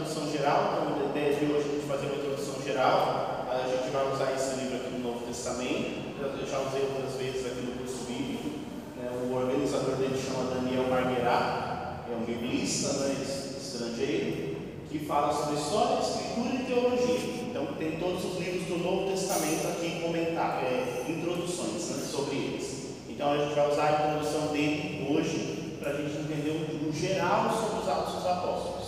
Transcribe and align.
introdução 0.00 0.30
geral, 0.32 0.72
então 0.72 1.06
a 1.06 1.10
ideia 1.10 1.34
de 1.34 1.44
hoje 1.44 1.68
é 1.68 1.72
a 1.72 1.74
gente 1.74 1.86
fazer 1.86 2.06
uma 2.06 2.16
introdução 2.16 2.54
geral, 2.64 3.46
a 3.52 3.68
gente 3.68 3.90
vai 3.92 4.12
usar 4.12 4.32
esse 4.32 4.56
livro 4.56 4.76
aqui 4.76 4.90
no 4.96 5.12
Novo 5.12 5.26
Testamento, 5.26 6.16
eu 6.20 6.46
já 6.46 6.58
usei 6.60 6.88
outras 6.88 7.20
vezes 7.20 7.46
aqui 7.46 7.60
no 7.60 7.76
curso 7.76 8.04
bíblico, 8.04 8.48
né? 8.96 9.10
o 9.12 9.34
organizador 9.34 9.96
dele 9.96 10.16
chama 10.16 10.54
Daniel 10.54 10.88
Marguerá, 10.88 12.04
é 12.10 12.16
um 12.16 12.24
biblista 12.24 12.92
né? 13.04 13.14
estrangeiro, 13.20 14.56
que 14.88 14.98
fala 15.00 15.32
sobre 15.32 15.60
história, 15.60 16.00
escritura 16.00 16.54
e 16.54 16.64
teologia. 16.64 17.20
Então 17.50 17.66
tem 17.78 18.00
todos 18.00 18.24
os 18.24 18.38
livros 18.38 18.66
do 18.66 18.78
Novo 18.78 19.10
Testamento 19.10 19.68
aqui 19.68 20.00
comentar, 20.00 20.64
é, 20.64 21.04
introduções 21.08 21.90
né? 21.90 22.02
sobre 22.10 22.36
eles. 22.36 22.96
Então 23.08 23.32
a 23.32 23.36
gente 23.36 23.54
vai 23.54 23.70
usar 23.70 23.84
a 23.84 24.08
introdução 24.08 24.48
dele 24.48 25.06
hoje 25.10 25.76
para 25.78 25.92
a 25.92 25.96
gente 25.96 26.16
entender 26.16 26.50
um, 26.50 26.88
um 26.88 26.92
geral 26.92 27.50
sobre 27.50 27.82
os 27.82 27.88
Atos 27.88 28.14
dos 28.14 28.26
Apóstolos. 28.26 28.79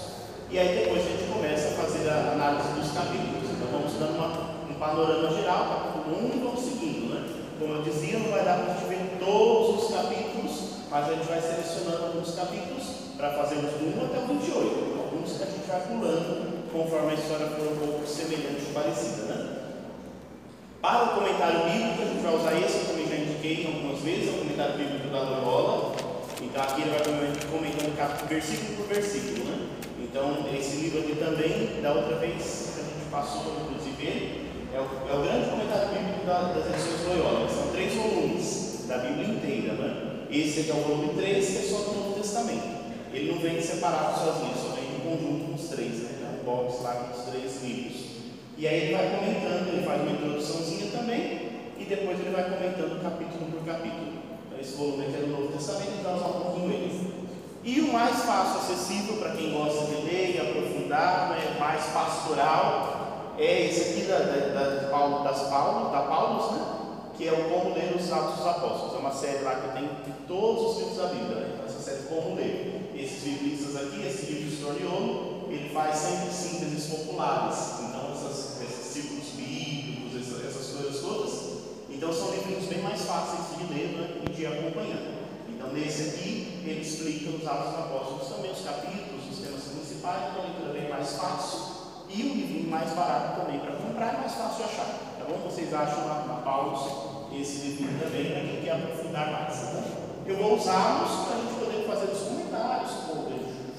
E 0.53 0.59
aí 0.59 0.85
depois 0.85 1.01
a 1.01 1.09
gente 1.09 1.33
começa 1.33 1.69
a 1.69 1.83
fazer 1.83 2.11
a 2.11 2.37
análise 2.37 2.77
dos 2.77 2.93
capítulos. 2.93 3.49
Então 3.57 3.73
vamos 3.73 3.97
dando 3.97 4.21
uma, 4.21 4.53
um 4.69 4.75
panorama 4.75 5.33
geral, 5.33 5.65
capítulo 5.65 6.29
1 6.29 6.37
e 6.37 6.45
vamos 6.45 6.61
seguindo. 6.61 7.09
Né? 7.09 7.25
Como 7.59 7.73
eu 7.73 7.83
dizia, 7.83 8.19
não 8.19 8.29
vai 8.29 8.45
dar 8.45 8.61
para 8.61 8.69
a 8.69 8.77
gente 8.77 8.85
ver 8.85 9.17
todos 9.19 9.83
os 9.83 9.97
capítulos, 9.97 10.53
mas 10.91 11.09
a 11.09 11.13
gente 11.15 11.25
vai 11.27 11.41
selecionando 11.41 12.05
alguns 12.05 12.35
capítulos 12.35 12.85
para 13.17 13.33
fazermos 13.33 13.73
do 13.81 13.97
1 13.97 14.05
até 14.05 14.19
o 14.21 14.27
28. 14.29 15.01
Alguns 15.01 15.33
que 15.33 15.43
a 15.43 15.47
gente 15.47 15.67
vai 15.67 15.81
pulando 15.89 16.69
conforme 16.69 17.11
a 17.13 17.15
história 17.15 17.47
for 17.47 17.73
um 17.73 17.77
pouco 17.77 18.07
semelhante 18.07 18.69
ou 18.69 18.75
parecida. 18.77 19.33
Né? 19.33 19.57
Para 20.83 21.05
o 21.05 21.09
comentário 21.17 21.65
bíblico, 21.65 22.03
a 22.03 22.07
gente 22.13 22.21
vai 22.21 22.37
usar 22.37 22.61
esse, 22.61 22.77
eu 22.77 22.87
também 22.93 23.09
já 23.09 23.17
indiquei 23.17 23.73
algumas 23.73 24.05
vezes, 24.05 24.29
é 24.29 24.37
o 24.37 24.39
comentário 24.45 24.77
bíblico 24.77 25.09
da 25.09 25.21
Loyola. 25.23 25.97
Então 26.43 26.63
aqui 26.63 26.83
ele 26.83 26.91
vai 26.91 27.01
comentando 27.49 28.29
versículo 28.29 28.77
por 28.77 28.87
versículo. 28.93 29.45
Né? 29.49 29.62
Então 30.13 30.45
esse 30.53 30.77
livro 30.77 31.01
aqui 31.01 31.17
também, 31.17 31.81
da 31.81 31.95
outra 31.95 32.17
vez 32.17 32.75
que 32.75 32.81
a 32.81 32.85
gente 32.85 33.11
passou, 33.11 33.65
inclusive 33.65 34.43
é 34.69 34.79
o, 34.79 34.85
é 35.09 35.17
o 35.17 35.23
grande 35.25 35.49
comentário 35.49 35.89
bíblico 35.89 36.27
da, 36.27 36.53
das 36.53 36.67
edições 36.69 37.09
Loyola. 37.09 37.49
São 37.49 37.73
três 37.73 37.95
volumes 37.95 38.85
da 38.87 38.99
Bíblia 38.99 39.29
inteira. 39.29 39.73
Né? 39.73 40.27
Esse 40.31 40.61
aqui 40.61 40.71
é 40.71 40.75
o 40.75 40.85
volume 40.85 41.15
3, 41.15 41.49
que 41.49 41.57
é 41.57 41.63
só 41.63 41.79
do 41.79 41.95
Novo 41.97 42.21
Testamento. 42.21 42.93
Ele 43.11 43.33
não 43.33 43.39
vem 43.41 43.59
separado 43.59 44.19
sozinho, 44.19 44.53
só 44.55 44.77
vem 44.77 44.85
em 44.85 45.01
conjunto 45.01 45.45
com 45.47 45.55
os 45.55 45.69
três, 45.69 45.93
né? 46.03 46.11
É 46.21 46.41
um 46.41 46.45
box 46.45 46.83
lá 46.83 46.93
com 46.93 47.19
os 47.19 47.25
três 47.31 47.63
livros. 47.63 48.03
E 48.59 48.69
aí 48.69 48.83
ele 48.83 48.95
vai 48.95 49.17
comentando, 49.17 49.69
ele 49.73 49.87
faz 49.87 50.03
uma 50.03 50.13
introduçãozinha 50.13 50.91
também, 50.93 51.49
e 51.79 51.85
depois 51.89 52.21
ele 52.21 52.37
vai 52.37 52.45
comentando 52.45 53.03
capítulo 53.03 53.51
por 53.51 53.65
capítulo. 53.65 54.13
Então, 54.47 54.61
esse 54.61 54.77
volume 54.77 55.07
aqui 55.07 55.17
é 55.17 55.21
do 55.21 55.27
Novo 55.29 55.53
Testamento, 55.53 55.93
então 56.01 56.17
usar 56.17 56.29
um 56.29 56.41
pouquinho 56.41 56.71
ele. 56.71 57.12
E 57.65 57.81
o 57.81 57.93
mais 57.93 58.25
fácil, 58.25 58.61
acessível 58.61 59.19
para 59.19 59.37
quem 59.37 59.53
gosta 59.53 59.87
de 59.87 60.03
ler 60.03 60.35
e 60.35 60.41
aprofundar, 60.41 61.31
né, 61.31 61.57
mais 61.61 61.85
pastoral, 61.87 63.35
é 63.39 63.67
esse 63.67 63.81
aqui 63.91 64.03
da, 64.03 64.19
da, 64.19 64.81
da 64.81 64.89
Paulo, 64.89 65.23
das 65.23 65.49
Paulo, 65.49 65.91
da 65.91 66.01
Paulus, 66.03 66.53
né? 66.53 66.67
que 67.17 67.29
é 67.29 67.33
o 67.33 67.49
Como 67.49 67.75
Ler 67.75 67.95
os 67.97 68.13
Atos 68.13 68.37
dos 68.37 68.47
Apóstolos. 68.47 68.95
É 68.95 68.99
uma 68.99 69.13
série 69.13 69.45
lá 69.45 69.55
que 69.57 69.79
tem 69.79 69.89
todos 70.27 70.73
os 70.73 70.79
livros 70.79 70.97
da 70.97 71.07
Bíblia, 71.07 71.37
né? 71.37 71.65
Essa 71.65 71.81
série 71.81 72.03
Como 72.09 72.35
Ler. 72.35 72.91
Esses 72.95 73.23
biblistas 73.23 73.77
aqui, 73.77 74.07
esse 74.07 74.33
livro 74.33 74.51
de 74.51 74.63
ele 75.55 75.71
faz 75.73 75.97
sempre 75.97 76.33
sínteses 76.33 76.87
populares. 76.87 77.81
Então, 77.81 78.13
essas, 78.13 78.61
esses 78.63 78.93
círculos 78.93 79.29
bíblicos, 79.37 80.21
essas, 80.21 80.45
essas, 80.47 80.77
coisas 80.77 81.01
todas. 81.01 81.33
Então, 81.91 82.13
são 82.13 82.31
livros 82.31 82.67
bem 82.67 82.83
mais 82.83 83.03
fáceis 83.03 83.57
de 83.57 83.73
ler 83.73 83.89
né, 83.89 84.23
e 84.27 84.31
de 84.31 84.47
acompanhar. 84.47 85.22
Então, 85.63 85.75
nesse 85.75 86.11
aqui, 86.11 86.61
ele 86.67 86.81
explica 86.81 87.31
os 87.31 87.47
Atos 87.47 87.75
Apóstolos 87.79 88.35
também, 88.35 88.51
os 88.51 88.63
capítulos, 88.63 89.31
os 89.31 89.39
temas 89.39 89.63
principais, 89.63 90.35
uma 90.35 90.43
leitura 90.43 90.73
bem 90.73 90.91
mais 90.91 91.17
fácil. 91.17 91.61
E 92.11 92.23
o 92.23 92.35
livro 92.35 92.69
mais 92.69 92.91
barato 92.91 93.41
também 93.41 93.61
para 93.61 93.77
comprar, 93.77 94.19
mais 94.19 94.33
fácil 94.33 94.65
achar. 94.65 94.87
Tá 95.19 95.25
bom? 95.29 95.39
Vocês 95.49 95.73
acham 95.73 96.05
na, 96.09 96.25
na 96.27 96.35
Paulus 96.43 97.31
esse 97.33 97.69
livro 97.69 98.05
também, 98.05 98.33
para 98.33 98.41
quem 98.41 98.61
quer 98.61 98.73
aprofundar 98.73 99.31
mais. 99.31 99.55
Tá 99.55 99.83
Eu 100.27 100.37
vou 100.37 100.57
usá-los 100.57 101.27
para 101.27 101.37
a 101.37 101.41
gente 101.41 101.55
poder 101.55 101.87
fazer 101.87 102.13
os 102.13 102.23
comentários 102.23 102.91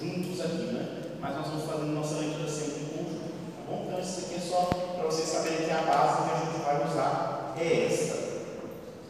juntos 0.01 0.41
aqui, 0.41 0.74
né? 0.74 0.88
Mas 1.19 1.36
nós 1.36 1.47
vamos 1.47 1.65
fazendo 1.65 1.94
nossa 1.94 2.15
leitura 2.15 2.47
sempre 2.47 2.81
em 2.81 2.86
conjunto. 2.86 3.33
Tá 3.57 3.63
bom? 3.69 3.86
Então, 3.88 4.00
isso 4.00 4.19
aqui 4.21 4.36
é 4.36 4.39
só 4.39 4.69
para 4.95 5.06
vocês 5.06 5.27
saberem 5.27 5.65
que 5.65 5.71
a 5.71 5.81
base 5.81 6.24
que 6.24 6.31
a 6.31 6.39
gente 6.39 6.63
vai 6.63 6.88
usar 6.88 7.53
é 7.57 7.86
esta. 7.86 8.24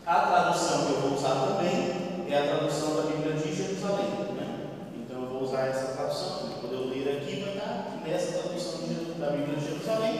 A 0.05 0.19
tradução 0.19 0.85
que 0.85 0.91
eu 0.93 1.01
vou 1.01 1.13
usar 1.13 1.47
também 1.47 2.02
é 2.33 2.39
a 2.39 2.57
tradução 2.57 2.95
da 2.95 3.03
Bíblia 3.03 3.33
de 3.33 3.55
Jerusalém. 3.55 4.09
Né? 4.33 4.65
Então, 4.97 5.21
eu 5.21 5.29
vou 5.29 5.43
usar 5.43 5.67
essa 5.67 5.93
tradução. 5.93 6.49
Quando 6.59 6.73
eu 6.73 6.89
ler 6.89 7.17
aqui, 7.17 7.41
vai 7.41 7.53
estar 7.53 8.01
nessa 8.03 8.39
tradução 8.39 8.79
da 9.19 9.29
Bíblia 9.29 9.55
de 9.55 9.65
Jerusalém. 9.65 10.19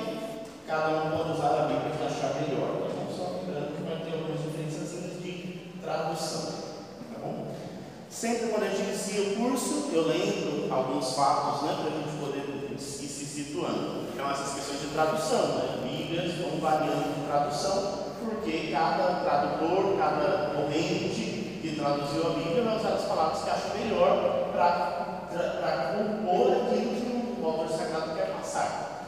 Cada 0.67 0.89
um 0.89 1.17
pode 1.17 1.31
usar 1.31 1.63
a 1.63 1.65
Bíblia 1.65 1.97
que 1.97 2.05
achar 2.05 2.35
melhor. 2.39 2.85
Tá 2.85 2.93
bom? 2.93 3.09
Só 3.09 3.41
lembrando 3.41 3.75
que 3.75 3.81
vai 3.81 3.97
ter 4.05 4.13
algumas 4.13 4.41
diferenças 4.43 5.23
de 5.23 5.71
tradução. 5.81 6.51
Tá 7.13 7.19
bom? 7.19 7.47
Sempre 8.09 8.47
quando 8.49 8.63
a 8.63 8.69
gente 8.69 8.89
inicia 8.89 9.21
o 9.21 9.35
curso, 9.35 9.89
eu 9.91 10.07
lembro 10.07 10.71
alguns 10.71 11.15
fatos 11.15 11.63
né, 11.63 11.77
para 11.81 11.89
a 11.89 11.97
gente 11.97 12.15
poder 12.21 12.71
ir 12.71 12.79
se 12.79 13.07
situando. 13.07 14.05
Então, 14.13 14.29
essas 14.29 14.53
questões 14.53 14.81
de 14.81 14.87
tradução, 14.93 15.47
né? 15.57 15.79
Bíblias 15.81 16.35
vão 16.35 16.59
variando 16.59 17.15
de 17.15 17.25
tradução, 17.25 18.13
porque 18.23 18.69
cada 18.71 19.21
tradutor, 19.23 19.97
cada 19.97 20.51
corrente 20.53 21.22
que 21.63 21.77
traduziu 21.77 22.27
a 22.27 22.29
Bíblia 22.31 22.61
vai 22.61 22.77
usar 22.77 22.89
as 22.89 23.05
palavras 23.05 23.41
que 23.41 23.49
acha 23.49 23.73
melhor 23.73 24.51
para 24.51 25.95
compor 25.95 26.51
aquilo 26.51 26.91
que 26.93 27.41
o 27.41 27.45
autor 27.45 27.69
sagrado 27.69 28.13
quer 28.15 28.33
passar. 28.33 29.07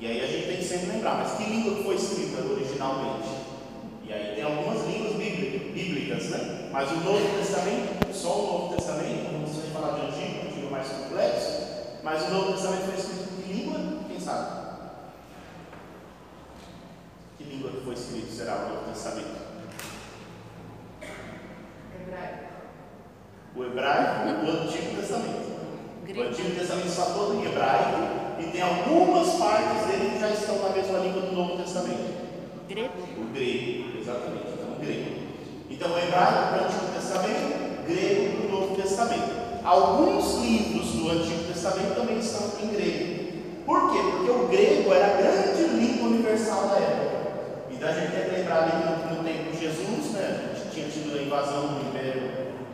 E 0.00 0.04
aí 0.04 0.20
a 0.20 0.26
gente 0.26 0.46
tem 0.48 0.56
que 0.56 0.64
sempre 0.64 0.96
lembrar, 0.96 1.14
mas 1.18 1.34
que 1.34 1.44
língua 1.44 1.84
foi 1.84 1.94
escrita 1.94 2.42
originalmente? 2.42 3.28
E 4.02 4.12
aí 4.12 4.34
tem 4.34 4.42
algumas 4.42 4.84
línguas 4.84 5.12
bíblicas, 5.12 6.24
né? 6.30 6.70
Mas 6.72 6.90
o 6.90 6.96
Novo 6.96 7.38
Testamento, 7.38 8.12
só 8.12 8.34
o 8.34 8.46
Novo 8.46 8.74
Testamento, 8.74 9.32
não 9.32 9.42
precisa 9.42 9.72
falar 9.72 10.00
de 10.00 10.06
Antigo, 10.06 10.48
Antigo 10.48 10.70
mais 10.72 10.88
complexo, 10.88 11.62
mas 12.02 12.22
o 12.24 12.30
Novo 12.32 12.52
Testamento 12.54 12.86
foi 12.86 12.94
escrito 12.96 13.28
em 13.30 13.42
que 13.42 13.52
língua? 13.52 13.78
Quem 14.08 14.18
sabe? 14.18 14.62
Que 17.38 17.44
língua 17.44 17.70
que 17.70 17.84
foi 17.84 17.94
escrito 17.94 18.32
será 18.32 18.56
o 18.56 18.68
Novo 18.70 18.90
Testamento? 18.90 19.41
O 23.54 23.64
hebraico, 23.64 24.28
o 24.28 24.50
Antigo 24.50 24.96
Testamento. 24.96 25.52
O 26.08 26.22
Antigo 26.22 26.58
Testamento 26.58 26.88
está 26.88 27.04
todo 27.04 27.34
em 27.34 27.44
hebraico 27.44 28.00
e 28.40 28.44
tem 28.50 28.62
algumas 28.62 29.34
partes 29.34 29.86
dele 29.86 30.10
que 30.12 30.20
já 30.20 30.30
estão 30.30 30.58
na 30.58 30.70
mesma 30.70 30.98
língua 31.00 31.22
do 31.22 31.32
Novo 31.32 31.62
Testamento. 31.62 32.12
Grego? 32.66 32.94
O 33.18 33.24
grego, 33.32 33.98
exatamente. 34.00 34.48
Então, 34.54 34.72
o 34.72 34.80
grego. 34.80 35.10
Então, 35.70 35.92
o 35.92 35.98
hebraico 35.98 36.48
para 36.48 36.62
o 36.62 36.64
Antigo 36.64 36.86
Testamento, 36.94 37.86
grego 37.86 38.36
para 38.36 38.46
o 38.46 38.60
Novo 38.60 38.76
Testamento. 38.76 39.42
Alguns 39.62 40.34
livros 40.42 40.92
do 40.92 41.10
Antigo 41.10 41.44
Testamento 41.52 41.94
também 41.94 42.18
estão 42.18 42.52
em 42.62 42.68
grego. 42.68 43.22
Por 43.66 43.92
quê? 43.92 43.98
Porque 44.10 44.30
o 44.30 44.48
grego 44.48 44.94
era 44.94 45.06
a 45.06 45.16
grande 45.18 45.62
língua 45.74 46.08
universal 46.08 46.68
da 46.68 46.76
época. 46.76 47.12
Então, 47.70 47.88
a 47.88 47.92
gente 47.92 48.12
tem 48.12 48.24
que 48.24 48.36
lembrar 48.36 48.62
ali 48.62 48.72
no, 48.72 49.16
no 49.16 49.24
tempo 49.24 49.52
de 49.52 49.60
Jesus, 49.60 50.12
né? 50.12 50.51
Tinha 50.72 50.88
tido 50.88 51.18
a 51.18 51.22
invasão 51.22 51.66
do 51.68 51.88
Império 51.88 52.30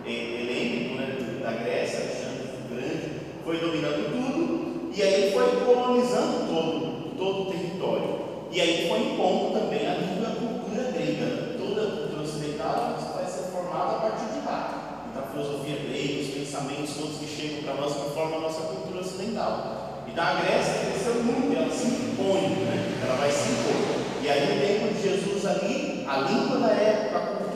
Helênico, 0.07 0.95
né? 0.95 1.41
Da 1.43 1.51
Grécia, 1.51 1.99
Alexandre 1.99 2.49
o 2.65 2.75
Grande, 2.75 3.11
foi 3.45 3.59
dominando 3.59 4.13
tudo, 4.13 4.93
e 4.95 5.03
aí 5.03 5.33
foi 5.33 5.65
colonizando 5.65 6.47
todo, 6.47 7.17
todo 7.19 7.43
o 7.43 7.47
território. 7.51 8.21
E 8.53 8.61
aí 8.61 8.89
foi 8.89 9.01
impondo 9.01 9.59
também 9.59 9.85
a 9.85 9.95
língua 9.95 10.31
e 10.31 10.37
cultura 10.37 10.93
grega. 10.93 11.59
Toda 11.59 11.83
a 11.83 11.91
cultura 11.91 12.23
ocidental 12.23 12.99
vai 13.17 13.27
ser 13.27 13.51
formada 13.51 13.97
a 13.97 14.01
partir 14.01 14.33
de 14.33 14.47
lá. 14.47 15.05
Então 15.11 15.25
a 15.25 15.27
filosofia 15.27 15.77
grega, 15.77 16.23
os 16.23 16.29
pensamentos 16.29 16.95
todos 16.95 17.19
que 17.19 17.27
chegam 17.27 17.63
para 17.63 17.75
nós 17.75 17.95
conformam 17.95 18.39
a 18.39 18.43
nossa 18.43 18.61
cultura 18.63 19.01
ocidental. 19.01 20.05
Então 20.07 20.25
a 20.25 20.35
Grécia 20.35 20.87
cresceu 20.87 21.15
muito, 21.25 21.57
ela 21.57 21.71
se 21.71 21.87
impõe, 21.89 22.63
né? 22.63 22.99
ela 23.03 23.17
vai 23.17 23.31
se 23.31 23.51
impor. 23.51 23.99
E 24.23 24.29
aí 24.31 24.41
no 24.47 24.61
tempo 24.61 24.95
de 24.95 25.03
Jesus 25.03 25.47
ali, 25.47 26.05
a 26.09 26.19
língua 26.19 26.59
da 26.59 26.73
época, 26.73 27.19
a 27.19 27.21
cultura 27.21 27.48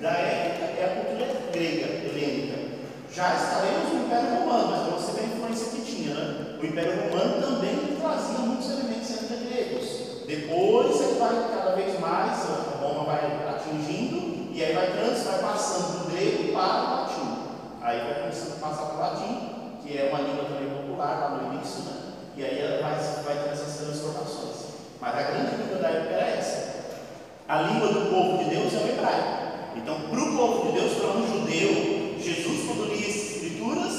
da 0.00 0.10
época 0.10 0.64
é 0.78 0.84
a 0.84 1.00
cultura 1.00 1.26
grega, 1.52 1.86
helênica. 2.04 2.58
já 3.10 3.34
estaremos 3.34 3.92
no 3.92 4.06
Império 4.06 4.40
Romano, 4.40 4.70
mas 4.70 4.80
para 4.82 4.96
você 4.98 5.12
ver 5.12 5.20
a 5.20 5.36
influência 5.36 5.70
que 5.70 5.82
tinha, 5.82 6.14
né? 6.14 6.58
O 6.60 6.66
Império 6.66 6.92
Romano 7.02 7.40
também 7.40 7.96
trazia 8.00 8.38
muitos 8.40 8.70
elementos 8.70 9.10
ainda 9.10 9.48
gregos. 9.48 10.26
Depois 10.26 11.00
ele 11.00 11.18
vai 11.18 11.48
cada 11.54 11.74
vez 11.76 11.98
mais, 12.00 12.38
a 12.50 12.84
Roma 12.84 13.04
vai 13.04 13.24
atingindo, 13.48 14.52
e 14.52 14.64
aí 14.64 14.74
vai, 14.74 14.92
trans, 14.92 15.24
vai 15.24 15.38
passando 15.40 16.04
do 16.04 16.10
grego 16.12 16.52
para 16.52 16.82
o 16.82 16.90
latim. 17.02 17.38
Aí 17.80 17.98
vai 18.00 18.20
começando 18.20 18.56
a 18.56 18.68
passar 18.68 18.84
para 18.86 18.96
o 18.96 19.00
latim, 19.00 19.78
que 19.82 19.98
é 19.98 20.08
uma 20.10 20.20
língua 20.20 20.44
também 20.44 20.68
popular 20.70 21.18
lá 21.20 21.30
no 21.30 21.54
início, 21.54 21.82
né? 21.84 21.92
E 22.36 22.44
aí 22.44 22.80
vai, 22.82 22.94
vai 23.24 23.44
ter 23.44 23.50
essas 23.50 23.76
transformações. 23.76 24.74
Mas 25.00 25.14
a 25.14 25.22
grande 25.22 25.56
língua 25.56 25.78
da 25.78 25.88
época 25.88 26.14
era 26.14 26.28
essa. 26.28 26.73
A 27.46 27.60
língua 27.60 27.88
do 27.88 28.08
povo 28.08 28.38
de 28.38 28.48
Deus 28.48 28.72
é 28.72 28.78
o 28.78 28.88
hebraico. 28.88 29.76
Então, 29.76 30.00
para 30.08 30.18
o 30.18 30.34
povo 30.34 30.66
de 30.66 30.80
Deus, 30.80 30.94
para 30.94 31.10
um 31.10 31.28
judeu, 31.28 32.16
Jesus, 32.18 32.64
quando 32.66 32.88
lia 32.88 33.06
as 33.06 33.16
escrituras, 33.16 33.94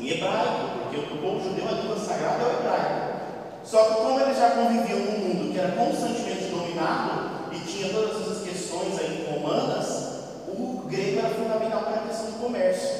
em 0.00 0.08
hebraico, 0.10 0.82
porque 0.82 1.14
o 1.14 1.18
povo 1.18 1.40
judeu, 1.44 1.68
a 1.68 1.80
língua 1.80 1.96
sagrada 1.96 2.42
é 2.42 2.46
o 2.46 2.58
hebraico. 2.58 3.18
Só 3.62 3.84
que, 3.84 3.94
como 4.02 4.20
eles 4.20 4.36
já 4.36 4.50
conviviam 4.50 4.98
num 4.98 5.18
mundo 5.28 5.52
que 5.52 5.60
era 5.60 5.76
constantemente 5.76 6.50
dominado 6.50 7.54
e 7.54 7.60
tinha 7.60 7.88
todas 7.88 8.20
essas 8.20 8.42
questões 8.42 8.98
aí 8.98 9.28
romanas, 9.30 9.86
o 10.48 10.82
grego 10.88 11.20
era 11.20 11.34
fundamental 11.34 11.82
para 11.82 11.94
a 12.02 12.08
questão 12.08 12.32
do 12.32 12.42
comércio. 12.42 12.98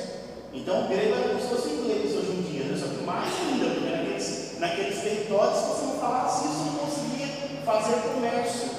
Então, 0.54 0.84
o 0.84 0.88
grego 0.88 1.14
era 1.14 1.28
como 1.30 1.40
se 1.40 1.48
fosse 1.48 1.68
inglês 1.70 2.14
hoje 2.14 2.38
em 2.38 2.42
dia, 2.42 2.64
né? 2.70 2.78
só 2.78 2.86
que 2.86 3.02
mais 3.02 3.32
ainda, 3.34 3.66
porque 3.74 3.90
naqueles, 3.90 4.58
naqueles 4.60 5.02
territórios, 5.02 5.58
se 5.58 5.66
você 5.66 5.86
não 5.86 5.98
falasse 5.98 6.46
isso, 6.46 6.70
não 6.70 6.86
conseguia 6.86 7.26
fazer 7.66 7.96
comércio. 8.14 8.77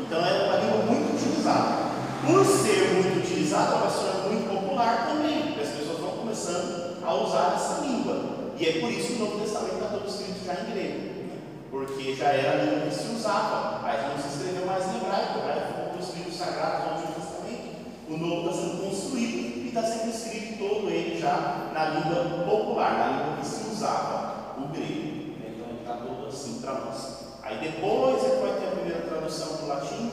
Então, 0.00 0.24
era 0.24 0.44
uma 0.44 0.56
língua 0.56 0.78
muito 0.86 1.16
utilizada. 1.16 1.86
Por 2.26 2.44
ser 2.44 2.94
muito 2.94 3.18
utilizada, 3.18 3.76
ela 3.76 3.90
se 3.90 4.00
tornando 4.00 4.30
muito 4.30 4.48
popular 4.48 5.06
também, 5.06 5.42
porque 5.42 5.60
as 5.60 5.68
pessoas 5.68 6.00
vão 6.00 6.10
começando 6.10 6.96
a 7.04 7.14
usar 7.14 7.54
essa 7.54 7.82
língua. 7.82 8.36
E 8.58 8.66
é 8.66 8.80
por 8.80 8.90
isso 8.90 9.08
que 9.08 9.12
o 9.14 9.18
Novo 9.18 9.40
Testamento 9.40 9.74
está 9.74 9.86
todo 9.88 10.08
escrito 10.08 10.44
já 10.44 10.54
em 10.54 10.72
grego, 10.72 10.98
né? 11.28 11.38
porque 11.70 12.14
já 12.14 12.28
era 12.28 12.52
a 12.52 12.64
língua 12.64 12.86
que 12.88 12.94
se 12.94 13.14
usava, 13.14 13.80
mas 13.82 14.02
não 14.02 14.18
se 14.18 14.36
escreveu 14.36 14.66
mais 14.66 14.84
em 14.86 14.96
hebraico. 14.96 15.38
Hebraico 15.38 15.72
foi 15.74 15.92
um 15.92 15.98
dos 15.98 16.14
livros 16.16 16.36
sagrados 16.36 16.84
do 16.84 16.90
Antigo 16.90 17.20
Testamento. 17.20 17.76
O 18.08 18.16
Novo 18.16 18.48
está 18.48 18.62
sendo 18.62 18.82
construído 18.82 19.64
e 19.64 19.68
está 19.68 19.82
sendo 19.82 20.10
escrito 20.10 20.58
todo 20.58 20.90
ele 20.90 21.20
já 21.20 21.70
na 21.72 21.84
língua 21.90 22.44
popular, 22.44 22.98
na 22.98 23.08
língua 23.08 23.36
que 23.40 23.46
se 23.46 23.68
usava, 23.68 24.56
o 24.58 24.68
grego. 24.68 25.36
Né? 25.38 25.54
Então 25.54 25.68
ele 25.68 25.80
está 25.80 25.94
todo 25.96 26.26
assim 26.26 26.60
para 26.60 26.72
nós. 26.72 27.15
Aí 27.46 27.58
depois 27.58 28.24
ele 28.24 28.42
vai 28.42 28.58
ter 28.58 28.66
a 28.66 28.70
primeira 28.72 29.00
tradução 29.02 29.56
para 29.56 29.64
o 29.64 29.68
latim, 29.68 30.10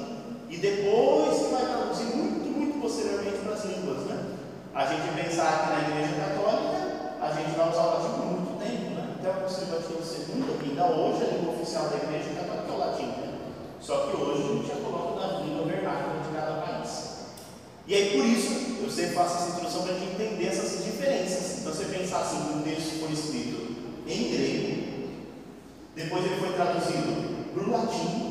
e 0.49 0.57
depois 0.57 1.35
que 1.39 1.51
vai 1.51 1.65
traduzir 1.65 2.15
muito, 2.15 2.45
muito 2.45 2.79
posteriormente 2.79 3.37
para 3.37 3.53
as 3.53 3.65
línguas. 3.65 4.05
Né? 4.05 4.37
A 4.75 4.85
gente 4.85 5.15
pensar 5.17 5.65
que 5.65 5.73
na 5.73 5.89
Igreja 5.89 6.13
Católica, 6.13 7.17
a 7.19 7.33
gente 7.33 7.57
vai 7.57 7.69
usar 7.71 7.81
o 7.81 7.93
latim 7.97 8.13
por 8.13 8.25
muito 8.27 8.59
tempo. 8.61 8.93
Né? 8.93 9.15
Até 9.17 9.29
o 9.31 9.41
Concílio 9.41 9.73
Vaticano 9.73 10.05
II, 10.05 10.57
que 10.61 10.69
ainda 10.69 10.85
hoje 10.85 11.23
a 11.23 11.33
língua 11.33 11.53
oficial 11.55 11.89
da 11.89 11.97
Igreja 11.97 12.29
Católica 12.37 12.69
é 12.69 12.75
o 12.75 12.77
latim. 12.77 13.07
Né? 13.17 13.33
Só 13.81 13.97
que 14.05 14.15
hoje 14.15 14.43
a 14.43 14.53
gente 14.53 14.67
já 14.67 14.75
coloca 14.75 15.19
na 15.19 15.39
língua 15.41 15.65
vernácula 15.65 16.21
de 16.21 16.37
cada 16.37 16.61
país. 16.61 17.13
E 17.87 17.95
aí 17.95 18.09
por 18.15 18.25
isso 18.25 18.77
eu 18.77 18.91
sempre 18.91 19.15
faço 19.15 19.37
essa 19.37 19.49
introdução 19.57 19.81
para 19.81 19.95
a 19.95 19.97
gente 19.97 20.13
entender 20.13 20.47
essas 20.47 20.85
diferenças. 20.85 21.59
Então 21.59 21.73
você 21.73 21.85
pensar 21.85 22.19
assim, 22.19 22.37
um 22.53 22.61
texto 22.61 23.01
foi 23.01 23.11
escrito 23.11 23.73
em 24.05 24.31
grego, 24.31 24.82
depois 25.95 26.25
ele 26.25 26.37
foi 26.37 26.53
traduzido 26.53 27.53
para 27.53 27.63
o 27.63 27.71
latim, 27.71 28.23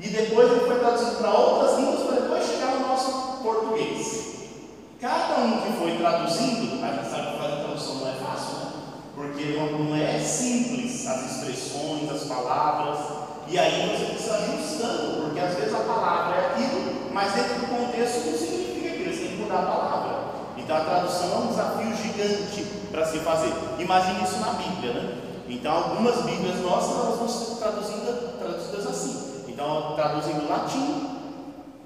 e 0.00 0.08
depois 0.08 0.50
ele 0.50 0.60
foi 0.60 0.78
traduzido 0.78 1.16
para 1.16 1.30
outras 1.30 1.78
línguas 1.78 2.00
para 2.00 2.20
depois 2.20 2.46
chegar 2.46 2.78
no 2.78 2.88
nosso 2.88 3.42
português. 3.42 4.28
Cada 5.00 5.40
um 5.40 5.60
que 5.60 5.72
foi 5.78 5.96
traduzindo, 5.98 6.82
a 6.82 6.92
gente 6.92 7.10
sabe 7.10 7.32
que 7.32 7.38
fazer 7.38 7.62
tradução 7.62 7.94
não 7.96 8.08
é 8.08 8.12
fácil, 8.12 8.58
né? 8.58 8.72
Porque 9.14 9.44
não, 9.44 9.96
é 9.96 10.18
simples 10.18 11.06
as 11.06 11.30
expressões, 11.30 12.10
as 12.10 12.24
palavras, 12.24 12.98
e 13.48 13.58
aí 13.58 13.96
você 13.96 14.12
precisa 14.12 14.34
ajustando, 14.36 15.22
porque 15.22 15.40
às 15.40 15.54
vezes 15.54 15.74
a 15.74 15.80
palavra 15.80 16.36
é 16.36 16.46
aquilo, 16.46 17.12
mas 17.12 17.32
dentro 17.32 17.54
do 17.60 17.66
contexto 17.66 18.26
não 18.26 18.38
significa 18.38 18.88
aquilo, 18.88 19.12
você 19.12 19.20
tem 19.20 19.30
que 19.30 19.42
mudar 19.42 19.58
a 19.58 19.62
palavra. 19.62 20.18
Então 20.56 20.76
a 20.76 20.80
tradução 20.80 21.32
é 21.32 21.36
um 21.36 21.46
desafio 21.48 21.96
gigante 21.96 22.62
para 22.90 23.06
se 23.06 23.18
fazer. 23.18 23.52
Imagine 23.78 24.22
isso 24.22 24.38
na 24.38 24.52
Bíblia, 24.52 24.92
né? 24.92 25.27
Então 25.48 25.72
algumas 25.72 26.22
Bíblias 26.22 26.60
nossas 26.60 26.96
elas 26.96 27.18
vão 27.18 27.28
ser 27.28 27.56
traduzidas, 27.56 28.16
traduzidas 28.38 28.86
assim. 28.86 29.44
Então, 29.48 29.94
traduzindo 29.96 30.48
latim, 30.48 31.18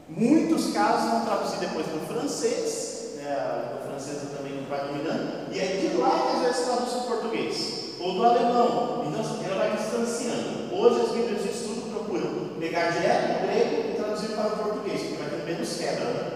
muitos 0.08 0.72
casos 0.72 1.10
vão 1.10 1.24
traduzir 1.24 1.58
depois 1.58 1.86
para 1.86 1.96
o 1.96 2.20
francês, 2.20 3.14
né, 3.16 3.32
a 3.32 3.86
francesa 3.88 4.36
também 4.36 4.66
vai 4.68 4.88
dominando, 4.88 5.50
e 5.50 5.58
aí 5.58 5.88
de 5.88 5.96
lá 5.96 6.10
que 6.10 6.36
às 6.36 6.42
vezes 6.42 6.66
traduz 6.66 6.92
para 6.92 7.16
português, 7.16 7.94
ou 7.98 8.12
do 8.12 8.24
alemão, 8.24 9.04
então 9.06 9.24
ela 9.46 9.56
vai 9.56 9.76
distanciando. 9.76 10.74
Hoje 10.74 11.00
as 11.00 11.12
Bíblias 11.12 11.42
de 11.42 11.48
estudo 11.48 11.90
procuram 11.90 12.58
pegar 12.60 12.90
direto 12.90 13.40
do 13.40 13.46
grego 13.46 13.90
e 13.90 13.94
traduzir 13.96 14.28
para 14.34 14.48
o 14.48 14.50
português, 14.50 15.00
porque 15.00 15.22
vai 15.22 15.30
ter 15.30 15.46
menos 15.46 15.76
quebra, 15.78 16.04
né? 16.04 16.30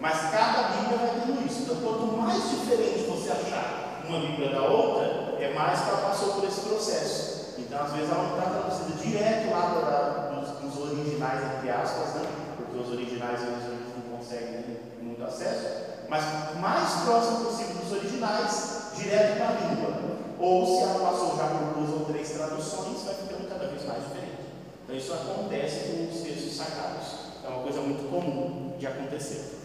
Mas 0.00 0.30
cada 0.32 0.68
Bíblia 0.70 0.98
vai 0.98 1.20
tendo 1.20 1.46
isso. 1.46 1.62
Então, 1.62 1.76
quanto 1.76 2.16
mais 2.16 2.50
diferente 2.50 3.06
você 3.06 3.30
achar 3.30 4.02
uma 4.08 4.18
Bíblia 4.18 4.50
da 4.50 4.62
outra, 4.62 5.29
é 5.44 5.54
mais 5.54 5.80
que 5.80 5.88
ela 5.88 6.08
passou 6.08 6.34
por 6.34 6.44
esse 6.44 6.60
processo. 6.60 7.54
Então, 7.58 7.82
às 7.82 7.92
vezes, 7.92 8.10
ela 8.10 8.22
não 8.22 8.38
está 8.38 8.50
traduzida 8.50 9.02
direto 9.02 9.50
lá 9.50 9.60
da, 9.60 10.30
os 10.66 10.78
originais, 10.78 11.40
entre 11.56 11.70
aspas, 11.70 12.14
né? 12.14 12.28
porque 12.56 12.78
os 12.78 12.90
originais 12.90 13.40
eles 13.42 13.64
não 13.96 14.16
conseguem 14.16 14.64
muito 15.02 15.22
acesso, 15.24 15.66
mas 16.08 16.24
mais 16.60 17.02
próximo 17.04 17.44
possível 17.44 17.76
dos 17.76 17.92
originais, 17.92 18.92
direto 18.96 19.36
para 19.36 19.48
a 19.48 19.60
língua. 19.60 20.10
Ou 20.38 20.66
se 20.66 20.82
ela 20.82 21.10
passou 21.10 21.36
já 21.36 21.44
por 21.48 21.74
duas 21.74 21.90
ou 21.90 22.06
três 22.06 22.30
traduções, 22.30 23.02
vai 23.04 23.14
ficando 23.14 23.48
cada 23.48 23.66
vez 23.66 23.84
mais 23.84 24.04
diferente. 24.04 24.40
Então 24.84 24.96
isso 24.96 25.12
acontece 25.12 25.80
com 25.80 26.14
os 26.14 26.22
textos 26.22 26.56
sagrados. 26.56 27.06
É 27.44 27.48
uma 27.48 27.62
coisa 27.62 27.80
muito 27.80 28.10
comum 28.10 28.74
de 28.78 28.86
acontecer. 28.86 29.58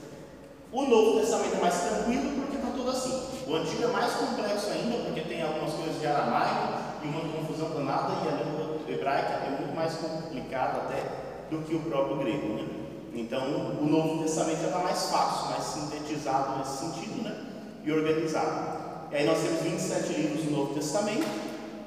O 0.72 0.82
Novo 0.84 1.20
Testamento 1.20 1.56
é 1.56 1.62
mais 1.62 1.76
tranquilo 1.76 2.42
porque 2.42 2.58
está 2.58 2.70
tudo 2.76 2.92
assim. 2.92 3.28
O 3.48 3.56
Antigo 3.56 3.84
é 3.84 3.88
mais 3.88 4.14
complexo 4.14 4.68
ainda, 4.72 4.98
porque 5.06 5.22
tem 5.36 5.44
algumas 5.44 5.74
coisas 5.74 6.00
de 6.00 6.08
aramaico 6.08 6.74
e 7.04 7.08
uma 7.08 7.22
confusão 7.22 7.70
danada, 7.72 8.14
e 8.24 8.28
a 8.28 8.44
língua 8.44 8.80
hebraica 8.88 9.34
é 9.46 9.50
muito 9.50 9.76
mais 9.76 9.94
complicado 9.96 10.78
até 10.86 11.04
do 11.50 11.62
que 11.64 11.76
o 11.76 11.82
próprio 11.82 12.18
grego. 12.18 12.54
Né? 12.54 12.66
Então, 13.14 13.44
o 13.82 13.86
Novo 13.86 14.24
Testamento 14.24 14.62
já 14.62 14.68
está 14.68 14.80
mais 14.80 15.04
fácil, 15.10 15.50
mais 15.52 15.64
sintetizado 15.64 16.58
nesse 16.60 16.78
sentido 16.78 17.24
né? 17.24 17.36
e 17.84 17.92
organizado. 17.92 19.10
E 19.12 19.16
aí 19.16 19.26
nós 19.26 19.40
temos 19.40 19.62
27 19.62 20.14
livros 20.14 20.46
do 20.46 20.52
Novo 20.52 20.74
Testamento 20.74 21.28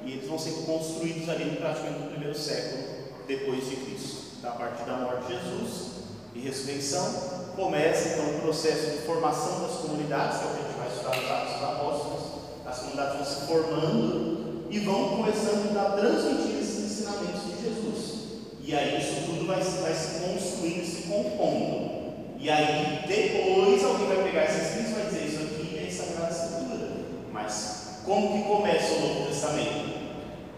e 0.05 0.13
eles 0.13 0.27
vão 0.27 0.39
ser 0.39 0.51
construídos 0.65 1.27
ali 1.27 1.57
praticamente 1.57 1.99
no 1.99 2.11
primeiro 2.11 2.37
século 2.37 2.83
depois 3.27 3.67
de 3.67 3.75
Cristo. 3.75 4.19
Da 4.41 4.51
partir 4.51 4.83
da 4.83 4.97
morte 4.97 5.27
de 5.27 5.33
Jesus 5.33 5.89
e 6.33 6.39
ressurreição, 6.39 7.51
começa 7.55 8.09
então 8.09 8.37
o 8.37 8.41
processo 8.41 8.91
de 8.91 8.97
formação 8.99 9.61
das 9.61 9.77
comunidades, 9.81 10.37
que 10.37 10.45
é 10.45 10.47
o 10.47 10.53
que 10.53 10.59
a 10.59 10.63
gente 10.63 10.77
vai 10.77 10.87
estudar 10.87 11.15
nos 11.17 11.29
Atos 11.29 11.53
dos 11.53 11.63
Apóstolos. 11.63 12.28
As 12.69 12.77
comunidades 12.77 13.15
vão 13.15 13.25
se 13.25 13.47
formando 13.47 14.67
e 14.69 14.79
vão 14.81 15.09
começando 15.09 15.75
a 15.75 15.97
transmitir 15.97 16.59
ensinamentos 16.59 17.41
de 17.45 17.63
Jesus. 17.63 18.19
E 18.63 18.75
aí 18.75 19.01
isso 19.01 19.25
tudo 19.25 19.47
vai, 19.47 19.59
vai 19.59 19.93
se 19.93 20.19
construindo, 20.19 20.85
se 20.85 21.07
compondo. 21.07 22.13
E 22.37 22.47
aí 22.47 23.03
depois 23.07 23.83
alguém 23.83 24.07
vai 24.07 24.23
pegar 24.23 24.45
esses 24.45 24.67
escritos 24.67 24.91
e 24.91 24.93
vai 24.93 25.05
dizer 25.05 25.25
isso 25.25 25.41
aqui 25.41 25.83
é 25.83 25.91
Sagrada 25.91 26.31
Escritura. 26.31 26.89
Mas 27.33 28.01
como 28.05 28.33
que 28.33 28.47
começa 28.47 28.93
o 28.93 28.99
Novo 28.99 29.25
Testamento? 29.29 29.89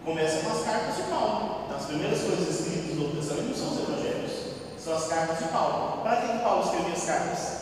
Começa 0.03 0.41
com 0.41 0.51
as 0.51 0.65
cartas 0.65 0.95
de 0.97 1.03
Paulo. 1.03 1.63
Então 1.63 1.77
as 1.77 1.85
primeiras 1.85 2.19
coisas 2.19 2.59
escritas 2.59 2.93
no 2.93 3.03
Novo 3.03 3.15
Testamento 3.15 3.47
não 3.47 3.55
são 3.55 3.71
os 3.71 3.89
evangelhos, 3.89 4.31
são 4.77 4.95
as 4.95 5.07
cartas 5.07 5.37
de 5.37 5.45
Paulo. 5.45 6.01
Para 6.03 6.17
que 6.17 6.43
Paulo 6.43 6.65
escrevia 6.65 6.93
as 6.93 7.05
cartas? 7.05 7.60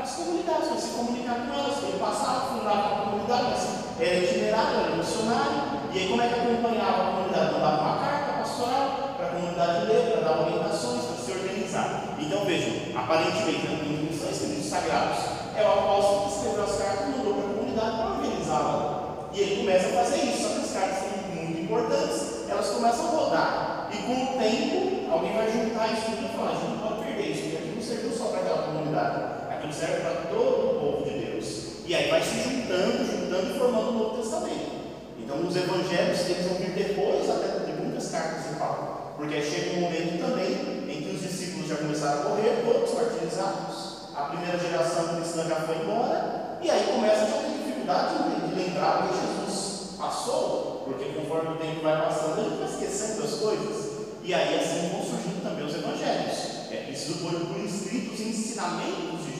As 0.00 0.14
comunidades, 0.14 0.68
para 0.68 0.78
se 0.78 0.90
comunicar 0.90 1.34
com 1.34 1.58
elas. 1.58 1.82
Ele 1.82 1.98
passava, 1.98 2.54
fundava 2.54 2.94
uma 2.94 3.04
comunidade, 3.10 3.46
mas 3.50 3.98
era 3.98 4.14
itinerário, 4.14 4.78
era 4.78 4.96
missionário. 4.96 5.58
E 5.92 5.98
aí 5.98 6.08
como 6.08 6.22
é 6.22 6.28
que 6.28 6.34
acompanhava 6.38 7.02
a 7.02 7.10
comunidade? 7.10 7.52
Mandava 7.54 7.82
uma 7.82 7.98
carta 7.98 8.32
pastoral 8.38 9.14
para 9.16 9.26
a 9.26 9.30
comunidade 9.30 9.86
ler, 9.86 10.12
para 10.12 10.20
dar 10.20 10.40
orientações, 10.42 11.02
para 11.02 11.16
se 11.16 11.32
organizar. 11.32 12.14
Então 12.16 12.44
vejam, 12.44 12.94
aparentemente 12.94 13.66
não 13.66 14.16
são 14.16 14.30
escritos 14.30 14.70
sagrados. 14.70 15.18
É 15.56 15.66
o 15.66 15.72
apóstolo 15.72 16.22
que 16.22 16.34
escreveu 16.36 16.62
as 16.62 16.76
cartas 16.78 17.08
mandou 17.08 17.34
para 17.34 17.42
a 17.42 17.54
comunidade 17.54 17.96
para 17.96 18.10
organizá-la. 18.10 19.02
E 19.32 19.40
ele 19.40 19.56
começa 19.56 19.88
a 19.88 20.04
fazer 20.04 20.22
isso, 20.22 20.42
só 20.42 20.48
que 20.54 20.60
as 20.60 20.70
cartas 20.70 20.98
são 20.98 21.08
muito 21.34 21.60
importantes, 21.60 22.48
elas 22.48 22.68
começam 22.68 23.04
a 23.04 23.10
rodar. 23.10 23.88
E 23.90 23.96
com 23.96 24.14
o 24.14 24.38
tempo, 24.38 25.10
alguém 25.10 25.34
vai 25.34 25.50
juntar 25.50 25.90
isso 25.90 26.06
tudo 26.06 26.22
e 26.22 26.36
falar, 26.36 26.50
a 26.50 26.54
gente 26.54 26.70
não 26.70 26.86
pode 26.86 27.02
perder 27.02 27.26
isso, 27.32 27.42
porque 27.42 27.56
aquilo 27.56 27.74
não 27.74 27.82
serviu 27.82 28.12
só 28.16 28.24
para 28.26 28.40
aquela 28.40 28.62
comunidade, 28.62 29.37
aquilo 29.58 29.72
serve 29.72 30.00
para 30.00 30.30
todo 30.30 30.70
o 30.70 30.80
povo 30.80 31.04
de 31.04 31.18
Deus. 31.18 31.82
E 31.84 31.94
aí 31.94 32.08
vai 32.08 32.22
se 32.22 32.42
juntando, 32.42 33.04
juntando 33.04 33.54
e 33.54 33.58
formando 33.58 33.88
o 33.88 33.92
Novo 33.92 34.22
Testamento. 34.22 34.78
Então, 35.18 35.46
os 35.46 35.56
evangelhos 35.56 36.30
eles 36.30 36.46
vão 36.46 36.54
vir 36.56 36.70
depois 36.70 37.28
até 37.28 37.66
de 37.66 37.72
muitas 37.72 38.10
cartas 38.10 38.48
de 38.48 38.54
Paulo, 38.58 39.12
porque 39.16 39.42
chega 39.42 39.76
um 39.76 39.80
momento 39.80 40.20
também 40.20 40.52
em 40.88 41.02
que 41.02 41.14
os 41.14 41.20
discípulos 41.20 41.68
já 41.68 41.76
começaram 41.76 42.20
a 42.20 42.28
morrer, 42.30 42.62
todos 42.64 42.94
martirizados, 42.94 44.14
a 44.14 44.22
primeira 44.22 44.58
geração 44.58 45.16
cristã 45.16 45.44
já 45.46 45.56
foi 45.56 45.76
embora, 45.76 46.58
e 46.62 46.70
aí 46.70 46.92
começa 46.94 47.24
a 47.24 47.26
ter 47.26 47.58
dificuldade 47.58 48.14
de 48.48 48.54
lembrar 48.54 49.04
o 49.04 49.08
que 49.08 49.14
Jesus 49.20 49.96
passou, 49.98 50.82
porque 50.86 51.12
conforme 51.12 51.54
o 51.54 51.58
tempo 51.58 51.82
vai 51.82 52.00
passando, 52.00 52.40
a 52.40 52.44
gente 52.44 52.58
vai 52.58 52.68
esquecendo 52.68 53.24
as 53.24 53.34
coisas. 53.34 53.98
E 54.22 54.34
aí 54.34 54.58
assim 54.58 54.88
vão 54.88 55.02
surgindo 55.02 55.42
também 55.42 55.64
os 55.64 55.74
evangelhos. 55.74 56.70
É 56.70 56.84
preciso 56.86 57.18
pôr 57.20 57.32
por 57.32 57.60
escrito 57.60 58.12
os 58.12 58.20
ensinamentos 58.20 59.24
de. 59.24 59.37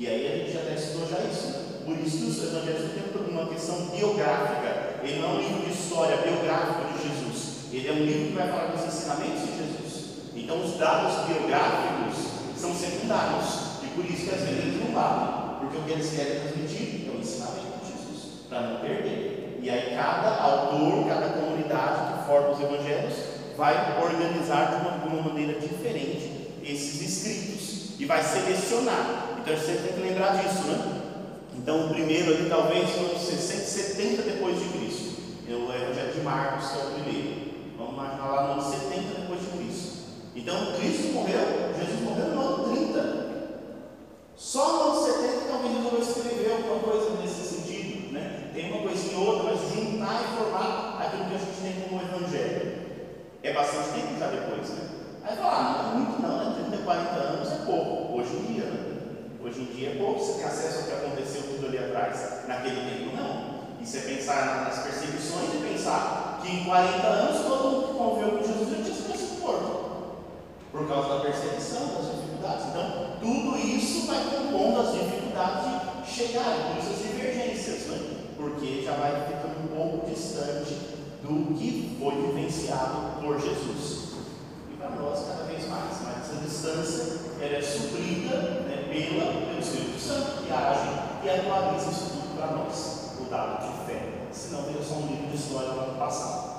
E 0.00 0.06
aí 0.06 0.32
a 0.32 0.36
gente 0.46 0.56
até 0.56 0.80
estudou 0.80 1.06
já 1.06 1.18
isso. 1.28 1.48
Né? 1.48 1.84
Por 1.84 1.98
isso 1.98 2.24
os 2.24 2.42
evangelhos 2.42 2.90
têm 2.92 3.20
uma 3.28 3.46
questão 3.52 3.84
biográfica. 3.92 4.96
Ele 5.04 5.20
não 5.20 5.28
é 5.28 5.32
um 5.32 5.40
livro 5.40 5.60
de 5.60 5.72
história 5.76 6.16
biográfica 6.16 6.88
de 6.88 7.02
Jesus. 7.04 7.68
Ele 7.70 7.86
é 7.86 7.92
um 7.92 8.04
livro 8.06 8.28
que 8.28 8.32
vai 8.32 8.48
falar 8.48 8.72
dos 8.72 8.86
ensinamentos 8.86 9.42
de 9.44 9.56
Jesus. 9.60 10.04
Então 10.34 10.64
os 10.64 10.78
dados 10.78 11.28
biográficos 11.28 12.16
são 12.56 12.74
secundários. 12.74 13.84
E 13.84 13.88
por 13.88 14.06
isso 14.06 14.24
que 14.24 14.34
às 14.34 14.40
vezes 14.40 14.58
eles 14.64 14.80
não 14.80 14.94
valem. 14.94 15.60
Porque 15.60 15.76
o 15.76 15.82
que 15.82 15.92
eles 15.92 16.10
querem 16.16 16.40
transmitir 16.40 17.04
é 17.06 17.10
o 17.14 17.20
ensinamento 17.20 17.84
de 17.84 17.92
Jesus, 17.92 18.48
para 18.48 18.60
não 18.62 18.80
perder. 18.80 19.60
E 19.60 19.68
aí 19.68 19.94
cada 19.94 20.40
autor, 20.40 21.08
cada 21.08 21.28
comunidade 21.28 22.16
que 22.16 22.26
forma 22.26 22.52
os 22.52 22.60
evangelhos 22.60 23.14
vai 23.54 24.00
organizar 24.02 24.64
de 24.64 24.74
uma, 24.80 24.96
de 24.96 25.08
uma 25.08 25.28
maneira 25.28 25.60
diferente 25.60 26.56
esses 26.64 27.02
escritos 27.02 28.00
e 28.00 28.06
vai 28.06 28.24
selecionar. 28.24 29.29
Então 29.40 29.54
a 29.54 29.56
gente 29.56 29.66
sempre 29.66 29.88
tem 29.88 29.92
que 29.94 30.08
lembrar 30.08 30.36
disso, 30.36 30.64
né? 30.68 31.00
Então 31.56 31.86
o 31.86 31.88
primeiro 31.88 32.34
ali 32.34 32.48
talvez 32.48 32.90
foi 32.90 33.18
670 33.18 34.22
depois 34.22 34.58
de 34.58 34.68
Cristo. 34.68 35.10
É 35.48 35.54
o 35.54 36.14
de 36.14 36.20
Marcos, 36.20 36.68
que 36.68 36.78
é 36.78 36.82
o 36.82 36.90
primeiro. 36.90 37.50
Vamos 37.78 37.94
imaginar 37.94 38.26
lá 38.26 38.42
no 38.46 38.52
ano 38.52 38.70
70 38.70 39.20
depois 39.20 39.40
de 39.40 39.46
Cristo. 39.46 39.90
Então 40.36 40.72
Cristo 40.76 41.12
morreu, 41.14 41.74
Jesus 41.78 42.00
morreu 42.02 42.26
no 42.26 42.40
ano 42.40 42.76
30. 42.76 43.30
Só 44.36 44.72
no 44.72 44.92
ano 44.92 45.06
70 45.06 45.50
talvez 45.50 45.74
resolveu 45.76 46.00
escrever 46.00 46.52
alguma 46.52 46.78
coisa 46.80 47.10
nesse 47.20 47.42
sentido. 47.42 48.12
Né? 48.12 48.50
Tem 48.52 48.72
uma 48.72 48.82
coisinha 48.82 49.18
ou 49.18 49.26
outra, 49.26 49.52
mas 49.52 49.60
juntar 49.72 50.20
e 50.22 50.36
formar 50.36 50.98
aquilo 51.00 51.24
que 51.24 51.34
a 51.34 51.38
gente 51.38 51.60
tem 51.62 51.88
como 51.88 52.02
evangelho. 52.02 52.72
É 53.42 53.52
bastante 53.54 53.88
tempo 53.90 54.18
já 54.18 54.26
depois, 54.28 54.68
né? 54.68 54.88
Aí 55.24 55.36
fala, 55.36 55.52
ah, 55.52 55.82
não 55.82 55.90
é 55.90 55.94
muito 55.94 56.22
não, 56.22 56.36
né? 56.38 56.68
30, 56.70 56.84
40 56.84 57.10
anos 57.10 57.52
é 57.52 57.56
pouco, 57.64 58.18
hoje 58.18 58.36
em 58.36 58.52
dia, 58.52 58.64
né? 58.64 58.79
Hoje 59.42 59.62
em 59.62 59.74
dia 59.74 59.92
é 59.92 59.94
pouco, 59.94 60.20
você 60.20 60.34
tem 60.34 60.44
acesso 60.44 60.78
ao 60.80 60.84
que 60.84 60.92
aconteceu 60.92 61.42
tudo 61.42 61.66
ali 61.66 61.78
atrás. 61.78 62.46
Naquele 62.46 62.90
tempo 62.90 63.16
não. 63.16 63.60
E 63.80 63.86
você 63.86 64.00
pensar 64.00 64.68
nas 64.68 64.82
perseguições 64.82 65.54
e 65.54 65.66
pensar 65.66 66.40
que 66.42 66.50
em 66.52 66.64
40 66.64 67.06
anos 67.06 67.46
todo 67.46 67.70
mundo 67.70 67.88
que 67.88 67.94
conviveu 67.94 68.38
com 68.38 68.46
Jesus 68.46 68.68
já 68.68 68.84
tinha 68.84 69.16
sido 69.16 69.40
morto 69.40 69.90
por 70.70 70.86
causa 70.86 71.08
da 71.08 71.20
perseguição, 71.20 71.88
das 71.88 72.12
dificuldades. 72.14 72.66
Então, 72.66 73.16
tudo 73.18 73.56
isso 73.56 74.06
vai 74.06 74.24
compondo 74.24 74.80
as 74.80 74.92
dificuldades 74.92 76.04
de 76.04 76.10
chegar, 76.12 76.44
por 76.44 76.78
isso 76.78 76.90
as 76.92 77.10
divergências, 77.10 77.86
né? 77.86 78.16
porque 78.36 78.82
já 78.82 78.92
vai 78.92 79.26
ficando 79.26 79.64
um 79.64 79.74
pouco 79.74 80.10
distante 80.10 80.74
do 81.22 81.54
que 81.54 81.96
foi 81.98 82.14
vivenciado 82.26 83.20
por 83.22 83.40
Jesus. 83.40 84.10
E 84.70 84.76
para 84.76 84.90
nós, 84.90 85.26
cada 85.26 85.44
vez 85.44 85.66
mais, 85.66 85.96
mas 86.04 86.30
essa 86.30 86.44
distância 86.44 87.20
ela 87.40 87.56
é 87.56 87.62
suprida 87.62 88.69
pela, 88.90 89.46
pelo 89.46 89.60
Espírito 89.60 90.00
Santo, 90.00 90.42
que 90.42 90.52
age 90.52 90.90
e 91.22 91.30
atualiza 91.30 91.90
isso 91.90 92.10
tudo 92.10 92.36
para 92.36 92.56
nós, 92.56 93.12
o 93.20 93.30
dado 93.30 93.62
de 93.62 93.86
fé. 93.86 94.02
Senão, 94.32 94.64
teria 94.64 94.82
só 94.82 94.94
um 94.94 95.06
livro 95.06 95.28
de 95.28 95.36
história 95.36 95.68
lá 95.68 95.86
no 95.86 95.94
passado. 95.94 96.50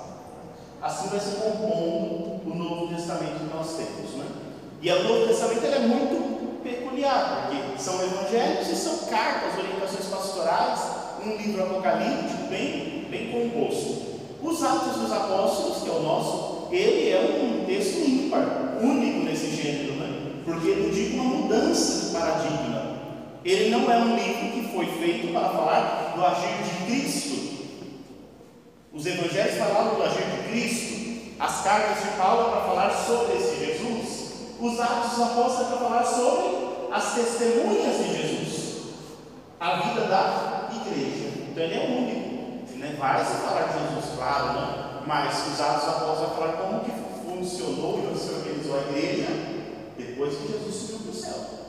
Assim 0.80 1.08
vai 1.08 1.20
se 1.20 1.36
compondo 1.36 2.42
o 2.44 2.54
Novo 2.54 2.94
Testamento 2.94 3.38
que 3.38 3.54
nós 3.54 3.76
temos. 3.76 4.10
Né? 4.16 4.26
E 4.80 4.90
o 4.90 5.02
Novo 5.04 5.28
Testamento 5.28 5.64
é 5.64 5.78
muito 5.78 6.62
peculiar, 6.62 7.48
porque 7.48 7.80
são 7.80 8.02
evangelhos 8.02 8.68
e 8.68 8.76
são 8.76 8.98
cartas, 9.08 9.58
orientações 9.58 10.06
pastorais, 10.06 10.80
um 11.24 11.36
livro 11.36 11.62
apocalíptico 11.62 12.48
bem, 12.48 13.06
bem 13.10 13.30
composto. 13.30 14.12
Os 14.42 14.62
Atos 14.62 14.96
dos 14.96 15.12
Apóstolos, 15.12 15.82
que 15.82 15.88
é 15.88 15.92
o 15.92 16.02
nosso, 16.02 16.68
ele 16.72 17.10
é 17.10 17.40
um 17.42 17.64
texto 17.64 17.98
ímpar, 18.00 18.78
único 18.80 19.20
nesse 19.20 19.50
gênero, 19.54 19.94
né? 19.94 20.01
Porque 20.44 20.68
ele 20.68 20.88
indica 20.88 21.20
uma 21.20 21.36
mudança 21.36 22.06
de 22.06 22.12
paradigma. 22.12 22.92
Ele 23.44 23.70
não 23.70 23.90
é 23.90 23.96
um 23.96 24.16
livro 24.16 24.52
que 24.52 24.72
foi 24.72 24.86
feito 24.86 25.32
para 25.32 25.48
falar 25.48 26.12
do 26.14 26.24
agir 26.24 26.62
de 26.62 26.86
Cristo, 26.86 27.32
os 28.92 29.06
evangelhos 29.06 29.56
falavam 29.56 29.94
do 29.94 30.02
agir 30.02 30.22
de 30.22 30.48
Cristo, 30.48 31.32
as 31.40 31.62
cartas 31.62 32.04
de 32.04 32.10
Paulo 32.18 32.50
para 32.50 32.60
falar 32.60 32.90
sobre 32.90 33.36
esse 33.36 33.64
Jesus, 33.64 34.32
os 34.60 34.78
atos 34.78 35.10
dos 35.10 35.22
apóstolos 35.22 35.68
para 35.68 35.76
falar 35.78 36.04
sobre 36.04 36.72
as 36.92 37.14
testemunhas 37.14 37.96
de 37.96 38.16
Jesus, 38.16 38.82
a 39.58 39.76
vida 39.76 40.02
da 40.02 40.68
igreja. 40.70 41.30
Então 41.50 41.64
ele 41.64 41.74
é 41.74 41.86
único. 41.86 42.78
Né? 42.78 42.96
Vai 42.98 43.24
se 43.24 43.32
falar 43.36 43.62
de 43.62 43.78
Jesus, 43.78 44.14
claro, 44.16 44.52
né? 44.52 45.02
mas 45.06 45.46
os 45.48 45.60
atos 45.60 45.84
dos 45.84 45.94
apóstolos 45.94 46.18
vai 46.18 46.36
falar 46.36 46.52
como 46.52 46.80
que 46.80 46.92
funcionou 47.24 48.12
e 48.14 48.18
se 48.18 48.30
organizou 48.30 48.76
a 48.76 48.82
igreja 48.90 49.51
depois 50.06 50.36
que 50.36 50.48
Jesus 50.48 50.74
subiu 50.74 50.98
para 50.98 51.10
o 51.10 51.14
céu. 51.14 51.62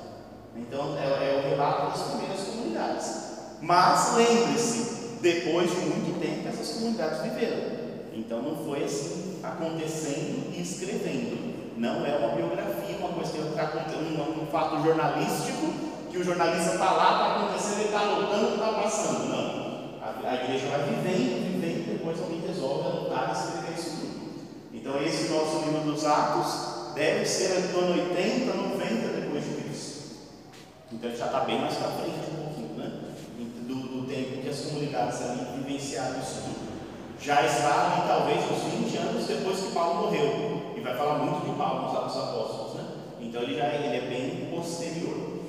Então 0.55 0.97
é, 0.97 1.05
é 1.05 1.43
o 1.43 1.49
relato 1.49 1.91
das 1.91 2.09
primeiras 2.09 2.39
comunidades. 2.47 3.23
Mas 3.61 4.15
lembre-se, 4.15 5.17
depois 5.21 5.69
de 5.69 5.77
muito 5.77 6.19
tempo 6.19 6.47
essas 6.47 6.75
comunidades 6.75 7.21
viveram. 7.21 7.83
Então 8.13 8.41
não 8.41 8.65
foi 8.65 8.83
assim 8.83 9.39
acontecendo 9.41 10.53
e 10.53 10.61
escrevendo. 10.61 11.53
Não 11.77 12.05
é 12.05 12.15
uma 12.17 12.35
biografia, 12.35 12.97
uma 12.97 13.09
coisa 13.09 13.31
que 13.31 13.39
está 13.39 13.63
acontecendo, 13.63 14.43
um, 14.43 14.45
fato 14.47 14.83
jornalístico 14.83 15.73
que 16.11 16.17
o 16.19 16.23
jornalista 16.23 16.73
está 16.73 16.91
lá, 16.91 17.11
está 17.11 17.35
acontecendo, 17.35 17.79
ele 17.79 17.85
está 17.85 17.99
anotando, 18.01 18.53
está 18.53 18.67
passando. 18.73 19.29
Não. 19.29 19.63
A, 20.03 20.29
a, 20.29 20.35
igreja 20.43 20.67
vai 20.67 20.83
vivendo, 20.83 21.53
vivendo, 21.53 21.97
depois 21.97 22.21
alguém 22.21 22.41
resolve 22.45 22.87
anotar 22.87 23.29
e 23.29 23.31
escrever 23.31 23.79
isso 23.79 23.89
tudo. 23.97 24.33
Então 24.73 25.01
esse 25.01 25.29
nosso 25.33 25.65
livro 25.65 25.91
dos 25.91 26.05
Atos 26.05 26.72
deve 26.95 27.25
ser 27.25 27.61
do 27.71 27.79
ano 27.79 28.09
80, 28.09 28.53
90 28.53 29.21
depois 29.21 29.43
de 29.43 29.63
Cristo. 29.63 30.15
Então 30.91 31.09
já 31.15 31.25
está 31.25 31.39
bem 31.41 31.59
mais 31.59 31.75
para 31.75 31.89
frente 31.89 32.31
um 32.31 32.43
pouquinho, 32.43 32.73
né? 32.77 33.03
tempo 34.13 34.41
que 34.41 34.49
as 34.49 34.59
comunidades 34.61 35.21
ali 35.21 35.45
vivenciaram 35.57 36.19
isso 36.19 36.41
tudo. 36.43 36.73
Já 37.19 37.43
está 37.45 37.93
ali, 37.93 38.07
talvez, 38.07 38.39
uns 38.51 38.91
20 38.91 38.97
anos 38.97 39.27
depois 39.27 39.59
que 39.59 39.71
Paulo 39.71 40.05
morreu. 40.05 40.73
E 40.77 40.81
vai 40.81 40.95
falar 40.95 41.19
muito 41.19 41.45
de 41.45 41.57
Paulo 41.57 41.83
nos 41.83 41.97
Atos 41.97 42.17
Apóstolos, 42.17 42.73
né? 42.75 42.83
Então 43.21 43.41
ele 43.41 43.55
já 43.55 43.67
ele 43.67 43.97
é 43.97 44.01
bem 44.01 44.49
posterior. 44.53 45.39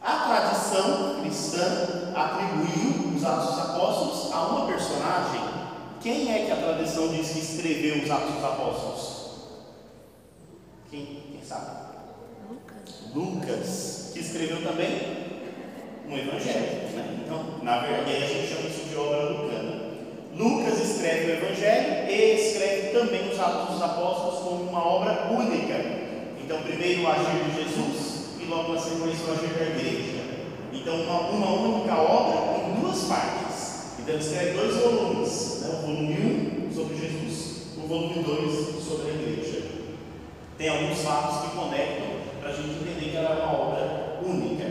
A 0.00 0.12
tradição 0.12 1.20
cristã 1.20 2.12
atribuiu 2.14 3.16
os 3.16 3.24
Atos 3.24 3.46
dos 3.46 3.58
Apóstolos 3.58 4.32
a 4.32 4.46
uma 4.46 4.66
personagem. 4.66 5.40
Quem 6.00 6.32
é 6.32 6.46
que 6.46 6.52
a 6.52 6.56
tradição 6.56 7.08
diz 7.08 7.30
que 7.30 7.40
escreveu 7.40 8.04
os 8.04 8.10
Atos 8.10 8.34
dos 8.34 8.44
Apóstolos? 8.44 9.25
Quem, 10.90 11.04
quem 11.32 11.40
sabe? 11.42 11.96
Lucas. 12.48 13.14
Lucas, 13.14 14.10
que 14.12 14.20
escreveu 14.20 14.62
também 14.62 15.26
um 16.08 16.16
evangelho. 16.16 16.94
Né? 16.94 17.22
Então, 17.24 17.58
na 17.62 17.80
verdade, 17.80 18.16
a 18.16 18.26
gente 18.26 18.48
chama 18.48 18.68
isso 18.68 18.88
de 18.88 18.96
obra 18.96 19.30
lucana. 19.30 19.86
Lucas 20.36 20.78
escreve 20.78 21.32
o 21.32 21.34
evangelho 21.36 22.08
e 22.08 22.34
escreve 22.34 22.88
também 22.90 23.28
os 23.28 23.40
Atos 23.40 23.74
dos 23.74 23.82
Apóstolos 23.82 24.38
como 24.44 24.70
uma 24.70 24.86
obra 24.86 25.28
única. 25.32 25.74
Então, 26.40 26.62
primeiro 26.62 27.02
o 27.02 27.08
agir 27.08 27.42
de 27.44 27.64
Jesus 27.64 28.38
e 28.40 28.44
logo 28.44 28.74
na 28.74 28.80
sequência 28.80 29.26
o 29.26 29.32
agir 29.32 29.58
da 29.58 29.64
igreja. 29.64 30.22
Então, 30.72 30.94
uma, 31.02 31.20
uma 31.30 31.50
única 31.52 31.96
obra 31.96 32.62
em 32.62 32.80
duas 32.80 33.04
partes. 33.04 33.96
Então, 33.98 34.14
ele 34.14 34.22
escreve 34.22 34.50
dois 34.52 34.76
volumes: 34.76 35.62
né? 35.62 35.68
o 35.68 35.86
volume 35.86 36.68
1 36.70 36.74
sobre 36.74 36.96
Jesus, 36.96 37.62
o 37.76 37.88
volume 37.88 38.22
2 38.22 38.84
sobre 38.84 39.10
a 39.10 39.14
igreja. 39.14 39.65
Tem 40.58 40.70
alguns 40.70 41.02
fatos 41.02 41.42
que 41.42 41.56
conectam 41.56 42.06
para 42.40 42.48
a 42.48 42.52
gente 42.52 42.70
entender 42.70 43.10
que 43.10 43.16
ela 43.16 43.38
é 43.38 43.42
uma 43.42 43.52
obra 43.52 44.20
única. 44.24 44.64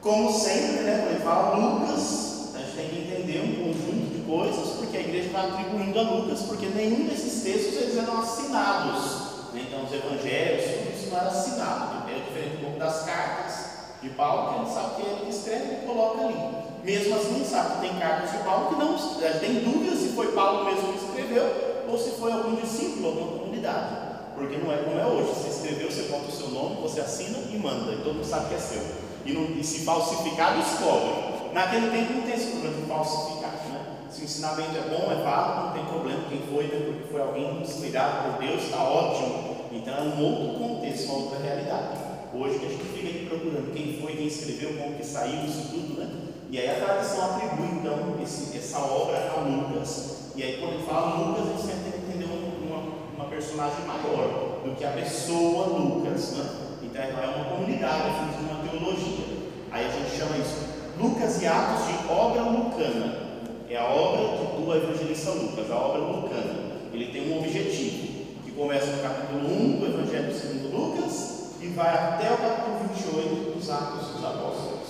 Como 0.00 0.32
sempre, 0.32 0.84
né, 0.84 1.00
quando 1.02 1.10
ele 1.16 1.20
fala 1.22 1.56
Lucas, 1.56 2.54
a 2.54 2.58
gente 2.58 2.76
tem 2.76 2.88
que 2.88 2.98
entender 3.00 3.40
um 3.40 3.64
conjunto 3.64 4.14
de 4.14 4.22
coisas, 4.22 4.68
porque 4.78 4.96
a 4.96 5.00
igreja 5.00 5.26
está 5.26 5.42
atribuindo 5.42 5.98
a 5.98 6.02
Lucas, 6.02 6.42
porque 6.42 6.66
nenhum 6.66 7.06
desses 7.08 7.42
textos 7.42 7.76
eles 7.76 7.98
eram 7.98 8.20
assinados. 8.20 9.52
Né? 9.52 9.66
Então, 9.68 9.84
os 9.84 9.92
evangelhos, 9.92 10.64
isso 10.96 11.10
não 11.10 11.18
era 11.18 11.28
assinado, 11.28 12.10
é 12.10 12.14
diferente 12.14 12.56
um 12.56 12.60
pouco 12.64 12.78
das 12.78 13.04
cartas 13.04 13.66
de 14.00 14.08
Paulo, 14.10 14.48
que 14.48 14.54
a 14.54 14.64
gente 14.64 14.74
sabe 14.74 14.94
que 14.94 15.08
ele 15.08 15.28
escreve 15.30 15.74
e 15.74 15.86
coloca 15.86 16.22
ali. 16.22 16.36
Mesmo 16.82 17.16
assim, 17.16 17.44
sabe 17.44 17.74
que 17.74 17.80
tem 17.88 17.98
cartas 17.98 18.30
de 18.30 18.38
Paulo 18.38 18.68
que 18.68 18.76
não 18.76 18.96
tem 19.40 19.54
dúvidas 19.56 19.98
se 19.98 20.08
foi 20.10 20.32
Paulo 20.32 20.64
mesmo 20.64 20.92
que 20.94 21.04
escreveu 21.04 21.84
ou 21.86 21.98
se 21.98 22.12
foi 22.12 22.32
algum 22.32 22.54
discípulo, 22.54 23.08
alguma 23.08 23.38
comunidade. 23.40 24.05
Porque 24.36 24.56
não 24.58 24.72
é 24.72 24.76
como 24.76 24.98
é 24.98 25.06
hoje. 25.06 25.28
Você 25.30 25.48
escreveu, 25.48 25.90
você 25.90 26.02
bota 26.02 26.28
o 26.28 26.32
seu 26.32 26.50
nome, 26.50 26.82
você 26.82 27.00
assina 27.00 27.38
e 27.50 27.58
manda, 27.58 27.92
e 27.92 27.96
todo 27.98 28.14
mundo 28.14 28.24
sabe 28.24 28.50
que 28.50 28.54
é 28.54 28.58
seu 28.58 29.06
e, 29.26 29.32
não, 29.32 29.44
e 29.58 29.64
se 29.64 29.80
falsificar, 29.80 30.56
descobre. 30.56 31.34
Naquele 31.52 31.90
tempo 31.90 32.12
não 32.14 32.22
tem 32.22 32.34
esse 32.34 32.52
problema 32.52 32.76
de 32.76 32.86
falsificar. 32.86 33.50
Né? 33.68 33.80
Se 34.10 34.20
o 34.20 34.24
ensinamento 34.24 34.76
é 34.76 34.88
bom, 34.88 35.10
é 35.10 35.22
válido, 35.24 35.66
não 35.66 35.72
tem 35.72 35.84
problema. 35.84 36.20
Quem 36.28 36.42
foi, 36.42 36.64
né? 36.64 36.80
porque 36.86 37.12
foi 37.12 37.20
alguém 37.20 37.60
inspirado 37.60 38.30
por 38.30 38.40
Deus, 38.40 38.62
está 38.62 38.84
ótimo. 38.84 39.56
Então 39.72 39.94
é 39.94 40.00
um 40.02 40.22
outro 40.22 40.58
contexto, 40.58 41.06
uma 41.06 41.18
outra 41.24 41.38
realidade. 41.40 41.98
Hoje 42.32 42.56
a 42.56 42.68
gente 42.68 42.84
fica 42.84 43.08
aqui 43.08 43.26
procurando 43.26 43.74
quem 43.74 43.98
foi, 44.00 44.16
quem 44.16 44.26
escreveu, 44.26 44.76
como 44.78 44.96
que 44.96 45.04
saiu, 45.04 45.44
isso 45.44 45.68
tudo, 45.70 46.00
né? 46.00 46.08
E 46.50 46.58
aí 46.58 46.70
a 46.70 46.84
tradição 46.84 47.24
atribui 47.24 47.80
então 47.80 48.16
esse, 48.22 48.56
essa 48.56 48.78
obra 48.78 49.32
a 49.36 49.40
Lucas. 49.40 50.32
E 50.36 50.42
aí 50.42 50.58
quando 50.60 50.74
ele 50.74 50.86
fala 50.86 51.16
Lucas, 51.16 51.46
gente 51.46 51.62
sempre 51.62 51.90
tem 51.90 52.00
que 52.00 52.06
entender 52.06 52.24
uma, 52.26 52.78
uma 53.16 53.25
personagem 53.36 53.84
maior 53.86 54.60
do 54.64 54.74
que 54.74 54.84
a 54.84 54.92
pessoa 54.92 55.66
Lucas, 55.66 56.32
né? 56.32 56.48
Então 56.82 57.02
é 57.02 57.36
uma 57.36 57.44
comunidade, 57.44 58.08
é 58.08 58.50
uma 58.50 58.66
teologia. 58.66 59.26
Aí 59.70 59.86
a 59.86 59.90
gente 59.90 60.16
chama 60.16 60.38
isso 60.38 60.56
Lucas 60.98 61.42
e 61.42 61.46
Atos 61.46 61.86
de 61.86 62.10
obra 62.10 62.42
lucana. 62.42 63.26
É 63.68 63.76
a 63.76 63.84
obra 63.84 64.56
do 64.56 64.74
evangelista 64.74 65.30
Lucas, 65.32 65.70
a 65.70 65.76
obra 65.76 66.00
lucana. 66.00 66.76
Ele 66.94 67.12
tem 67.12 67.30
um 67.30 67.38
objetivo, 67.38 68.06
que 68.42 68.52
começa 68.52 68.86
no 68.86 69.02
capítulo 69.02 69.46
1 69.46 69.80
do 69.80 69.86
Evangelho 69.86 70.34
segundo 70.34 70.74
Lucas 70.74 71.50
e 71.60 71.66
vai 71.68 71.92
até 71.92 72.32
o 72.32 72.38
capítulo 72.38 72.88
28 72.94 73.58
dos 73.58 73.70
Atos 73.70 74.08
dos 74.14 74.24
Apóstolos. 74.24 74.86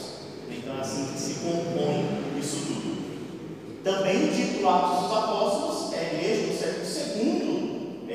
Então 0.48 0.76
é 0.76 0.80
assim 0.80 1.06
que 1.06 1.18
se 1.18 1.35
compõe 1.40 2.38
isso 2.38 2.59
tudo. 2.66 3.82
Também 3.82 4.28
o 4.28 4.32
título 4.32 4.68
Atos 4.68 5.02
dos 5.02 5.18
Apóstolos 5.18 5.92
é 5.94 6.14
igreja 6.14 6.46
do 6.46 6.56
século 6.56 6.87
segundo, 6.87 7.56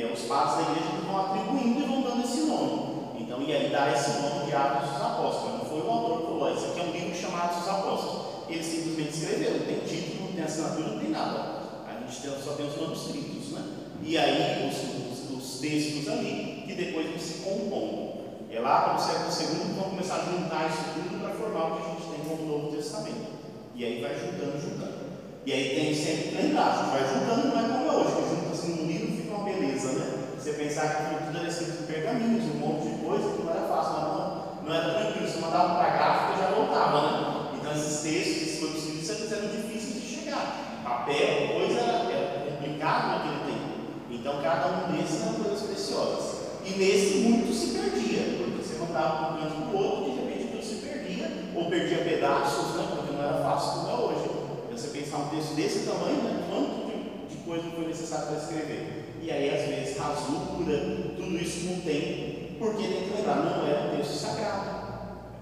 é, 0.01 0.11
os 0.11 0.21
padres 0.21 0.55
da 0.55 0.71
igreja 0.71 0.95
que 0.95 1.05
vão 1.05 1.19
atribuindo 1.19 1.79
e 1.79 1.85
vão 1.85 2.01
dando 2.01 2.23
esse 2.23 2.41
nome. 2.41 2.91
Então, 3.19 3.41
e 3.41 3.53
aí 3.53 3.69
dá 3.69 3.91
esse 3.91 4.21
nome 4.21 4.45
de 4.45 4.53
Atos 4.53 4.89
dos 4.89 5.01
Apóstolos. 5.01 5.59
Não 5.59 5.65
foi 5.65 5.81
o 5.81 5.89
autor 5.89 6.17
que 6.17 6.25
falou, 6.25 6.53
esse 6.53 6.65
aqui 6.65 6.79
é 6.79 6.83
um 6.83 6.91
livro 6.91 7.15
chamado 7.15 7.45
Atos 7.45 7.57
dos 7.59 7.67
Apóstolos. 7.69 8.21
Ele 8.49 8.63
simplesmente 8.63 9.13
escreveu, 9.13 9.51
não 9.59 9.65
tem 9.65 9.79
título, 9.79 10.25
não 10.25 10.33
tem 10.33 10.43
assinatura, 10.43 10.87
não 10.89 10.99
tem 10.99 11.09
nada. 11.09 11.61
A 11.87 11.93
gente 11.99 12.43
só 12.43 12.53
tem 12.53 12.67
os 12.67 12.75
manuscritos, 12.75 13.51
né? 13.51 13.63
E 14.03 14.17
aí 14.17 14.69
os, 14.69 14.77
os, 14.77 15.37
os 15.37 15.59
textos 15.59 16.07
ali, 16.09 16.63
que 16.65 16.73
depois 16.73 17.05
eles 17.05 17.21
se 17.21 17.33
compõem. 17.39 18.11
É 18.51 18.59
lá 18.59 18.81
para 18.81 18.95
o 18.95 18.99
século 18.99 19.31
II 19.31 19.65
que 19.65 19.79
vão 19.79 19.89
começar 19.91 20.15
a 20.15 20.25
juntar 20.25 20.67
isso 20.67 20.83
tudo 20.93 21.21
para 21.21 21.33
formar 21.35 21.71
o 21.71 21.75
que 21.77 21.83
a 21.83 21.89
gente 21.93 22.11
tem 22.11 22.25
como 22.27 22.51
Novo 22.51 22.75
Testamento. 22.75 23.31
E 23.73 23.85
aí 23.85 24.01
vai 24.01 24.13
juntando, 24.13 24.59
juntando. 24.59 25.01
E 25.45 25.53
aí 25.53 25.69
tem 25.69 25.95
sempre 25.95 26.31
gente 26.41 26.53
vai 26.53 27.01
juntando, 27.07 27.47
não 27.47 27.59
é 27.59 27.63
como 27.63 27.91
é 27.91 27.95
hoje, 27.95 28.15
que 28.15 28.35
junta 28.35 28.53
assim 28.53 28.75
num 28.75 28.87
livro 28.87 29.17
fica 29.17 29.33
uma 29.33 29.45
beleza, 29.45 29.93
né? 29.93 30.35
Você 30.37 30.50
pensar 30.61 30.89
que 30.89 31.25
tudo 31.25 31.37
era 31.39 31.47
escrito 31.47 31.83
em 31.83 31.85
pergaminhos, 31.87 32.43
um 32.53 32.59
monte 32.59 32.89
de 32.89 33.03
coisa, 33.03 33.33
que 33.33 33.43
não 33.43 33.51
era 33.51 33.67
fácil, 33.67 33.93
não, 33.93 34.63
não 34.63 34.73
era 34.73 34.93
tranquilo, 34.93 35.27
você 35.27 35.39
mandava 35.39 35.75
para 35.75 35.87
a 35.87 35.97
gráfica 35.97 36.33
e 36.33 36.39
já 36.39 36.55
voltava, 36.55 37.01
né? 37.01 37.49
Então 37.57 37.71
esses 37.71 38.01
textos, 38.01 38.41
esses 38.43 38.61
manuscritos 38.61 39.31
eram 39.31 39.47
difíceis 39.47 39.93
de 39.95 40.07
chegar. 40.07 40.81
Papel, 40.83 41.57
coisa 41.57 41.79
era, 41.79 42.45
complicado 42.45 43.07
naquele 43.09 43.41
tempo. 43.45 43.71
Então 44.11 44.41
cada 44.41 44.67
um 44.67 44.91
desses 44.91 45.21
eram 45.21 45.33
coisas 45.33 45.61
preciosas. 45.61 46.41
E 46.63 46.69
nesse 46.77 47.17
muito 47.25 47.51
se 47.53 47.79
perdia, 47.79 48.37
porque 48.37 48.61
você 48.61 48.77
mandava 48.77 49.33
um 49.33 49.41
canto 49.41 49.55
para 49.65 49.75
o 49.75 49.83
outro, 49.83 50.11
de 50.11 50.19
repente 50.21 50.51
tudo 50.51 50.63
se 50.63 50.75
perdia, 50.85 51.31
ou 51.55 51.69
perdia 51.69 52.05
pedaços, 52.05 52.75
né? 52.75 52.85
porque 52.95 53.13
não 53.13 53.23
era 53.23 53.41
fácil 53.41 53.81
como 53.81 53.89
é 53.89 53.93
hoje. 53.95 54.29
Então, 54.29 54.77
você 54.77 54.87
pensar 54.89 55.17
um 55.17 55.29
texto 55.29 55.55
desse 55.55 55.89
tamanho, 55.89 56.21
né? 56.21 56.45
quanto 56.49 56.91
de, 57.27 57.37
coisa 57.37 57.63
foi 57.75 57.87
necessário 57.87 58.27
para 58.27 58.37
escrever. 58.37 59.01
E 59.21 59.29
aí, 59.29 59.49
vezes, 59.49 59.70
rasura, 60.11 60.77
tudo 61.15 61.37
isso 61.37 61.65
não 61.65 61.81
tem, 61.81 62.57
porque 62.59 62.83
tem 62.83 63.03
que 63.03 63.15
lembrar, 63.15 63.35
não 63.37 63.67
era 63.67 63.87
um 63.87 63.97
texto 63.97 64.13
sagrado. 64.13 64.81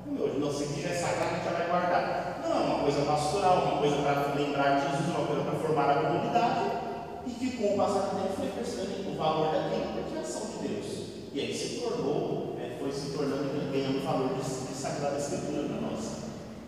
Como 0.05 0.23
hoje, 0.23 0.39
não 0.39 0.81
já 0.81 0.89
é 0.89 0.93
sagrado, 0.93 1.31
a 1.31 1.35
gente 1.35 1.45
já 1.45 1.51
vai 1.51 1.67
guardar. 1.67 2.41
Não, 2.43 2.55
é 2.55 2.65
uma 2.65 2.79
coisa 2.79 3.01
pastoral, 3.01 3.57
uma 3.65 3.77
coisa 3.79 3.95
para 3.97 4.33
lembrar 4.35 4.79
de 4.79 4.91
Jesus, 4.91 5.15
uma 5.15 5.27
coisa 5.27 5.43
para 5.43 5.59
formar 5.59 5.89
a 5.89 6.01
comunidade 6.01 6.71
e 7.27 7.31
que 7.31 7.57
com 7.57 7.73
o 7.73 7.77
passar 7.77 7.99
do 7.99 8.21
tempo 8.21 8.33
foi 8.37 8.47
percebendo 8.47 9.11
o 9.11 9.17
valor 9.17 9.51
daquilo 9.53 9.93
porque 9.93 10.17
é 10.17 10.21
ação 10.21 10.41
de 10.47 10.67
Deus. 10.67 10.85
E 11.33 11.39
aí 11.39 11.53
se 11.53 11.79
tornou, 11.81 12.57
é, 12.59 12.77
foi 12.79 12.91
se 12.91 13.11
tornando, 13.11 13.71
ganhando 13.71 14.03
valor 14.03 14.29
de, 14.29 14.41
de 14.41 14.73
Sagrada 14.73 15.17
Escritura 15.17 15.67
para 15.67 15.81
nós. 15.81 15.99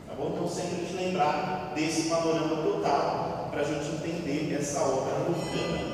Tá 0.07 0.13
bom? 0.17 0.33
Então 0.33 0.47
sempre 0.47 0.75
a 0.75 0.79
gente 0.79 0.93
lembrar 0.95 1.73
desse 1.75 2.09
panorama 2.09 2.61
total 2.61 3.47
para 3.49 3.61
a 3.61 3.63
gente 3.63 3.87
entender 3.95 4.55
essa 4.55 4.81
obra 4.81 5.15
lucana. 5.27 5.90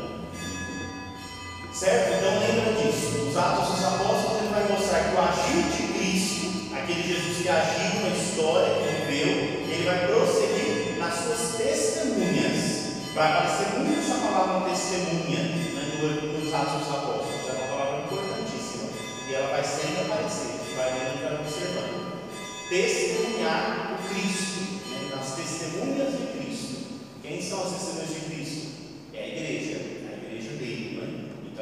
Certo? 1.78 2.12
Então 2.18 2.40
lembra 2.40 2.74
disso. 2.74 3.30
Os 3.30 3.38
Atos 3.38 3.76
dos 3.76 3.86
Apóstolos 3.86 4.42
ele 4.42 4.50
vai 4.50 4.68
mostrar 4.68 4.98
que 5.04 5.16
o 5.16 5.22
agir 5.22 5.62
de 5.70 5.94
Cristo, 5.94 6.74
aquele 6.74 7.04
Jesus 7.04 7.38
que 7.38 7.48
agiu 7.48 8.02
na 8.02 8.18
história, 8.18 8.74
que 8.82 9.06
viveu, 9.06 9.28
ele 9.70 9.84
vai 9.86 10.08
prosseguir 10.08 10.98
nas 10.98 11.14
suas 11.14 11.62
testemunhas. 11.62 13.14
Vai 13.14 13.32
aparecer 13.32 13.78
muito 13.78 14.00
essa 14.00 14.16
palavra 14.16 14.68
testemunha 14.72 15.38
né, 15.38 16.02
nos 16.02 16.52
Atos 16.52 16.80
dos 16.82 16.96
Apóstolos. 16.96 17.48
É 17.48 17.52
uma 17.54 17.78
palavra 17.78 18.06
importantíssima. 18.06 18.90
E 19.30 19.36
ela 19.36 19.48
vai 19.52 19.64
sempre 19.64 20.02
aparecer. 20.02 20.58
Vai 20.76 20.90
lendo 20.98 21.20
e 21.20 21.24
vai 21.26 21.36
observando. 21.36 22.24
Testemunhar 22.70 23.94
o 23.94 24.10
Cristo. 24.10 24.82
Né, 24.90 25.16
nas 25.16 25.36
testemunhas 25.36 26.12
de 26.12 26.26
Cristo. 26.40 26.76
Quem 27.22 27.40
são 27.40 27.62
as 27.62 27.70
testemunhas 27.70 28.10
de 28.10 28.20
Cristo? 28.32 28.68
É 29.14 29.20
a 29.22 29.28
igreja. 29.28 29.77
A 29.77 29.77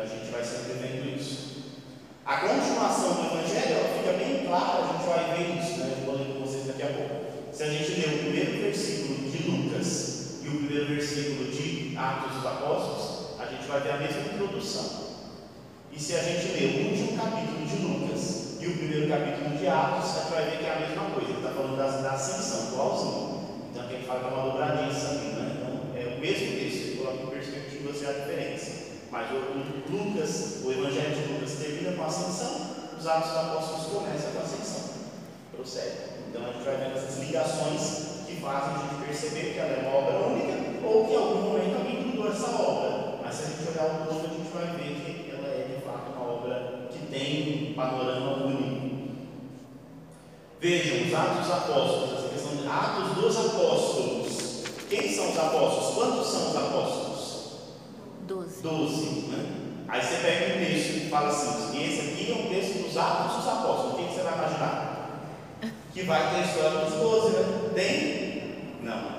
a 0.06 0.08
gente 0.08 0.32
vai 0.32 0.44
sempre 0.44 0.74
vendo 0.74 1.18
isso. 1.18 1.66
A 2.26 2.38
continuação 2.38 3.14
do 3.16 3.26
Evangelho 3.26 3.74
ela 3.74 3.98
fica 3.98 4.14
bem 4.14 4.46
clara, 4.46 4.84
a 4.84 4.94
gente 4.94 5.06
vai 5.08 5.38
ver 5.38 5.58
isso. 5.58 5.80
Né? 5.80 5.98
Eu 5.98 6.06
vou 6.06 6.16
ler 6.16 6.34
com 6.34 6.46
vocês 6.46 6.68
daqui 6.68 6.84
a 6.84 6.94
pouco. 6.94 7.26
Se 7.52 7.64
a 7.64 7.70
gente 7.70 8.00
ler 8.00 8.14
o 8.14 8.18
primeiro 8.20 8.52
versículo 8.62 9.32
de 9.32 9.50
Lucas 9.50 10.42
e 10.44 10.48
o 10.48 10.58
primeiro 10.58 10.86
versículo 10.86 11.52
de 11.52 11.98
Atos 11.98 12.36
dos 12.36 12.46
Apóstolos, 12.46 13.40
a 13.40 13.46
gente 13.46 13.68
vai 13.68 13.82
ver 13.82 13.92
a 13.92 13.98
mesma 13.98 14.22
introdução. 14.22 15.06
E 15.92 16.00
se 16.00 16.14
a 16.16 16.22
gente 16.22 16.48
ler 16.54 16.66
o 16.66 16.90
último 16.92 17.18
capítulo 17.18 17.66
de 17.66 17.76
Lucas 17.78 18.58
e 18.62 18.68
o 18.68 18.78
primeiro 18.78 19.08
capítulo 19.10 19.58
de 19.58 19.68
Atos, 19.68 20.18
a 20.18 20.22
gente 20.22 20.32
vai 20.32 20.44
ver 20.46 20.58
que 20.60 20.66
é 20.66 20.74
a 20.74 20.80
mesma 20.82 21.10
coisa. 21.12 21.30
Ele 21.30 21.38
está 21.40 21.50
falando 21.50 21.78
da, 21.78 21.88
da 22.02 22.12
ascensão, 22.12 22.74
igualzinho. 22.74 23.42
Então 23.72 23.90
ele 23.90 24.06
fala 24.06 24.20
que 24.20 24.26
é 24.26 24.30
uma 24.30 24.52
dobradiça 24.52 25.10
ali, 25.10 25.28
né? 25.34 25.56
Então 25.56 25.72
é 25.98 26.16
o 26.16 26.20
mesmo 26.20 26.60
texto, 26.60 26.98
coloca 26.98 27.24
em 27.24 27.28
perspectiva 27.28 27.90
a 27.90 28.14
diferença. 28.14 28.75
Mas 29.16 29.32
o, 29.32 29.96
Lucas, 29.96 30.60
o 30.66 30.72
Evangelho 30.74 31.16
de 31.16 31.32
Lucas 31.32 31.54
termina 31.54 31.96
com 31.96 32.04
a 32.04 32.08
ascensão, 32.08 32.52
os 33.00 33.08
Atos 33.08 33.30
dos 33.30 33.38
Apóstolos 33.38 33.86
começam 33.86 34.32
com 34.34 34.40
a 34.40 34.42
ascensão. 34.42 34.90
Prossegue. 35.56 35.98
Então 36.28 36.44
a 36.44 36.52
gente 36.52 36.66
vai 36.66 36.76
vendo 36.76 36.98
essas 36.98 37.18
ligações 37.20 38.26
que 38.28 38.42
fazem 38.42 38.76
a 38.76 38.78
gente 38.78 39.06
perceber 39.08 39.54
que 39.54 39.60
ela 39.60 39.72
é 39.72 39.88
uma 39.88 40.00
obra 40.00 40.28
única 40.28 40.86
ou 40.86 41.06
que 41.06 41.14
em 41.14 41.16
algum 41.16 41.42
momento 41.44 41.78
alguém 41.78 42.08
mudou 42.08 42.30
essa 42.30 42.62
obra. 42.62 43.20
Mas 43.24 43.36
se 43.36 43.44
a 43.44 43.46
gente 43.46 43.70
olhar 43.70 43.86
o 43.86 44.06
todo, 44.06 44.26
a 44.26 44.36
gente 44.36 44.52
vai 44.52 44.68
ver 44.76 44.96
que 45.00 45.32
ela 45.32 45.48
é 45.48 45.78
de 45.78 45.86
fato 45.86 46.12
uma 46.12 46.34
obra 46.34 46.90
que 46.92 47.08
tem 47.08 47.72
um 47.72 47.74
panorama 47.74 48.46
único. 48.48 48.96
Vejam, 50.60 51.08
os 51.08 51.14
Atos 51.14 51.38
dos 51.38 51.52
Apóstolos, 51.52 52.20
essa 52.20 52.28
questão 52.34 52.58
de 52.58 52.68
Atos 52.68 53.16
dos 53.16 53.38
Apóstolos. 53.38 54.64
Quem 54.90 55.16
são 55.16 55.32
os 55.32 55.40
apóstolos? 55.40 55.96
Quantos 55.96 56.28
são 56.28 56.50
os 56.50 56.56
apóstolos? 56.58 57.05
Doze. 58.26 58.62
Doze, 58.62 59.06
né? 59.30 59.46
Aí 59.88 60.02
você 60.02 60.16
pega 60.18 60.56
um 60.56 60.66
texto 60.66 60.94
que 60.94 61.10
fala 61.10 61.30
assim, 61.30 61.84
esse 61.84 62.00
aqui 62.02 62.32
é 62.32 62.36
um 62.36 62.50
texto 62.50 62.84
dos 62.84 62.98
Atos 62.98 63.36
dos 63.38 63.48
Apóstolos. 63.48 63.94
O 63.94 63.98
que 63.98 64.14
você 64.14 64.22
vai 64.22 64.34
imaginar? 64.34 64.96
que 65.94 66.04
vai 66.04 66.30
ter 66.30 66.36
a 66.36 66.42
história 66.42 66.86
dos 66.86 66.94
doze, 66.96 67.38
né? 67.38 67.70
Tem? 67.74 68.84
Não. 68.84 69.16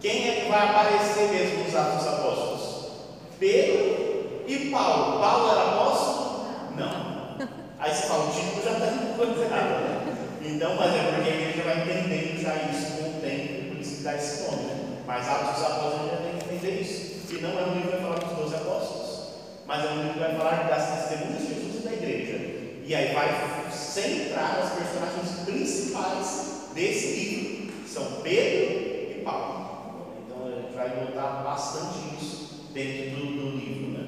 Quem 0.00 0.28
é 0.28 0.40
que 0.40 0.50
vai 0.50 0.68
aparecer 0.68 1.30
mesmo 1.30 1.64
nos 1.64 1.74
Atos 1.74 2.04
dos 2.04 2.06
Apóstolos? 2.08 2.90
Pedro 3.38 4.44
e 4.46 4.70
Paulo. 4.70 5.18
Paulo 5.18 5.50
era 5.50 5.62
apóstolo? 5.70 6.46
Não. 6.76 7.48
Aí 7.78 7.94
você 7.94 8.06
fala, 8.06 8.28
o 8.28 8.32
título 8.32 8.62
já 8.62 8.72
está 8.72 8.86
indo 8.88 9.16
coisa 9.16 9.44
errada, 9.44 9.78
né? 9.78 10.16
Então, 10.44 10.74
mas 10.76 10.94
é 10.94 11.12
porque 11.14 11.30
a 11.30 11.34
igreja 11.34 11.62
vai 11.62 11.80
entendendo 11.82 12.42
já 12.42 12.54
isso 12.70 12.98
com 12.98 13.16
o 13.16 13.20
tempo, 13.22 13.68
por 13.70 13.80
isso 13.80 13.96
que 13.96 14.02
dá 14.02 14.16
esse 14.16 14.42
nome, 14.42 14.62
né? 14.64 15.02
Mas 15.06 15.28
Atos 15.28 15.54
dos 15.54 15.64
Apóstolos 15.64 16.10
já 16.10 16.16
tem 16.18 16.38
que 16.38 16.54
entender 16.54 16.80
isso. 16.82 17.09
E 17.32 17.40
não 17.40 17.58
é 17.58 17.62
um 17.62 17.74
livro 17.74 17.90
que 17.90 17.96
vai 17.96 18.00
falar 18.00 18.18
dos 18.18 18.36
doze 18.36 18.54
apóstolos, 18.54 19.28
mas 19.66 19.84
é 19.84 19.88
um 19.88 19.96
livro 19.98 20.12
que 20.14 20.18
vai 20.18 20.34
falar 20.36 20.68
das 20.68 21.08
testemunhas 21.08 21.42
de 21.42 21.54
Jesus 21.54 21.76
e 21.76 21.88
da 21.88 21.92
igreja. 21.92 22.60
E 22.84 22.94
aí 22.94 23.14
vai 23.14 23.70
centrar 23.70 24.64
os 24.64 24.70
personagens 24.70 25.44
principais 25.44 26.50
desse 26.74 27.06
livro, 27.18 27.72
que 27.72 27.88
são 27.88 28.04
Pedro 28.22 29.10
e 29.10 29.22
Paulo. 29.24 30.06
Então 30.26 30.46
a 30.46 30.60
gente 30.60 30.74
vai 30.74 30.88
notar 30.88 31.44
bastante 31.44 32.16
isso 32.20 32.68
dentro 32.72 33.16
do, 33.16 33.26
do 33.26 33.56
livro. 33.56 33.90
Né? 33.92 34.06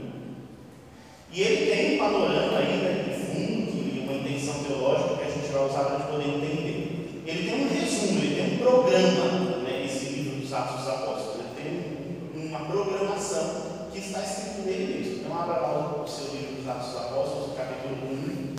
E 1.32 1.42
ele 1.42 1.70
tem 1.70 1.94
um 1.94 1.98
panorama 1.98 2.58
ainda 2.58 2.88
né, 2.88 3.02
de 3.04 3.24
fundo, 3.24 3.96
e 3.96 4.00
uma 4.00 4.14
intenção 4.14 4.64
teológica 4.64 5.16
que 5.16 5.24
a 5.24 5.30
gente 5.30 5.52
vai 5.52 5.66
usar 5.66 5.84
para 5.84 6.06
poder 6.06 6.28
entender. 6.28 7.22
Ele 7.26 7.50
tem 7.50 7.64
um 7.64 7.68
resumo, 7.68 8.18
ele 8.18 8.34
tem 8.34 8.54
um 8.54 8.58
programa, 8.58 9.56
né, 9.58 9.84
esse 9.84 10.06
livro 10.06 10.40
dos 10.40 10.52
Atos 10.52 10.76
dos 10.76 10.88
Apóstolos. 10.88 11.40
Ele 11.56 12.32
tem 12.34 12.46
uma 12.46 12.66
programação 12.66 13.88
que 13.92 13.98
está 13.98 14.20
escrito 14.20 14.66
nele 14.66 14.94
mesmo. 14.94 15.20
Então 15.20 15.40
abra 15.40 15.60
lá 15.60 16.02
o 16.02 16.08
seu 16.08 16.34
livro 16.34 16.56
dos 16.56 16.68
Atos 16.68 16.88
dos 16.88 16.96
Apóstolos, 16.96 17.56
capítulo 17.56 17.96
1. 18.12 18.52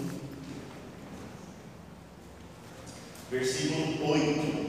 versículo 3.33 3.92
8. 4.05 4.63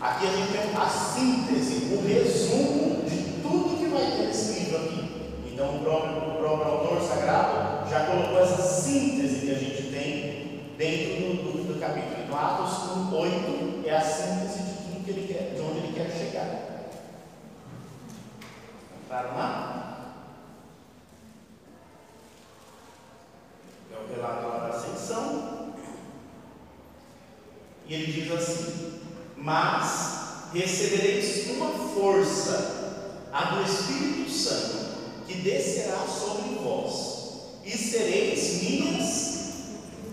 Aqui 0.00 0.26
a 0.26 0.30
gente 0.30 0.52
tem 0.52 0.76
a 0.76 0.88
síntese, 0.88 1.94
o 1.94 2.06
resumo 2.06 3.04
de 3.08 3.40
tudo 3.42 3.78
que 3.78 3.86
vai 3.86 4.10
ter 4.10 4.26
nesse 4.26 4.60
livro 4.60 4.76
aqui. 4.76 5.04
Então 5.52 5.76
o 5.76 5.80
próprio, 5.80 6.16
o 6.18 6.36
próprio 6.38 6.72
autor 6.72 7.02
sagrado 7.02 7.88
já 7.88 8.06
colocou 8.06 8.40
essa 8.40 8.62
síntese 8.62 9.46
que 9.46 9.50
a 9.52 9.58
gente 9.58 9.82
tem 9.90 10.74
dentro 10.76 11.36
do, 11.36 11.52
do, 11.52 11.74
do 11.74 11.80
capítulo. 11.80 12.16
Então, 12.24 12.38
Atos 12.38 12.96
1, 12.96 13.16
8 13.16 13.84
é 13.86 13.96
a 13.96 14.00
síntese 14.00 14.58
de 14.58 14.74
tudo 14.82 15.04
que 15.04 15.10
ele 15.10 15.32
quer, 15.32 15.54
de 15.54 15.60
onde 15.60 15.78
ele 15.78 15.92
quer 15.94 16.10
chegar. 16.10 16.64
Entraram 19.04 19.36
lá? 19.36 19.84
É 23.92 23.96
o 23.96 24.14
relato 24.14 24.48
lá 24.48 24.58
da 24.58 24.76
ascensão. 24.76 25.74
E 27.86 27.94
ele 27.94 28.12
diz 28.12 28.32
assim: 28.32 29.00
Mas 29.36 30.43
recebereis 30.54 31.50
uma 31.50 31.70
força, 31.70 33.00
a 33.32 33.44
do 33.54 33.64
Espírito 33.64 34.30
Santo, 34.30 34.94
que 35.26 35.34
descerá 35.34 36.06
sobre 36.06 36.54
vós, 36.62 37.14
e 37.64 37.70
sereis 37.70 38.62
minhas 38.62 39.34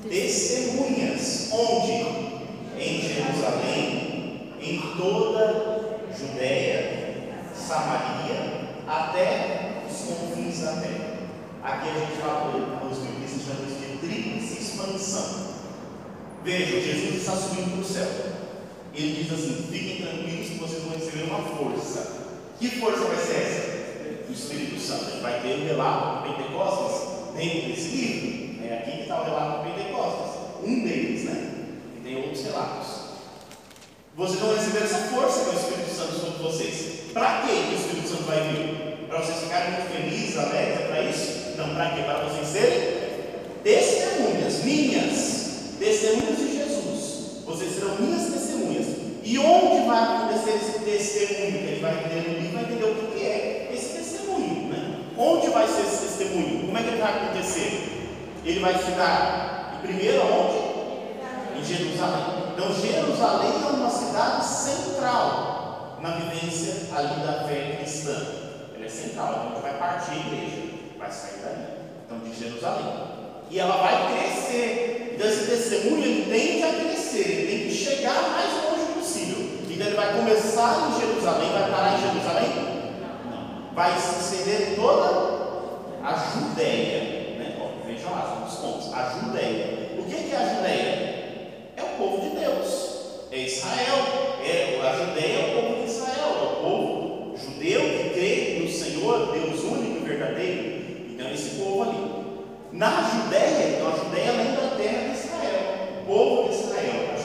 testemunhas. 0.10 1.50
Onde? 1.52 2.32
Em 2.80 3.00
Jerusalém, 3.00 4.54
em 4.60 4.82
toda 4.98 6.08
Judéia, 6.18 7.46
Samaria, 7.56 8.74
até 8.88 9.84
os 9.88 9.98
confins 9.98 10.62
da 10.62 10.82
terra. 10.82 11.20
Aqui 11.64 11.90
a 11.90 11.94
gente 11.94 12.20
fala, 12.20 12.90
os 12.90 12.98
biblistas 12.98 13.44
chamam 13.44 13.66
de 13.68 13.98
tríplice 14.00 14.64
expansão. 14.64 15.52
Vejam, 16.44 16.82
Jesus 16.82 17.18
está 17.18 17.34
subindo 17.34 17.74
para 17.74 17.82
o 17.82 17.86
céu. 17.86 18.31
Ele 18.94 19.24
diz 19.24 19.34
assim: 19.34 19.68
fiquem 19.72 20.02
tranquilos 20.02 20.50
que 20.50 20.56
vocês 20.56 20.84
vão 20.84 20.94
receber 20.94 21.24
uma 21.24 21.42
força. 21.42 22.22
Que 22.60 22.70
força 22.70 23.06
vai 23.06 23.18
ser 23.18 23.36
essa? 23.36 24.30
O 24.30 24.34
Espírito 24.34 24.80
Santo. 24.80 25.22
Vai 25.22 25.42
ter 25.42 25.56
o 25.56 25.66
relato 25.66 26.28
de 26.28 26.36
Pentecostes 26.36 27.36
dentro 27.36 27.70
desse 27.70 27.88
livro. 27.96 28.66
É 28.68 28.78
aqui 28.78 28.92
que 28.92 29.02
está 29.04 29.22
o 29.22 29.24
relato 29.26 29.58
do 29.58 29.74
Pentecostes, 29.74 30.42
um 30.64 30.84
deles, 30.84 31.24
né? 31.26 31.52
E 31.98 32.00
tem 32.02 32.18
outros 32.18 32.44
relatos. 32.44 33.02
Vocês 34.16 34.40
vão 34.40 34.54
receber 34.54 34.84
essa 34.84 34.98
força 35.10 35.46
que 35.46 35.56
o 35.56 35.60
Espírito 35.60 35.96
Santo 35.96 36.14
sobre 36.14 36.44
vocês. 36.44 37.12
Para 37.14 37.42
que 37.42 37.52
o 37.52 37.76
Espírito 37.76 38.10
Santo 38.10 38.24
vai 38.24 38.40
vir? 38.52 39.08
Para 39.08 39.22
vocês 39.22 39.40
ficarem 39.40 39.72
muito 39.72 39.92
felizes, 39.92 40.38
alegres, 40.38 40.80
é 40.80 40.88
para 40.88 41.04
isso? 41.04 41.58
Não, 41.58 41.76
para 41.76 41.90
quê? 41.92 42.02
Para 42.04 42.24
vocês 42.26 42.48
serem 42.48 43.02
testemunhas, 43.64 44.64
minhas, 44.64 45.76
testemunhas 45.80 46.38
de 46.38 46.58
Jesus. 46.58 47.44
Vocês 47.46 47.74
serão 47.74 47.96
minhas 48.00 48.22
testemunhas. 48.24 48.51
E 49.24 49.38
onde 49.38 49.88
vai 49.88 50.04
acontecer 50.04 50.56
esse 50.56 50.80
testemunho? 50.80 51.58
Ele 51.58 51.80
vai 51.80 51.94
entender 51.94 52.30
no 52.30 52.40
livro, 52.40 52.54
vai 52.54 52.64
entender 52.64 52.86
o 52.86 53.12
que 53.12 53.24
é 53.24 53.72
esse 53.74 53.98
testemunho. 53.98 54.68
Né? 54.68 55.06
Onde 55.18 55.48
vai 55.52 55.68
ser 55.68 55.82
esse 55.82 56.08
testemunho? 56.08 56.66
Como 56.66 56.78
é 56.78 56.82
que 56.82 56.88
ele 56.90 57.02
vai 57.02 57.12
acontecer? 57.12 58.10
Ele 58.44 58.60
vai 58.60 58.74
ficar 58.74 59.80
primeiro 59.82 60.22
onde? 60.24 61.60
Em 61.60 61.64
Jerusalém. 61.64 62.24
Então 62.54 62.74
Jerusalém 62.74 63.52
é 63.64 63.68
uma 63.68 63.90
cidade 63.90 64.46
central 64.46 66.00
na 66.02 66.10
vivência 66.12 66.94
ali 66.96 67.26
da 67.26 67.46
fé 67.48 67.78
cristã. 67.78 68.18
Ela 68.76 68.86
é 68.86 68.90
central, 68.90 69.48
então 69.50 69.62
vai 69.62 69.78
partir 69.78 70.12
a 70.12 70.16
igreja, 70.16 70.62
vai 70.98 71.12
sair 71.12 71.42
dali. 71.42 71.68
Então 72.06 72.20
de 72.20 72.38
Jerusalém. 72.38 72.86
E 73.50 73.60
ela 73.60 73.78
vai 73.78 74.14
crescer. 74.14 75.01
Então 75.14 75.28
esse 75.28 75.46
testemunho 75.46 76.04
ele 76.04 76.32
tende 76.32 76.64
a 76.64 76.84
crescer, 76.84 77.28
ele 77.28 77.48
tem 77.48 77.68
que 77.68 77.74
chegar 77.74 78.30
mais 78.30 78.52
longe 78.64 78.94
possível. 78.94 79.38
Então 79.70 79.88
ele 79.88 79.96
vai 79.96 80.14
começar 80.14 80.90
em 80.90 81.00
Jerusalém, 81.00 81.52
vai 81.52 81.72
parar 81.72 81.98
em 81.98 82.02
Jerusalém? 82.02 82.50
Não. 83.30 83.74
Vai 83.74 84.00
se 84.00 84.36
estender 84.36 84.76
toda 84.76 85.42
a 86.04 86.16
Judéia 86.16 87.22
vejam 87.92 88.12
lá, 88.12 88.46
os 88.48 88.56
pontos. 88.56 88.94
A 88.94 89.20
Judéia. 89.20 89.92
O 89.98 90.04
que 90.04 90.34
é 90.34 90.38
a 90.38 90.56
Judéia? 90.56 91.22
É 91.78 91.84
o 91.84 91.98
povo 91.98 92.22
de 92.22 92.40
Deus. 92.40 93.28
É 93.32 93.38
Israel. 93.40 94.38
É, 94.44 94.80
a 94.82 94.94
Judéia 94.94 95.38
é 95.38 95.50
o 95.50 95.62
povo 95.62 95.84
de 95.84 95.92
Israel. 95.92 96.38
É 96.40 96.44
o 96.44 96.64
povo 96.64 97.36
judeu 97.38 97.82
que 97.82 98.10
crê 98.14 98.60
no 98.62 98.70
Senhor, 98.70 99.32
Deus 99.32 99.64
único 99.64 100.06
e 100.06 100.10
verdadeiro. 100.10 100.82
Então, 101.12 101.32
esse 101.32 101.62
povo 101.62 101.84
ali. 101.84 102.22
Na 102.72 103.02
Judéia, 103.02 103.76
então 103.76 103.90
a 103.90 103.98
Judéia 103.98 104.32
lembra 104.32 104.68
a 104.68 104.76
terra 104.78 105.10
de 105.10 105.20
Israel. 105.20 106.02
O 106.02 106.06
povo 106.06 106.50
de 106.50 106.56
Israel, 106.56 107.10
a 107.14 107.22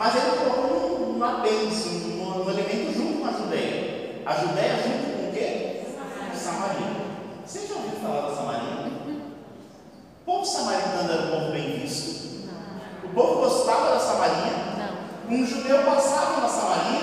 Judéia. 0.00 0.14
Mas 0.14 0.16
ele 0.16 0.36
colocou 0.36 1.12
um, 1.12 1.18
um 1.18 1.24
apêndice, 1.24 1.88
um, 1.88 2.44
um 2.44 2.50
elemento 2.50 2.96
junto 2.96 3.20
com 3.20 3.26
a 3.26 3.32
Judéia. 3.32 4.22
A 4.24 4.34
Judéia 4.34 4.76
junto 4.82 5.16
com 5.16 5.28
o 5.28 5.32
quê? 5.32 5.82
Samaria. 5.94 6.34
Samaria. 6.34 7.00
Você 7.46 7.66
já 7.66 7.74
ouviu 7.74 8.00
falar 8.00 8.30
da 8.30 8.34
Samaria? 8.34 8.90
O 10.20 10.32
povo 10.32 10.44
samaritano 10.46 11.12
era 11.12 11.22
um 11.22 11.30
povo 11.30 11.52
bem 11.52 11.80
visto. 11.80 12.46
Não. 12.46 13.10
O 13.10 13.14
povo 13.14 13.40
gostava 13.40 13.94
da 13.94 13.98
Samaria. 13.98 14.52
Não. 14.78 15.34
Um 15.34 15.44
judeu 15.44 15.82
passava 15.82 16.42
na 16.42 16.48
Samaria. 16.48 17.00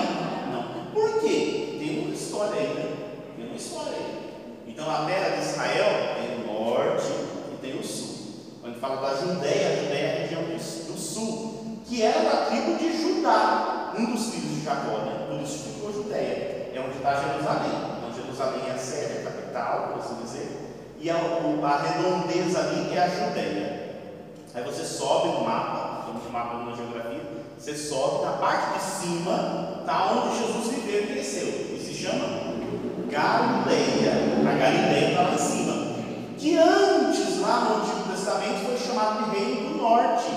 Não. 0.50 0.92
Por 0.94 1.20
quê? 1.20 1.76
Tem 1.78 2.04
uma 2.06 2.14
história 2.14 2.54
aí, 2.58 2.68
né? 2.68 2.96
Tem 3.36 3.46
uma 3.46 3.56
história 3.56 3.92
aí. 3.92 4.32
Então 4.66 4.90
a 4.90 5.04
terra 5.04 5.36
de 5.36 5.42
Israel 5.42 6.16
tem 6.16 6.42
o 6.42 6.46
norte 6.46 7.12
e 7.52 7.56
tem 7.60 7.78
o 7.78 7.84
sul. 7.84 8.34
Quando 8.62 8.80
fala 8.80 9.02
da 9.02 9.20
Judéia, 9.20 9.68
a 9.68 9.82
Judéia 9.82 10.06
é 10.06 10.16
a 10.16 10.20
região 10.22 10.42
do 10.44 10.98
sul, 10.98 11.78
que 11.84 12.02
era 12.02 12.20
da 12.30 12.46
tribo 12.46 12.78
de 12.78 12.96
Judá, 12.96 13.92
um 13.98 14.06
dos 14.06 14.30
filhos 14.30 14.58
de 14.58 14.64
Jacó, 14.64 14.98
né? 14.98 15.26
Por 15.28 15.42
isso 15.42 15.68
ficou 15.70 15.92
Judéia. 15.92 16.70
É 16.72 16.80
onde 16.80 16.96
está 16.96 17.14
Jerusalém. 17.14 17.72
Então 17.98 18.14
Jerusalém 18.14 18.68
é 18.68 18.72
a 18.72 18.78
sede, 18.78 19.18
a 19.18 19.30
capital, 19.30 19.88
por 19.88 19.98
assim 19.98 20.22
dizer 20.22 20.68
e 21.00 21.10
a, 21.10 21.14
a 21.14 21.78
é 22.98 23.04
a 23.04 23.08
Judéia. 23.08 23.88
Aí 24.54 24.64
você 24.64 24.84
sobe 24.84 25.28
no 25.28 25.44
mapa, 25.44 26.06
um 26.08 26.32
mapa 26.32 26.64
na 26.64 26.74
geografia, 26.74 27.20
você 27.56 27.76
sobe 27.76 28.24
na 28.24 28.32
parte 28.32 28.78
de 28.78 28.84
cima, 28.84 29.78
está 29.80 30.12
onde 30.12 30.38
Jesus 30.38 30.68
viveu 30.68 31.04
e 31.04 31.06
cresceu. 31.06 31.46
E 31.46 31.80
se 31.80 31.94
chama 31.94 32.48
Galileia. 33.08 34.12
A 34.40 34.58
Galileia 34.58 35.10
está 35.10 35.22
lá 35.22 35.34
em 35.34 35.38
cima. 35.38 35.88
Que 36.36 36.56
antes, 36.56 37.40
lá 37.40 37.60
no 37.60 37.82
Antigo 37.82 38.10
Testamento, 38.10 38.66
foi 38.66 38.76
chamado 38.76 39.30
de 39.30 39.38
Reino 39.38 39.70
do 39.70 39.76
Norte, 39.76 40.30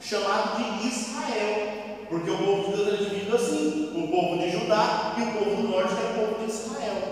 chamado 0.00 0.56
de 0.56 0.88
Israel. 0.88 1.72
Porque 2.08 2.30
o 2.30 2.38
povo 2.38 2.76
de 2.76 2.84
Deus 2.84 2.88
é 2.88 3.04
dividido 3.04 3.36
assim: 3.36 3.92
o 3.96 4.08
povo 4.08 4.38
de 4.38 4.50
Judá 4.50 5.14
e 5.16 5.22
o 5.22 5.32
povo 5.32 5.62
do 5.62 5.68
norte 5.68 5.94
é 5.94 6.10
o 6.10 6.26
povo 6.26 6.44
de 6.44 6.50
Israel. 6.50 7.02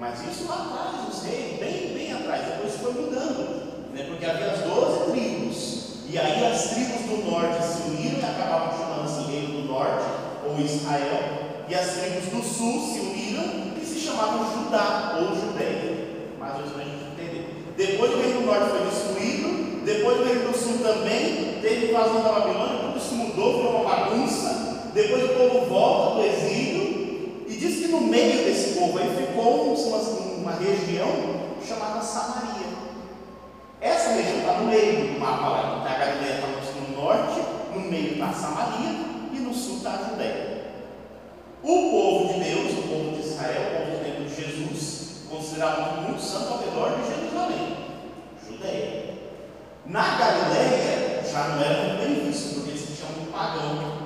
Mas 0.00 0.20
isso 0.26 0.48
lá 0.48 0.54
atrás, 0.54 1.08
os 1.08 1.22
reis, 1.24 1.58
bem, 1.58 1.92
bem 1.94 2.12
atrás, 2.12 2.44
depois 2.44 2.76
foi 2.76 2.92
mudando, 2.92 3.67
né? 3.98 4.06
porque 4.08 4.24
havia 4.24 4.52
as 4.52 4.60
12 4.60 5.10
tribos, 5.10 5.84
e 6.08 6.18
aí 6.18 6.46
as 6.46 6.70
tribos 6.70 7.02
do 7.02 7.30
norte 7.30 7.62
se 7.62 7.82
uniram 7.82 8.20
e 8.20 8.24
acabavam 8.24 8.78
chamando-se 8.78 9.30
Reino 9.30 9.60
do 9.60 9.68
Norte, 9.68 10.04
ou 10.46 10.58
Israel, 10.58 11.20
e 11.68 11.74
as 11.74 11.86
tribos 11.90 12.24
do 12.26 12.42
sul 12.42 12.80
se 12.80 13.00
uniram 13.00 13.72
e 13.80 13.84
se 13.84 14.00
chamavam 14.00 14.50
Judá 14.52 15.18
ou 15.20 15.34
Judéia. 15.34 16.08
Mais 16.38 16.54
ou 16.54 16.60
menos 16.60 16.72
para 16.72 16.82
a 16.82 16.84
gente 16.84 17.04
entender. 17.12 17.74
Depois 17.76 18.14
o 18.14 18.18
Reino 18.18 18.40
do 18.40 18.46
Norte 18.46 18.70
foi 18.70 18.86
destruído, 18.86 19.84
depois 19.84 20.20
o 20.20 20.24
Reino 20.24 20.52
do 20.52 20.58
Sul 20.58 20.78
também 20.78 21.58
teve 21.60 21.90
invasão 21.90 22.22
da 22.22 22.32
Babilônia, 22.32 22.78
tudo 22.82 23.00
se 23.00 23.14
mudou, 23.14 23.62
foi 23.62 23.70
uma 23.70 23.88
bagunça. 23.88 24.90
Depois 24.94 25.24
o 25.24 25.28
povo 25.28 25.66
volta 25.66 26.16
do 26.16 26.26
exílio 26.26 26.88
diz 27.58 27.80
que 27.80 27.88
no 27.88 28.00
meio 28.02 28.44
desse 28.44 28.78
povo 28.78 28.98
aí 28.98 29.10
ficou 29.16 29.74
uma, 29.74 29.98
uma 29.98 30.52
região 30.52 31.10
chamada 31.66 32.00
Samaria. 32.00 32.67
Essa 33.80 34.10
região 34.14 34.38
está 34.38 34.52
no 34.54 34.66
meio 34.66 35.14
do 35.14 35.20
mapa 35.20 35.48
lá. 35.48 35.86
A 35.88 35.98
Galileia 35.98 36.34
está 36.34 36.46
no 36.48 36.96
norte, 36.96 37.40
no 37.74 37.80
meio 37.80 38.12
está 38.12 38.32
Samaria 38.32 38.90
e 39.32 39.38
no 39.38 39.54
sul 39.54 39.76
está 39.76 40.08
Judéia. 40.08 40.58
O 41.62 41.90
povo 41.90 42.34
de 42.34 42.40
Deus, 42.40 42.72
o 42.72 42.82
povo 42.88 43.16
de 43.16 43.20
Israel, 43.20 43.62
o 43.62 43.90
povo 43.90 44.04
tempo 44.04 44.24
de 44.24 44.34
Jesus, 44.34 45.26
considerado 45.30 46.02
muito 46.02 46.20
santo 46.20 46.52
ao 46.52 46.58
redor 46.58 46.98
de 46.98 47.08
Jerusalém, 47.08 47.76
Judéia. 48.46 49.14
Na 49.86 50.18
Galileia 50.18 51.22
já 51.24 51.48
não 51.48 51.64
era 51.64 51.82
muito 51.84 51.98
bem 51.98 52.30
visto, 52.30 52.54
porque 52.54 52.70
eles 52.70 52.80
se 52.80 52.96
chamam 52.96 53.24
de 53.24 53.30
pagão. 53.30 53.98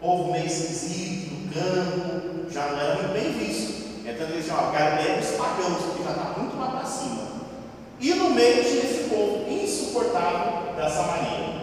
Povo 0.00 0.32
meio 0.32 0.46
esquisito, 0.46 1.34
do 1.34 1.54
campo, 1.54 2.50
já 2.50 2.66
não 2.66 2.80
era 2.80 2.94
muito 2.94 3.12
bem 3.12 3.32
visto. 3.32 4.06
Então 4.06 4.28
eles 4.28 4.46
chamam 4.46 4.72
Galileia 4.72 5.18
dos 5.18 5.30
pagãos, 5.30 5.96
que 5.96 6.04
já 6.04 6.10
está 6.10 6.34
muito 6.36 6.56
lá 6.56 6.70
para 6.70 6.84
cima. 6.84 7.25
E 7.98 8.14
no 8.14 8.30
meio 8.30 8.62
tinha 8.62 8.84
esse 8.84 9.08
povo 9.08 9.50
insuportável 9.50 10.74
da 10.76 10.88
Samaria. 10.88 11.56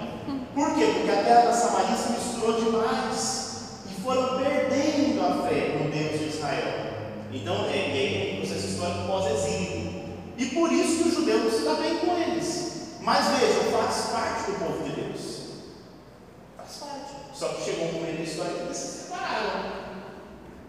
Por 0.54 0.76
quê? 0.76 0.86
Porque 0.94 1.12
a 1.12 1.24
terra 1.24 1.42
da 1.46 1.54
Samaria 1.54 1.96
se 1.96 2.12
misturou 2.12 2.62
demais 2.62 3.54
e 3.90 4.02
foram 4.02 4.38
perdendo 4.38 5.22
a 5.22 5.48
fé 5.48 5.78
no 5.80 5.92
Deus 5.92 6.20
de 6.20 6.28
Israel. 6.38 6.94
Então, 7.32 7.66
é, 7.66 7.92
aí 7.92 8.34
o 8.36 8.46
processo 8.46 8.68
histórico 8.68 9.08
pós-exílio. 9.08 10.04
E 10.38 10.46
por 10.48 10.72
isso 10.72 11.04
que 11.04 11.10
os 11.10 11.16
judeus 11.16 11.44
não 11.44 11.52
se 11.52 11.64
dão 11.64 11.76
bem 11.76 11.98
com 11.98 12.18
eles. 12.18 12.74
Mas 13.02 13.28
veja, 13.38 13.72
faz 13.72 14.08
parte 14.12 14.52
do 14.52 14.60
povo 14.60 14.84
de 14.84 14.92
Deus. 14.92 15.42
Faz 16.58 16.76
parte. 16.78 17.14
Só 17.34 17.50
que 17.50 17.64
chegou 17.64 17.88
um 17.88 17.94
momento 17.94 18.18
da 18.18 18.24
história 18.24 18.54
que 18.54 18.62
eles 18.62 18.78
se 18.78 19.04
separaram. 19.04 19.84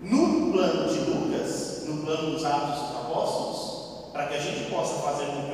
No 0.03 0.53
plano 0.53 0.93
de 0.93 0.99
Lucas, 1.11 1.85
no 1.87 2.05
plano 2.05 2.33
dos 2.33 2.45
Atos 2.45 2.81
dos 2.81 2.97
Apóstolos, 2.97 4.11
para 4.13 4.27
que 4.27 4.35
a 4.35 4.41
gente 4.41 4.71
possa 4.71 4.95
fazer 5.03 5.27
com 5.27 5.43
que 5.43 5.54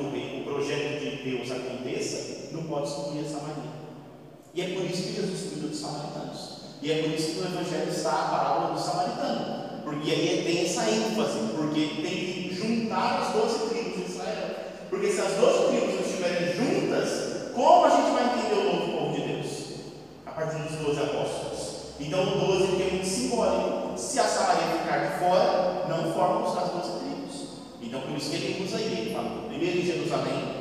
Deus 1.23 1.51
aconteça, 1.51 2.49
não 2.51 2.63
pode 2.63 2.87
excluir 2.87 3.25
essa 3.25 3.39
Maria. 3.41 3.71
E 4.53 4.61
é 4.61 4.67
por 4.75 4.83
isso 4.83 5.03
que 5.03 5.13
Jesus 5.13 5.51
cuida 5.51 5.67
dos 5.67 5.79
samaritanos. 5.79 6.61
E 6.81 6.91
é 6.91 7.03
por 7.03 7.13
isso 7.13 7.27
que 7.27 7.39
no 7.39 7.45
Evangelho 7.45 7.89
está 7.89 8.11
a 8.11 8.29
parábola 8.29 8.73
do 8.73 8.79
samaritano. 8.79 9.81
Porque 9.83 10.11
aí 10.11 10.43
tem 10.45 10.65
essa 10.65 10.89
ênfase, 10.89 11.39
porque 11.55 12.01
tem 12.01 12.03
que 12.03 12.53
juntar 12.53 13.21
as 13.21 13.33
doze 13.33 13.69
tribos 13.69 13.95
de 13.95 14.11
Israel. 14.11 14.49
Porque 14.89 15.11
se 15.11 15.21
as 15.21 15.33
doze 15.33 15.67
tribos 15.69 15.95
não 15.95 16.01
estiverem 16.01 16.53
juntas, 16.55 17.51
como 17.53 17.85
a 17.85 17.89
gente 17.89 18.11
vai 18.11 18.25
entender 18.25 18.59
o 18.59 18.63
novo 18.73 18.91
povo 18.91 19.15
de 19.15 19.27
Deus? 19.27 19.47
A 20.25 20.31
partir 20.31 20.57
dos 20.63 20.85
doze 20.85 20.99
apóstolos. 20.99 21.71
Então 21.99 22.23
o 22.23 22.45
doze 22.45 22.75
que 22.75 22.81
é 22.81 22.91
muito 22.91 23.07
simbólico. 23.07 23.97
Se 23.97 24.19
a 24.19 24.23
Samaria 24.23 24.79
ficar 24.79 24.97
de 24.97 25.19
fora, 25.19 25.85
não 25.87 26.13
formam 26.13 26.45
as 26.45 26.71
doze 26.71 26.99
tribos. 26.99 27.47
Então 27.81 28.01
por 28.01 28.17
isso 28.17 28.29
que 28.29 28.35
ele 28.35 28.63
usa 28.65 28.77
aí, 28.77 28.97
ele 28.99 29.13
fala, 29.13 29.47
primeiro 29.47 29.79
em 29.79 29.85
Jerusalém, 29.85 30.60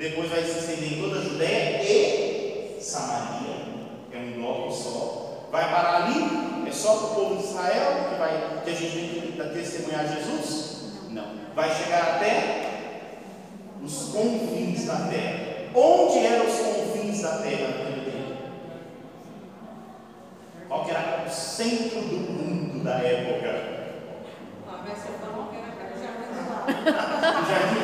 depois 0.00 0.30
vai 0.30 0.42
se 0.42 0.58
estender 0.60 0.94
em 0.94 1.02
toda 1.02 1.18
a 1.18 1.22
Judéia 1.22 1.82
e 1.82 2.78
Samaria. 2.80 3.66
É 4.10 4.16
um 4.16 4.32
bloco 4.40 4.72
só. 4.72 5.46
Vai 5.52 5.70
parar 5.70 6.06
ali, 6.06 6.66
é 6.66 6.72
só 6.72 6.96
para 6.96 7.06
o 7.06 7.14
povo 7.14 7.36
de 7.36 7.44
Israel 7.44 8.08
que, 8.08 8.18
vai, 8.18 8.62
que 8.64 8.70
a 8.70 8.74
gente 8.74 8.92
tem 8.92 9.32
que 9.32 9.54
testemunhar 9.54 10.08
Jesus? 10.08 10.94
Não. 11.10 11.26
Vai 11.54 11.68
chegar 11.74 12.16
até 12.16 12.70
os 13.84 14.04
confins 14.04 14.86
da 14.86 14.96
terra. 15.10 15.68
Onde 15.74 16.26
eram 16.26 16.46
os 16.46 16.58
confins 16.58 17.20
da 17.20 17.36
terra 17.38 17.68
naquele 17.68 18.10
tempo? 18.10 18.36
Qual 20.66 20.84
que 20.86 20.92
era 20.92 21.24
o 21.26 21.30
centro 21.30 22.00
do 22.00 22.16
mundo 22.16 22.84
da 22.84 22.94
época? 23.00 23.50
Ah, 24.66 24.82
mas 24.82 24.98
você 24.98 25.08
falou 25.20 25.48
que 25.50 25.56
era 25.56 25.72
para 25.76 25.90
já 26.00 26.10
O 27.40 27.44
jardim 27.50 27.80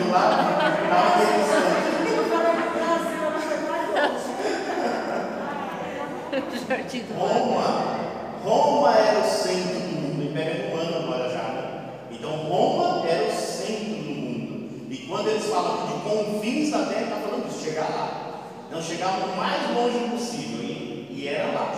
do 6.61 6.69
Jardim 6.69 6.99
do. 7.01 7.15
Roma, 7.15 7.97
Roma 8.45 8.97
era 8.97 9.21
o 9.21 9.25
centro 9.25 9.81
do 9.81 9.97
mundo, 10.01 10.25
Império 10.25 10.71
Romano 10.71 10.97
agora 10.97 11.31
já. 11.31 11.43
né? 11.43 11.81
Então 12.11 12.31
Roma 12.31 13.07
era 13.09 13.25
o 13.29 13.33
centro 13.37 13.85
do 13.85 14.11
mundo. 14.11 14.87
E 14.91 14.97
quando 15.09 15.29
eles 15.29 15.45
falam 15.47 15.87
de 15.87 15.93
confins 16.03 16.71
da 16.71 16.87
terra, 16.87 17.03
está 17.03 17.17
falando 17.17 17.49
de 17.49 17.65
chegar 17.65 17.89
lá. 17.89 18.43
Não 18.71 18.83
chegar 18.83 19.09
o 19.19 19.37
mais 19.37 19.71
longe 19.75 19.99
possível. 20.11 20.63
E, 20.63 21.09
e 21.11 21.29
era 21.29 21.53
lá, 21.53 21.73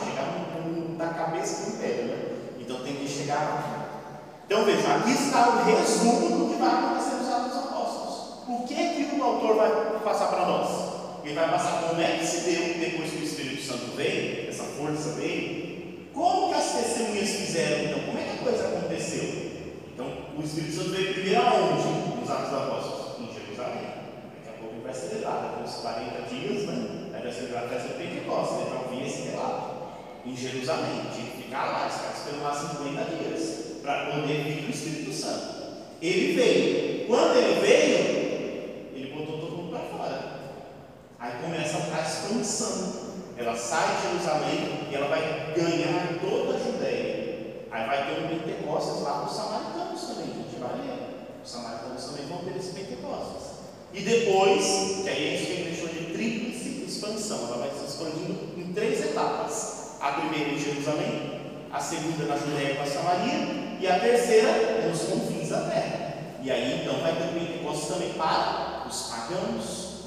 no, 0.64 0.96
da 0.96 1.08
cabeça 1.08 1.70
do 1.70 1.76
Império. 1.76 2.04
Né? 2.04 2.16
Então 2.60 2.80
tem 2.80 2.94
que 2.94 3.08
chegar 3.08 3.36
lá. 3.36 3.88
Então 4.46 4.64
veja, 4.64 4.94
aqui 4.96 5.12
está 5.12 5.48
o 5.48 5.64
resumo 5.64 6.38
do 6.38 6.54
que 6.54 6.60
vai 6.60 6.70
acontecer 6.70 7.16
nos 7.16 7.28
Atos 7.30 7.56
Apóstolos. 7.58 8.18
O 8.48 8.66
que 8.66 8.74
é 8.74 8.94
que 8.94 9.16
o 9.18 9.22
autor 9.22 9.56
vai 9.56 9.70
passar 10.02 10.28
para 10.28 10.46
nós? 10.46 10.88
Ele 11.22 11.34
vai 11.34 11.50
passar 11.50 11.82
como 11.82 12.00
é 12.00 12.16
que 12.16 12.26
se 12.26 12.50
deu 12.50 12.78
depois 12.78 13.10
que 13.10 13.18
o 13.18 13.24
Espírito 13.24 13.62
Santo 13.62 13.94
veio, 13.94 14.47
força 14.78 15.10
veio. 15.18 16.08
Como 16.14 16.48
que 16.48 16.54
as 16.54 16.72
testemunhas 16.72 17.30
fizeram 17.30 17.84
então? 17.84 18.00
Como 18.06 18.18
é 18.18 18.22
que 18.22 18.38
a 18.38 18.42
coisa 18.42 18.68
aconteceu? 18.68 19.48
Então, 19.92 20.06
o 20.36 20.42
Espírito 20.42 20.74
Santo 20.74 20.90
veio 20.90 21.14
primeiro 21.14 21.40
aonde? 21.40 22.20
Nos 22.20 22.30
Atos 22.30 22.50
dos 22.50 22.58
Apóstolos? 22.58 23.20
Em 23.20 23.34
Jerusalém. 23.34 23.88
Daqui 24.44 24.48
a 24.48 24.60
pouco 24.60 24.74
ele 24.76 24.84
vai 24.84 24.94
celebrar, 24.94 25.42
depois 25.42 25.70
dos 25.70 25.80
40 25.82 26.22
dias, 26.30 26.66
né? 26.66 27.10
Aí 27.14 27.22
vai 27.22 27.32
celebrar 27.32 27.64
a 27.64 27.68
festa 27.68 27.88
de 27.88 27.94
Pentecostes, 27.94 28.58
ele 28.58 28.70
vai 28.70 28.82
ouvir 28.84 29.06
esse 29.06 29.28
relato. 29.28 29.78
Em 30.24 30.36
Jerusalém, 30.36 31.02
tinha 31.14 31.30
que 31.30 31.42
ficar 31.42 31.64
lá, 31.66 31.88
ficar 31.88 32.14
esperando 32.14 32.42
lá 32.42 32.54
50 32.54 33.04
dias, 33.16 33.82
para 33.82 34.06
poder 34.06 34.44
vir 34.44 34.66
o 34.66 34.70
Espírito 34.70 35.12
Santo. 35.12 35.58
Ele 36.00 36.34
veio. 36.34 37.06
Quando 37.06 37.36
ele 37.36 37.60
veio, 37.60 38.94
ele 38.94 39.14
botou 39.14 39.38
todo 39.38 39.56
mundo 39.56 39.70
para 39.70 39.80
fora. 39.96 40.40
Aí 41.18 41.32
começa 41.42 41.78
a 41.78 42.02
expansão. 42.02 43.07
Ela 43.38 43.56
sai 43.56 43.96
de 43.96 44.02
Jerusalém 44.02 44.88
e 44.90 44.94
ela 44.96 45.06
vai 45.06 45.54
ganhar 45.54 46.18
toda 46.20 46.56
a 46.56 46.58
Judéia. 46.58 47.68
Aí 47.70 47.86
vai 47.86 48.06
ter 48.06 48.24
um 48.24 48.28
Pentecostes 48.28 49.02
lá 49.02 49.12
para 49.12 49.30
os 49.30 49.36
samaritanos 49.36 50.00
também, 50.00 50.24
a 50.24 50.42
gente 50.42 50.58
vai 50.58 50.72
ler. 50.80 51.38
Os 51.44 51.48
samaritanos 51.48 52.04
também 52.04 52.26
vão 52.26 52.38
ter 52.38 52.58
esse 52.58 52.72
Pentecostes. 52.72 53.58
E 53.94 54.00
depois, 54.00 55.02
que 55.04 55.08
aí 55.08 55.34
é 55.34 55.38
que 55.38 55.52
ele 55.52 55.70
deixou 55.70 55.88
de 55.88 56.12
tríplice 56.12 56.84
expansão, 56.88 57.46
ela 57.46 57.58
vai 57.58 57.70
se 57.70 57.86
expandindo 57.86 58.58
em 58.58 58.72
três 58.72 59.00
etapas. 59.04 59.96
A 60.00 60.12
primeira 60.12 60.50
em 60.50 60.58
Jerusalém, 60.58 61.40
a 61.72 61.78
segunda 61.78 62.24
na 62.24 62.36
Judéia 62.36 62.74
com 62.74 62.82
a 62.82 62.86
Samaria, 62.86 63.78
e 63.80 63.86
a 63.86 64.00
terceira 64.00 64.88
nos 64.88 65.02
confins 65.02 65.50
da 65.50 65.60
terra. 65.60 66.14
E 66.42 66.50
aí 66.50 66.82
então 66.82 67.00
vai 67.00 67.14
ter 67.14 67.38
Pentecostes 67.38 67.88
também 67.88 68.12
para 68.14 68.84
os 68.88 69.02
pagãos. 69.02 69.98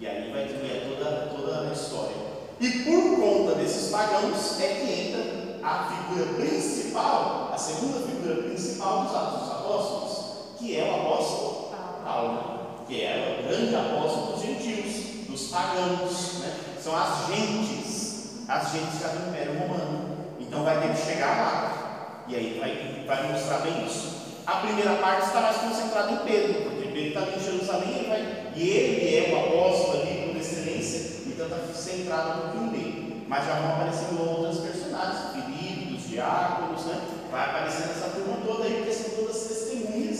E 0.00 0.06
aí 0.06 0.32
vai 0.32 0.46
ter 0.46 0.96
toda, 0.96 1.28
toda 1.28 1.70
a 1.70 1.72
história. 1.72 2.35
E 2.58 2.70
por 2.84 3.20
conta 3.20 3.54
desses 3.56 3.90
pagãos 3.90 4.60
é 4.60 4.66
que 4.66 4.92
entra 4.92 5.58
a 5.62 5.90
figura 5.90 6.32
principal, 6.34 7.50
a 7.52 7.58
segunda 7.58 8.06
figura 8.06 8.42
principal 8.44 9.04
dos 9.04 9.14
Atos 9.14 9.40
dos 9.40 9.50
Apóstolos, 9.50 10.26
que 10.58 10.78
é 10.78 10.84
o 10.84 10.94
apóstolo 10.94 11.70
Paulo, 12.04 12.84
que 12.86 13.02
é 13.02 13.40
o 13.40 13.48
grande 13.48 13.74
apóstolo 13.74 14.32
dos 14.32 14.42
gentios, 14.42 15.26
dos 15.28 15.48
pagãos, 15.48 16.38
né? 16.40 16.56
são 16.82 16.96
as 16.96 17.26
gentes, 17.26 18.44
as 18.48 18.72
gentes 18.72 19.00
já 19.00 19.08
do 19.08 19.28
Império 19.28 19.58
Romano. 19.58 20.16
Então 20.38 20.62
vai 20.62 20.80
ter 20.80 20.94
que 20.94 21.04
chegar 21.04 21.26
lá. 21.26 22.24
E 22.28 22.36
aí 22.36 22.58
vai, 22.60 23.04
vai 23.06 23.32
mostrar 23.32 23.58
bem 23.58 23.84
isso. 23.84 24.16
A 24.46 24.58
primeira 24.58 24.94
parte 24.94 25.26
está 25.26 25.40
mais 25.40 25.56
concentrada 25.56 26.12
em 26.12 26.16
Pedro, 26.18 26.70
porque 26.70 26.88
Pedro 26.88 27.08
está 27.08 27.36
em 27.36 27.44
Jerusalém 27.44 27.98
ele 27.98 28.08
vai, 28.08 28.52
e 28.54 28.68
ele 28.68 29.16
é 29.16 29.34
o 29.34 29.46
apóstolo 29.46 30.00
ali 30.00 30.28
por 30.28 30.40
excelência, 30.40 31.15
então 31.36 31.46
está 31.46 31.72
centrado 31.74 32.56
no 32.56 32.70
dele. 32.70 33.26
Mas 33.28 33.44
já 33.44 33.54
vão 33.60 33.72
aparecendo 33.72 34.20
outras 34.20 34.58
personagens, 34.58 35.32
Filipe, 35.32 35.96
diáconos, 36.08 36.86
né? 36.86 37.00
Vai 37.30 37.50
aparecendo 37.50 37.90
essa 37.90 38.10
turma 38.10 38.38
toda 38.46 38.64
aí, 38.64 38.74
porque 38.76 38.92
são 38.92 39.10
todas 39.10 39.42
testemunhas 39.42 40.18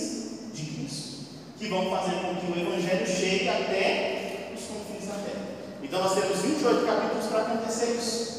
de 0.52 0.62
Cristo, 0.64 1.24
que 1.59 1.68
vão 1.68 1.88
fazer 1.90 2.16
com 2.16 2.35
que 2.35 2.52
o 2.52 2.61
Evangelho 2.61 3.07
chegue 3.07 3.48
até 3.48 4.52
os 4.55 4.62
confins 4.64 5.09
da 5.09 5.14
terra. 5.14 5.46
Então 5.83 6.02
nós 6.02 6.14
temos 6.14 6.38
28 6.38 6.85
capítulos 6.87 7.26
para 7.26 7.42
acontecer 7.42 7.92
isso. 7.92 8.37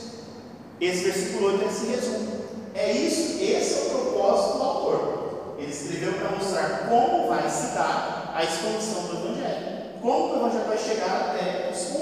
Esse 0.80 1.06
versículo 1.06 1.54
8 1.54 1.64
é 1.64 1.68
esse 1.68 1.86
resumo. 1.88 2.38
É 2.76 2.92
isso, 2.92 3.42
esse 3.42 3.74
é 3.74 3.82
o 3.86 3.90
propósito 3.90 4.58
do 4.58 4.64
autor. 4.64 5.56
Ele 5.58 5.72
escreveu 5.72 6.14
para 6.14 6.38
mostrar 6.38 6.88
como 6.90 7.30
vai 7.30 7.50
se 7.50 7.74
dar 7.74 8.34
a 8.36 8.44
expansão 8.44 9.08
do 9.08 9.26
Evangelho. 9.26 9.78
Como 10.02 10.34
o 10.34 10.36
Evangelho 10.36 10.68
vai 10.68 10.78
chegar 10.78 11.32
até 11.32 11.72
os. 11.72 11.97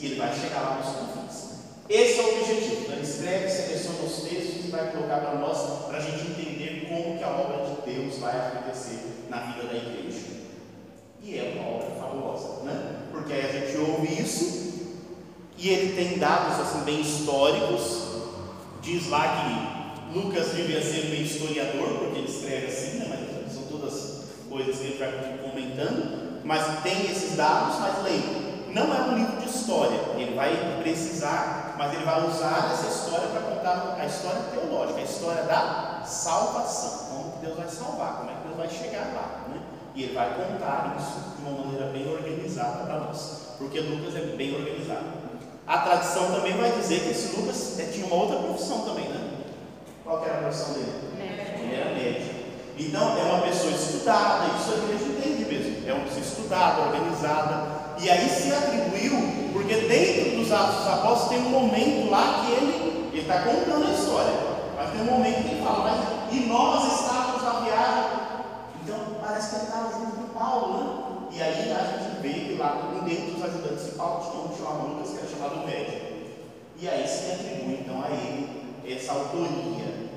E 0.00 0.06
ele 0.06 0.14
vai 0.16 0.32
chegar 0.34 0.60
lá 0.60 0.76
nos 0.78 0.96
confins. 0.96 1.50
Esse 1.88 2.20
é 2.20 2.22
o 2.22 2.40
objetivo. 2.40 2.82
Então 2.82 2.94
ele 2.94 3.02
escreve, 3.02 3.50
seleciona 3.50 3.98
os 4.04 4.22
textos 4.22 4.64
e 4.64 4.70
vai 4.70 4.90
colocar 4.92 5.18
para 5.18 5.34
nós, 5.34 5.86
para 5.86 5.98
a 5.98 6.00
gente 6.00 6.30
entender 6.30 6.86
como 6.88 7.18
que 7.18 7.24
a 7.24 7.28
obra 7.28 7.66
de 7.66 7.92
Deus 7.92 8.18
vai 8.18 8.36
acontecer 8.36 9.26
na 9.28 9.38
vida 9.38 9.66
da 9.68 9.76
igreja. 9.76 10.20
E 11.22 11.38
é 11.38 11.52
uma 11.54 11.76
obra 11.76 11.90
fabulosa, 12.00 12.64
né? 12.64 13.00
Porque 13.12 13.32
aí 13.32 13.44
a 13.44 13.52
gente 13.52 13.76
ouve 13.78 14.22
isso 14.22 14.60
e 15.58 15.68
ele 15.68 15.94
tem 15.94 16.18
dados 16.18 16.58
assim 16.58 16.84
bem 16.84 17.02
históricos. 17.02 18.08
Diz 18.80 19.08
lá 19.08 19.28
que 19.36 20.18
Lucas 20.18 20.52
devia 20.54 20.82
ser 20.82 21.10
meio 21.10 21.24
historiador, 21.24 21.98
porque 21.98 22.18
ele 22.18 22.30
escreve 22.30 22.66
assim, 22.68 22.98
né? 22.98 23.06
mas 23.10 23.52
são 23.52 23.64
todas 23.64 24.20
coisas 24.48 24.76
que 24.76 24.84
ele 24.84 24.98
vai 24.98 25.38
comentando. 25.42 26.40
Mas 26.44 26.82
tem 26.82 27.10
esses 27.10 27.36
dados, 27.36 27.78
mas 27.78 28.02
leia. 28.04 28.49
Não 28.72 28.94
é 28.94 29.00
um 29.00 29.14
livro 29.16 29.36
de 29.36 29.48
história, 29.48 29.98
ele 30.16 30.34
vai 30.34 30.78
precisar, 30.80 31.74
mas 31.76 31.92
ele 31.92 32.04
vai 32.04 32.24
usar 32.26 32.70
essa 32.72 32.86
história 32.86 33.28
para 33.28 33.40
contar 33.40 33.96
a 33.98 34.06
história 34.06 34.42
teológica, 34.52 35.00
a 35.00 35.02
história 35.02 35.42
da 35.42 36.02
salvação, 36.04 37.08
como 37.08 37.32
que 37.32 37.46
Deus 37.46 37.56
vai 37.56 37.68
salvar, 37.68 38.18
como 38.18 38.30
é 38.30 38.34
que 38.34 38.46
Deus 38.46 38.56
vai 38.56 38.68
chegar 38.68 39.12
lá. 39.14 39.48
Né? 39.48 39.60
E 39.94 40.04
ele 40.04 40.14
vai 40.14 40.34
contar 40.34 40.96
isso 40.98 41.36
de 41.36 41.42
uma 41.42 41.64
maneira 41.64 41.86
bem 41.86 42.08
organizada 42.08 42.84
para 42.84 43.00
nós, 43.00 43.56
porque 43.58 43.80
Lucas 43.80 44.14
é 44.14 44.36
bem 44.36 44.54
organizado. 44.54 45.20
A 45.66 45.78
tradição 45.78 46.32
também 46.32 46.56
vai 46.56 46.70
dizer 46.72 47.00
que 47.00 47.10
esse 47.10 47.36
Lucas 47.36 47.78
é, 47.78 47.84
tinha 47.86 48.06
uma 48.06 48.16
outra 48.16 48.38
profissão 48.38 48.80
também, 48.80 49.08
né? 49.08 49.30
Qual 50.04 50.24
era 50.24 50.34
a 50.34 50.42
profissão 50.42 50.74
dele? 50.74 50.92
Ele 51.62 51.74
era 51.74 51.94
médico. 51.94 52.40
Então 52.78 53.18
é 53.18 53.22
uma 53.22 53.42
pessoa 53.42 53.72
estudada, 53.72 54.46
isso 54.58 54.72
a 54.72 54.76
igreja 54.78 55.04
entende 55.04 55.44
mesmo. 55.44 55.88
É 55.88 55.92
uma 55.92 56.04
pessoa 56.04 56.22
estudada, 56.22 56.80
organizada. 56.82 57.79
E 58.02 58.08
aí 58.08 58.30
se 58.30 58.50
atribuiu, 58.50 59.52
porque 59.52 59.74
dentro 59.74 60.38
dos 60.38 60.50
Atos 60.50 60.76
dos 60.76 60.86
Apóstolos 60.88 61.28
tem 61.28 61.38
um 61.46 61.50
momento 61.50 62.10
lá 62.10 62.40
que 62.40 62.52
ele 62.52 63.20
está 63.20 63.42
contando 63.42 63.86
a 63.86 63.92
história. 63.92 64.32
Mas 64.74 64.90
tem 64.92 65.02
um 65.02 65.18
momento 65.18 65.42
que 65.42 65.54
ele 65.54 65.62
fala, 65.62 65.84
mas 65.84 66.34
e 66.34 66.46
nós 66.46 67.00
estávamos 67.00 67.42
na 67.42 67.60
viagem. 67.60 68.04
Então 68.82 68.96
parece 69.20 69.50
que 69.50 69.56
ele 69.56 69.64
estava 69.64 69.92
junto 69.92 70.16
com 70.16 70.38
Paulo, 70.38 70.78
né? 70.78 71.28
E 71.30 71.42
aí 71.42 71.72
a 71.72 71.98
gente 71.98 72.22
vê 72.22 72.32
que 72.32 72.56
lá 72.56 73.02
dentro 73.04 73.32
dos 73.32 73.44
ajudantes 73.44 73.84
de 73.84 73.92
Paulo 73.92 74.30
tinha 74.30 74.44
um 74.44 74.48
que 74.48 74.56
chamava 74.56 74.82
Lucas, 74.82 75.10
que 75.10 75.18
era 75.18 75.28
chamado 75.28 75.66
médico. 75.66 76.06
E 76.80 76.88
aí 76.88 77.06
se 77.06 77.32
atribui 77.32 77.80
então 77.82 78.02
a 78.02 78.08
ele 78.08 78.76
essa 78.88 79.12
autoria. 79.12 80.08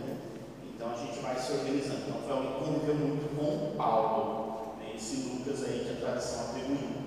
Então 0.73 0.87
a 0.89 0.97
gente 0.97 1.19
vai 1.19 1.35
se 1.35 1.51
organizando. 1.51 2.03
Então 2.07 2.37
foi 2.37 2.47
que 2.47 2.63
conviveu 2.63 2.95
muito 2.95 3.35
com 3.35 3.75
Paulo, 3.75 4.75
né? 4.79 4.93
esse 4.95 5.17
Lucas 5.17 5.65
aí 5.65 5.83
que 5.85 5.91
a 5.91 6.07
tradição 6.07 6.45
atribuiu. 6.45 7.02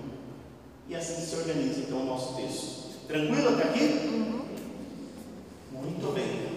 E 0.89 0.95
assim 0.95 1.25
se 1.25 1.35
organiza 1.35 1.81
então 1.81 2.01
o 2.01 2.05
nosso 2.05 2.35
texto. 2.35 3.07
Tranquilo 3.07 3.49
até 3.49 3.63
aqui? 3.63 4.17
Muito 5.71 6.13
bem. 6.13 6.47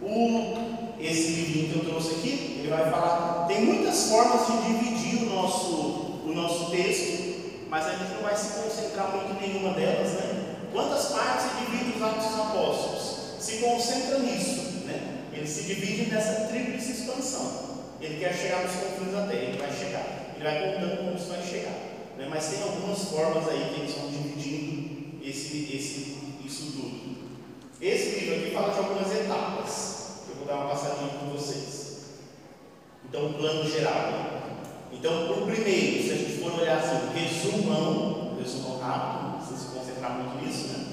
O, 0.00 0.98
esse 0.98 1.32
livrinho 1.32 1.72
que 1.72 1.78
eu 1.78 1.90
trouxe 1.90 2.14
aqui, 2.14 2.58
ele 2.60 2.68
vai 2.68 2.90
falar. 2.90 3.46
Tem 3.48 3.64
muitas 3.64 4.08
formas 4.08 4.46
de 4.46 4.66
dividir 4.66 5.22
o 5.24 5.34
nosso, 5.34 5.72
o 6.24 6.32
nosso 6.34 6.70
texto, 6.70 7.66
mas 7.68 7.86
a 7.86 7.90
gente 7.90 8.14
não 8.14 8.22
vai 8.22 8.36
se 8.36 8.62
concentrar 8.62 9.14
muito 9.14 9.44
em 9.44 9.48
nenhuma 9.48 9.74
delas, 9.74 10.12
né? 10.12 10.56
Quantas 10.72 11.06
partes 11.06 11.46
se 11.50 11.64
divide 11.64 11.98
os 11.98 12.02
Atos 12.02 12.26
dos 12.26 12.40
Apóstolos? 12.40 13.18
Se 13.40 13.58
concentra 13.58 14.18
nisso, 14.20 14.60
né? 14.86 15.24
Ele 15.32 15.46
se 15.46 15.64
divide 15.64 16.10
nessa 16.10 16.46
tríplice 16.48 16.92
expansão. 16.92 17.78
Ele 18.00 18.20
quer 18.20 18.34
chegar 18.34 18.62
nos 18.62 18.72
confins 18.72 19.12
da 19.12 19.26
terra, 19.26 19.42
ele 19.42 19.58
vai 19.58 19.72
chegar. 19.72 20.34
Ele 20.36 20.44
vai 20.44 20.72
contando 20.72 20.96
como 20.98 21.16
isso 21.16 21.26
vai 21.26 21.42
chegar. 21.42 21.87
Né? 22.18 22.26
Mas 22.28 22.48
tem 22.48 22.62
algumas 22.62 23.04
formas 23.04 23.48
aí 23.48 23.72
que 23.72 23.80
eles 23.80 23.94
vão 23.94 24.10
dividindo 24.10 25.24
esse, 25.24 25.76
esse, 25.76 26.18
isso 26.44 26.72
tudo. 26.72 27.18
Esse 27.80 28.18
livro 28.18 28.34
aqui 28.34 28.50
fala 28.50 28.72
de 28.72 28.78
algumas 28.80 29.14
etapas. 29.14 30.24
Eu 30.28 30.34
vou 30.34 30.46
dar 30.46 30.56
uma 30.56 30.70
passadinha 30.70 31.12
com 31.20 31.26
vocês. 31.30 31.98
Então, 33.08 33.26
o 33.26 33.34
plano 33.34 33.70
geral. 33.70 34.10
Né? 34.10 34.42
Então, 34.92 35.28
por 35.28 35.46
primeiro, 35.46 36.02
se 36.02 36.10
a 36.10 36.16
gente 36.16 36.42
for 36.42 36.60
olhar 36.60 36.78
assim, 36.78 37.16
resumão, 37.16 38.36
resumão 38.36 38.80
rápido, 38.80 39.36
precisa 39.36 39.68
se 39.68 39.78
concentrar 39.78 40.18
muito 40.18 40.44
nisso, 40.44 40.68
né? 40.68 40.86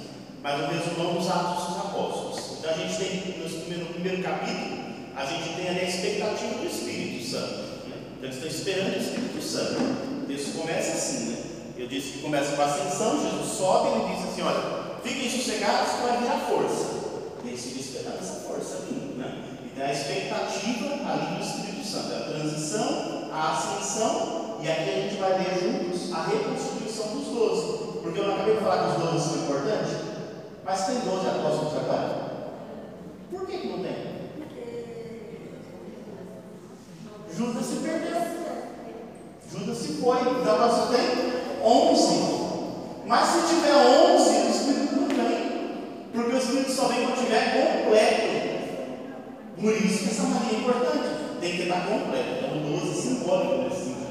Mas 0.43 0.61
o 0.61 0.67
resumão 0.67 1.15
dos 1.15 1.27
Atos 1.27 1.65
dos 1.65 1.77
Apóstolos. 1.77 2.59
Então, 2.59 2.71
a 2.71 2.77
gente 2.77 2.97
tem, 2.97 3.79
no 3.79 3.85
primeiro 3.93 4.21
capítulo, 4.21 4.85
a 5.15 5.25
gente 5.25 5.55
tem 5.55 5.69
ali 5.69 5.79
a 5.79 5.89
expectativa 5.89 6.53
do 6.53 6.67
Espírito 6.67 7.25
Santo. 7.25 7.87
Né? 7.87 7.97
Então, 8.17 8.29
eles 8.29 8.35
estão 8.35 8.49
esperando 8.49 8.95
o 8.95 9.01
Espírito 9.01 9.41
Santo. 9.41 10.14
Texto 10.35 10.57
começa 10.57 10.91
assim, 10.91 11.29
né? 11.29 11.37
Eu 11.77 11.87
disse 11.87 12.11
que 12.11 12.19
começa 12.19 12.57
com 12.57 12.61
a 12.61 12.65
ascensão, 12.65 13.21
Jesus 13.21 13.57
sobe 13.57 13.87
e 13.87 13.91
ele 13.93 14.15
diz 14.15 14.25
assim: 14.27 14.41
olha, 14.41 14.99
fiquem 15.01 15.29
sossegados 15.29 15.93
vai 16.01 16.17
vir 16.17 16.27
a 16.27 16.39
força. 16.39 16.87
E 17.41 17.47
eles 17.47 17.61
ficam 17.63 17.79
esperando 17.79 18.19
essa 18.19 18.41
força 18.41 18.83
vindo, 18.85 19.17
né? 19.17 19.43
Então, 19.63 19.85
a 19.85 19.93
expectativa 19.93 21.09
ali 21.09 21.37
do 21.37 21.41
Espírito 21.41 21.87
Santo, 21.87 22.11
é 22.11 22.17
a 22.17 22.25
transição, 22.25 23.29
a 23.31 23.53
ascensão, 23.53 24.57
e 24.61 24.69
aqui 24.69 24.89
a 24.89 25.01
gente 25.03 25.15
vai 25.15 25.37
ler 25.37 25.57
juntos 25.57 26.11
a 26.11 26.23
reconstituição 26.23 27.07
dos 27.15 27.27
doze. 27.27 28.01
Porque 28.03 28.19
eu 28.19 28.27
não 28.27 28.35
acabei 28.35 28.55
de 28.55 28.61
falar 28.61 28.83
que 28.83 29.01
os 29.01 29.09
doze 29.09 29.29
são 29.29 29.43
importantes, 29.43 29.93
mas 30.65 30.85
tem 30.85 30.99
doze 30.99 31.27
apóstolos 31.27 31.77
agora. 31.77 32.25
Por 33.31 33.47
que, 33.47 33.57
que 33.57 33.67
não 33.69 33.81
tem? 33.81 34.15
Judas 37.33 37.65
se 37.65 37.75
perdeu. 37.77 38.44
Judas 39.51 39.77
se 39.77 39.93
foi. 39.93 40.19
Então 40.21 40.57
só 40.69 40.87
tem 40.87 41.35
11. 41.63 42.45
Mas 43.05 43.29
se 43.29 43.55
tiver 43.55 43.73
11, 43.73 44.29
o 44.29 44.49
Espírito 44.49 44.95
não 44.95 45.07
vem. 45.07 45.45
Porque 46.13 46.33
o 46.33 46.37
Espírito 46.37 46.71
só 46.71 46.87
vem 46.87 47.05
quando 47.05 47.17
estiver 47.17 47.83
completo. 47.83 48.35
Por 49.61 49.73
isso 49.73 50.03
que 50.03 50.09
essa 50.09 50.23
marinha 50.23 50.57
é 50.57 50.61
importante. 50.61 51.39
Tem 51.39 51.51
que 51.55 51.61
estar 51.63 51.85
completo. 51.85 52.29
Então 52.37 52.57
o 52.57 52.79
12 52.79 52.89
é 52.89 53.01
simbólico 53.01 53.63
nesse 53.63 53.83
sentido. 53.83 54.05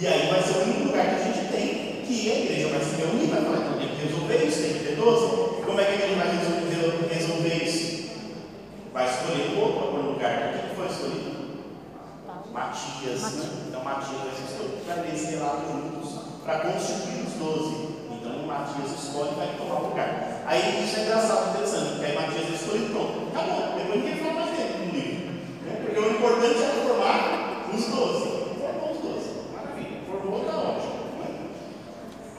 E 0.00 0.06
aí 0.06 0.30
vai 0.30 0.42
ser 0.42 0.58
o 0.58 0.62
único 0.62 0.84
lugar 0.84 1.06
que 1.06 1.14
a 1.14 1.24
gente 1.24 1.52
tem 1.52 1.86
que 2.06 2.30
a 2.30 2.38
igreja 2.38 2.68
vai 2.68 2.80
se 2.80 2.96
reunir, 2.96 3.26
vai 3.26 3.42
falar, 3.42 3.58
então 3.58 3.78
tem 3.78 3.88
que 3.88 4.06
resolver 4.06 4.46
isso, 4.46 4.62
tem 4.62 4.72
que 4.74 4.78
ter 4.84 4.96
12. 4.96 5.26
Como 5.64 5.80
é 5.80 5.84
que 5.84 5.90
a 5.90 5.94
igreja 5.94 6.14
vai 6.14 6.30
resolver, 7.08 7.64
isso? 7.64 8.10
Vai 8.92 9.10
escolher 9.10 9.56
um 9.56 9.60
outro 9.60 9.92
no 9.92 10.12
lugar. 10.12 10.54
O 10.54 10.68
que 10.68 10.76
foi 10.76 10.86
escolhido? 10.86 11.35
Matias. 12.56 13.20
Né? 13.20 13.50
Então, 13.68 13.84
Matias, 13.84 14.22
a 14.24 14.32
gente 14.32 14.86
vai 14.86 15.00
ler 15.02 15.14
esse 15.14 15.26
relato 15.36 15.60
juntos 15.70 16.40
para 16.42 16.60
constituir 16.60 17.26
os 17.28 17.34
doze. 17.34 17.76
Então, 18.10 18.46
Matias 18.46 18.92
escolhe 18.96 19.32
e 19.32 19.34
vai 19.34 19.48
tomar 19.58 19.80
o 19.80 19.88
lugar. 19.90 20.42
Aí, 20.46 20.82
isso 20.82 20.96
é 20.96 21.02
engraçado, 21.02 21.50
interessante, 21.50 21.90
porque 21.90 22.06
aí 22.06 22.14
Matias 22.14 22.48
escolhe 22.48 22.88
pronto. 22.88 23.28
Acabou. 23.28 23.76
Depois 23.76 24.00
ninguém 24.00 24.16
fala 24.16 24.32
mais 24.40 24.56
dele 24.56 24.86
no 24.86 24.92
livro. 24.96 25.26
Né? 25.66 25.72
Porque 25.84 26.00
o 26.00 26.10
importante 26.12 26.62
é 26.62 26.88
formar 26.88 27.68
os 27.68 27.84
doze. 27.84 28.28
Formou 28.56 28.90
os 28.90 29.00
doze. 29.04 29.30
Maravilha. 29.52 30.00
Formou, 30.08 30.40
está 30.40 30.56
ótimo. 30.56 30.96
Né? 31.20 31.28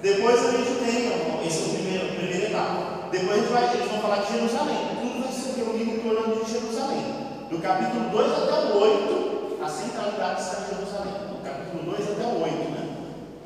Depois 0.02 0.40
a 0.42 0.52
gente 0.52 0.72
tem, 0.82 1.46
esse 1.46 1.62
é 1.62 1.66
o 1.66 1.74
primeiro, 1.78 2.16
primeira 2.18 2.46
etapa. 2.48 3.10
Depois 3.12 3.38
a 3.38 3.42
gente 3.42 3.54
vai, 3.54 3.74
eles 3.76 3.92
vão 3.92 4.02
falar 4.02 4.18
de 4.26 4.34
Jerusalém. 4.34 4.98
Tudo 4.98 5.22
vai 5.22 5.32
ser 5.32 5.62
reunido 5.62 5.92
em 5.92 6.00
torno 6.00 6.44
de 6.44 6.52
Jerusalém. 6.52 7.06
Do 7.52 7.60
capítulo 7.60 8.10
2 8.10 8.32
até 8.34 8.74
o 8.74 8.82
8, 8.82 9.37
a 9.68 9.70
centralidade 9.70 10.42
está 10.42 10.62
em 10.62 10.76
Jerusalém, 10.76 11.28
do 11.28 11.44
capítulo 11.44 11.92
2 11.92 12.12
até 12.12 12.24
o 12.24 12.42
8, 12.42 12.56
né? 12.72 12.88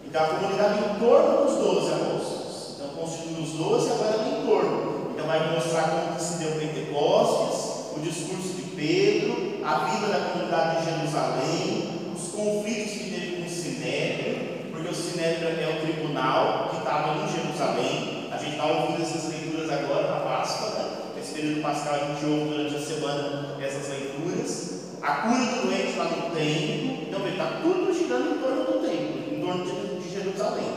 Então 0.06 0.24
a 0.24 0.28
comunidade 0.28 0.78
em 0.78 1.00
torno 1.00 1.46
dos 1.46 1.56
12 1.58 1.94
apóstolos. 1.94 2.76
Então 2.76 2.88
constitui 2.90 3.42
os 3.42 3.54
12 3.54 3.92
agora 3.92 4.30
em 4.30 4.46
torno. 4.46 5.12
Então 5.12 5.26
vai 5.26 5.56
mostrar 5.56 5.90
como 5.90 6.20
se 6.20 6.38
deu 6.38 6.52
Pentecostes, 6.60 7.98
o 7.98 8.00
discurso 8.02 8.54
de 8.54 8.62
Pedro, 8.76 9.66
a 9.66 9.76
vida 9.90 10.14
da 10.14 10.30
comunidade 10.30 10.78
de 10.78 10.92
Jerusalém, 10.92 12.14
os 12.16 12.28
conflitos 12.28 12.92
que 12.92 13.10
teve 13.10 13.36
com 13.38 13.48
o 13.48 13.50
Sinédrio, 13.50 14.72
porque 14.72 14.90
o 14.90 14.96
Sinédrio 14.96 15.48
é 15.48 15.76
o 15.76 15.82
tribunal 15.82 16.70
que 16.70 16.78
estava 16.78 17.18
em 17.18 17.28
Jerusalém. 17.32 18.30
A 18.32 18.38
gente 18.38 18.52
está 18.52 18.66
ouvindo 18.68 19.02
essas 19.02 19.28
leituras 19.28 19.72
agora 19.72 20.08
na 20.08 20.20
Páscoa, 20.20 20.70
né? 20.70 20.86
Esse 21.20 21.34
período 21.34 21.64
pascal 21.64 21.96
a 21.96 21.98
gente 21.98 22.26
ouve 22.26 22.50
durante 22.50 22.76
a 22.76 22.80
semana 22.80 23.58
essas 23.60 23.90
leituras 23.90 24.81
a 25.02 25.12
cura 25.14 25.46
do 25.46 25.68
doente 25.68 25.98
lá 25.98 26.06
no 26.06 26.36
templo. 26.36 27.08
Então, 27.08 27.28
está 27.28 27.46
tudo 27.62 27.94
girando 27.94 28.36
em 28.36 28.42
torno 28.42 28.64
do 28.66 28.88
templo, 28.88 29.36
em 29.36 29.42
torno 29.42 29.66
de, 29.66 30.04
de 30.04 30.14
Jerusalém. 30.14 30.72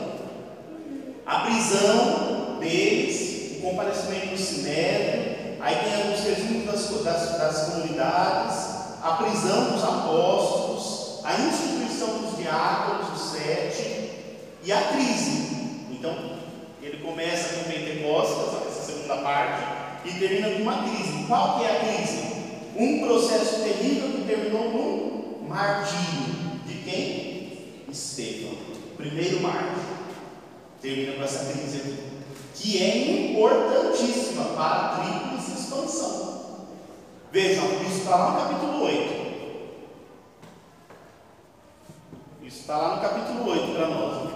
A 1.25 1.39
prisão 1.39 2.57
deles, 2.59 3.57
o 3.57 3.61
comparecimento 3.61 4.27
do 4.27 4.37
sinédrio, 4.37 5.57
aí 5.59 5.75
tem 5.77 5.95
alguns 5.95 6.19
resumos 6.21 6.65
das, 6.65 7.03
das, 7.03 7.37
das 7.37 7.69
comunidades, 7.69 8.75
a 9.01 9.11
prisão 9.13 9.71
dos 9.71 9.83
apóstolos, 9.83 11.21
a 11.23 11.33
instituição 11.33 12.19
dos 12.19 12.37
diáconos, 12.37 13.21
os 13.21 13.31
sete, 13.31 14.11
e 14.63 14.71
a 14.71 14.81
crise. 14.81 15.87
Então, 15.91 16.13
ele 16.81 16.97
começa 16.97 17.55
com 17.55 17.71
Pentecostes, 17.71 18.37
essa 18.67 18.91
segunda 18.91 19.17
parte, 19.17 19.63
e 20.05 20.11
termina 20.19 20.49
com 20.49 20.61
uma 20.61 20.83
crise. 20.83 21.25
Qual 21.27 21.59
que 21.59 21.65
é 21.65 21.71
a 21.71 21.79
crise? 21.79 22.24
Um 22.77 22.99
processo 22.99 23.61
terrível 23.63 24.11
que 24.11 24.27
terminou 24.27 24.69
no 24.69 25.47
martírio. 25.47 26.59
De 26.65 26.73
quem? 26.83 27.85
Estevão. 27.89 28.57
Primeiro 28.97 29.41
mártir. 29.41 29.83
Termina 30.81 31.13
com 31.13 31.23
essa 31.23 31.51
crise 31.51 31.77
aqui. 31.77 31.97
Que 32.53 32.83
é 32.83 33.31
importantíssima 33.31 34.45
para 34.55 34.65
a 34.65 34.99
tríplice 34.99 35.61
expansão. 35.61 36.65
Vejam, 37.31 37.65
isso 37.87 37.99
está 37.99 38.15
lá 38.15 38.31
no 38.31 38.39
capítulo 38.39 38.83
8. 38.83 39.25
Isso 42.43 42.59
está 42.61 42.77
lá 42.77 42.95
no 42.95 43.01
capítulo 43.01 43.49
8 43.49 43.73
para 43.73 43.87
nós. 43.87 44.34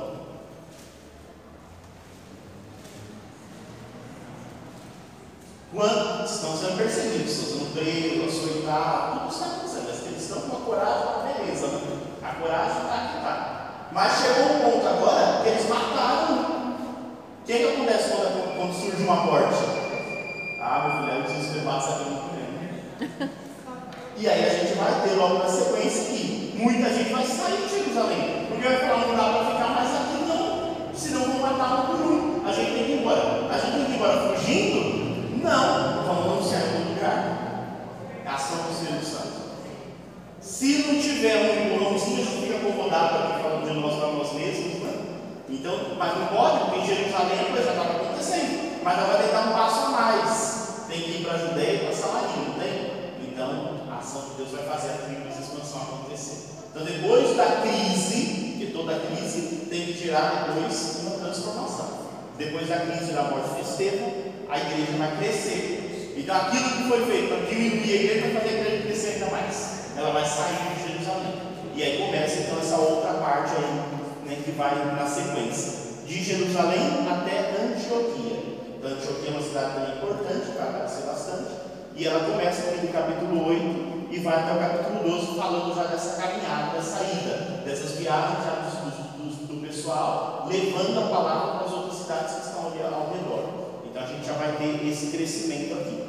Quando 5.72 6.26
estão 6.26 6.58
sendo 6.58 6.78
perseguidos, 6.78 7.32
estão 7.32 7.60
sendo 7.60 7.74
presos, 7.74 8.42
açoitados, 8.42 9.22
tudo 9.22 9.34
está 9.34 9.46
acontecendo, 9.46 9.86
mas 9.88 10.08
eles 10.08 10.24
estão 10.24 10.42
com 10.42 10.58
a 10.58 10.60
coragem, 10.62 11.04
a 11.04 11.34
beleza, 11.38 11.68
né? 11.68 11.82
A 12.24 12.34
coragem 12.42 12.82
está 12.82 12.96
aqui, 12.96 13.22
tá. 13.22 13.88
Mas 13.92 14.18
chegou 14.18 14.46
um 14.46 14.60
ponto 14.72 14.88
agora 14.88 15.44
que 15.44 15.50
eles 15.50 15.70
mataram. 15.70 16.40
O 16.42 17.46
que, 17.46 17.54
que 17.54 17.68
acontece 17.68 18.10
quando, 18.10 18.58
quando 18.58 18.74
surge 18.74 19.04
uma 19.04 19.16
morte? 19.16 19.60
Ah, 20.60 21.06
meu 21.06 21.08
filho, 21.08 21.20
o 21.20 21.28
desespero 21.28 21.66
passa 21.66 21.90
aqui 21.90 22.10
muito 22.10 22.30
bem. 22.34 23.30
E 24.18 24.28
aí 24.28 24.46
a 24.46 24.50
gente 24.50 24.74
vai 24.74 25.08
ter 25.08 25.16
logo 25.16 25.38
na 25.38 25.48
sequência 25.48 26.06
que 26.06 26.58
muita 26.58 26.90
gente 26.90 27.14
vai 27.14 27.24
sair 27.24 27.62
de 27.62 27.70
Jerusalém. 27.70 28.48
Porque 28.50 28.68
vai 28.68 28.78
falar, 28.78 29.08
não 29.08 29.16
dá 29.16 29.24
para 29.30 29.52
ficar 29.52 29.70
mais 29.70 29.90
aqui 29.96 30.26
não. 30.28 30.94
Senão 30.96 31.22
vão 31.22 31.40
matar 31.40 31.74
um 31.74 31.86
por 31.86 32.12
um. 32.12 32.48
A 32.48 32.52
gente 32.52 32.72
tem 32.74 32.84
que 32.86 32.92
ir 32.92 33.00
embora. 33.02 33.48
A 33.50 33.58
gente 33.58 33.72
tem 33.72 33.86
que 33.86 33.92
ir 33.92 33.96
embora 33.96 34.36
fugindo 34.36 34.69
não, 35.44 36.04
vamos 36.04 36.34
anunciar 36.34 36.62
em 36.62 36.72
todo 36.72 36.90
lugar. 36.96 37.40
Ação 38.26 38.58
do 38.58 38.72
Espírito 38.72 39.06
Santo. 39.06 39.40
Se 40.40 40.84
não 40.84 41.02
tiver 41.02 41.36
um 41.36 41.76
empurrãozinho, 41.76 42.22
a 42.22 42.26
gente 42.26 42.42
fica 42.42 42.58
acomodado 42.58 43.18
aqui 43.18 43.44
falando 43.44 43.68
de 43.68 43.80
nós 43.80 43.96
para 43.96 44.08
nós 44.14 44.34
mesmos, 44.34 44.84
né? 44.84 44.94
Então, 45.50 45.96
mas 45.98 46.18
não 46.18 46.28
pode, 46.28 46.60
porque 46.66 46.80
em 46.80 46.86
Jerusalém 46.86 47.40
a 47.40 47.52
coisa 47.52 47.70
estava 47.72 47.92
acontecendo. 47.92 48.84
Mas 48.84 48.98
ela 48.98 49.14
vai 49.14 49.28
que 49.28 49.34
dar 49.34 49.48
um 49.48 49.54
passo 49.54 49.86
a 49.86 49.90
mais. 49.90 50.86
Tem 50.88 51.02
que 51.02 51.12
ir 51.12 51.26
para 51.26 51.34
a 51.34 51.38
Judéia 51.38 51.74
e 51.74 51.80
para 51.80 51.96
Samaria, 51.96 52.44
não 52.48 52.54
tem? 52.54 52.92
Então, 53.28 53.80
a 53.92 53.98
ação 53.98 54.22
de 54.30 54.36
Deus 54.38 54.52
vai 54.52 54.64
fazer 54.64 54.90
a 54.90 54.98
tríplice 55.06 55.42
expansão 55.42 55.82
acontecer. 55.82 56.50
Então, 56.72 56.84
depois 56.84 57.36
da 57.36 57.62
crise, 57.62 58.56
que 58.58 58.72
toda 58.74 59.00
crise 59.00 59.68
tem 59.70 59.86
que 59.88 59.94
tirar 59.94 60.48
depois 60.48 61.00
uma 61.02 61.18
transformação. 61.18 62.00
Depois 62.38 62.70
da 62.70 62.80
crise 62.80 63.12
da 63.12 63.24
morte 63.24 63.56
de 63.56 63.62
Estevão, 63.62 64.29
a 64.50 64.58
igreja 64.58 64.98
vai 64.98 65.16
crescer. 65.18 66.16
Então 66.18 66.36
aquilo 66.36 66.70
que 66.70 66.84
foi 66.90 67.06
feito 67.06 67.28
para 67.30 67.46
diminuir 67.46 67.92
a 67.92 67.96
igreja 67.96 68.22
vai 68.22 68.42
fazer 68.42 68.50
a 68.50 68.60
igreja 68.60 68.84
crescer 68.84 69.10
ainda 69.14 69.26
mais. 69.28 69.80
Ela 69.96 70.12
vai 70.12 70.26
sair 70.26 70.76
de 70.76 70.92
Jerusalém. 70.92 71.34
E 71.76 71.84
aí 71.84 71.98
começa 72.06 72.40
então 72.42 72.60
essa 72.60 72.78
outra 72.78 73.14
parte 73.14 73.54
aí, 73.56 74.28
né, 74.28 74.42
que 74.44 74.52
vai 74.52 74.76
na 74.96 75.06
sequência. 75.06 75.90
De 76.06 76.24
Jerusalém 76.24 77.08
até 77.08 77.62
Antioquia. 77.62 78.40
Então, 78.78 78.92
Antioquia 78.92 79.30
é 79.30 79.32
uma 79.32 79.42
cidade 79.42 79.74
também 79.76 79.96
importante, 79.96 80.58
vai 80.58 80.70
aparecer 80.70 81.06
bastante. 81.06 81.52
E 81.96 82.08
ela 82.08 82.32
começa 82.32 82.70
aqui 82.70 82.88
no 82.88 82.94
capítulo 82.94 83.48
8 83.48 84.08
e 84.12 84.20
vai 84.20 84.36
até 84.36 84.54
o 84.54 84.60
capítulo 84.60 85.18
12, 85.18 85.38
falando 85.38 85.76
já 85.76 85.84
dessa 85.84 86.22
caminhada, 86.22 86.78
da 86.78 86.82
saída, 86.82 87.62
dessas 87.64 87.92
viagens 87.92 88.44
já 88.44 88.52
do, 88.52 89.18
do, 89.18 89.48
do 89.48 89.68
pessoal, 89.68 90.48
levando 90.50 90.98
a 90.98 91.10
palavra 91.10 91.58
para 91.58 91.68
as 91.68 91.74
outras 91.74 92.02
cidades 92.02 92.36
que 92.36 92.48
estão 92.48 92.68
ali 92.68 92.82
ao 92.82 93.14
redor. 93.14 93.29
Já 94.30 94.36
vai 94.36 94.52
ter 94.58 94.88
esse 94.88 95.08
crescimento 95.08 95.74
aqui. 95.74 96.04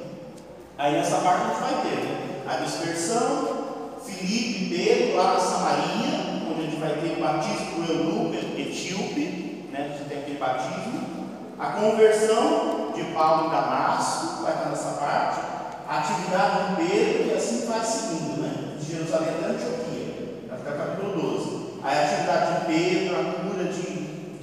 Aí 0.77 0.93
nessa 0.93 1.17
parte 1.21 1.43
a 1.43 1.49
gente 1.49 1.61
vai 1.61 1.83
ter 1.83 2.05
né, 2.05 2.43
a 2.47 2.57
dispersão, 2.57 3.97
Filipe 4.05 4.77
Pedro 4.77 5.17
lá 5.17 5.33
na 5.33 5.41
Samaria, 5.41 6.43
onde 6.51 6.61
a 6.61 6.65
gente 6.65 6.77
vai 6.77 6.91
ter 6.97 7.17
o 7.17 7.21
batismo 7.21 7.83
do 7.83 7.91
eunuco 7.91 8.37
etíope, 8.59 9.69
né, 9.73 9.87
a 9.87 9.97
gente 9.97 10.09
tem 10.11 10.19
aquele 10.19 10.39
batismo, 10.39 11.31
a 11.59 11.67
conversão 11.69 12.93
de 12.95 13.05
Paulo 13.05 13.47
em 13.47 13.51
Damasco, 13.51 14.43
vai 14.43 14.53
estar 14.53 14.69
nessa 14.69 14.91
parte, 15.01 15.41
a 15.89 15.99
atividade 16.01 16.69
de 16.69 16.77
Pedro, 16.77 17.27
e 17.27 17.35
assim 17.35 17.67
vai 17.67 17.83
seguindo, 17.83 18.43
né, 18.43 18.77
de 18.79 18.93
Jerusalém 18.97 19.31
até 19.31 19.47
Antioquia, 19.47 20.45
vai 20.47 20.59
ficar 20.59 20.73
capítulo 20.73 21.23
12. 21.23 21.61
Aí 21.83 21.99
a 21.99 22.03
atividade 22.03 22.61
de 22.61 22.67
Pedro, 22.67 23.17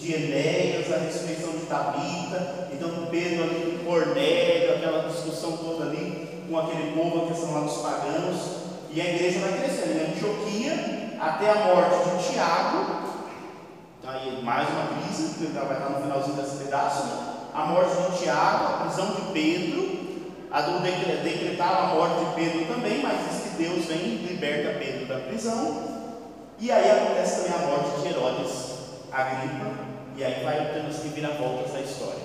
de, 0.08 0.14
Enéas, 0.14 0.92
a 0.92 0.98
ressurreição 0.98 1.52
de 1.52 1.66
Tabita, 1.66 2.70
então 2.72 3.08
Pedro 3.12 3.44
ali 3.44 3.78
com 3.78 3.92
Cornélio, 3.92 4.76
aquela 4.76 5.10
discussão 5.10 5.58
toda 5.58 5.86
ali 5.86 6.46
com 6.50 6.58
aquele 6.58 6.94
povo, 6.94 7.26
a 7.26 7.28
questão 7.28 7.54
lá 7.54 7.60
dos 7.62 7.78
pagãos, 7.78 8.38
e 8.90 9.02
a 9.02 9.14
igreja 9.14 9.40
vai 9.40 9.60
crescendo. 9.60 9.98
Em 9.98 10.12
Antioquia, 10.12 11.18
até 11.20 11.50
a 11.50 11.56
morte 11.56 12.10
de 12.10 12.34
Tiago, 12.34 12.86
tá 14.02 14.12
aí 14.12 14.42
mais 14.42 14.68
uma 14.70 15.02
crise, 15.02 15.34
que 15.36 15.46
vai 15.48 15.64
estar 15.64 15.90
no 15.90 16.02
finalzinho 16.02 16.38
desse 16.38 16.64
pedaço, 16.64 17.06
né? 17.06 17.34
a 17.54 17.66
morte 17.66 18.12
de 18.12 18.20
Tiago, 18.20 18.66
a 18.66 18.86
prisão 18.86 19.08
de 19.08 19.22
Pedro, 19.34 19.98
a 20.50 20.62
do 20.62 20.80
decretar 20.80 21.84
a 21.84 21.96
morte 21.96 22.24
de 22.24 22.36
Pedro 22.36 22.74
também, 22.74 23.02
mas 23.02 23.18
diz 23.30 23.42
que 23.42 23.64
Deus 23.64 23.86
vem 23.86 23.98
e 23.98 24.28
liberta 24.30 24.80
Pedro 24.80 25.06
da 25.06 25.20
prisão. 25.20 25.98
E 26.60 26.72
aí 26.72 26.90
acontece 26.90 27.42
também 27.42 27.54
a 27.54 27.68
morte 27.68 28.02
de 28.02 28.08
Herodes 28.08 28.78
Agripa, 29.12 29.87
e 30.18 30.24
aí 30.24 30.44
vai 30.44 30.74
tendo 30.74 30.88
as 30.90 31.04
reviravoltas 31.04 31.72
da 31.72 31.80
história. 31.80 32.24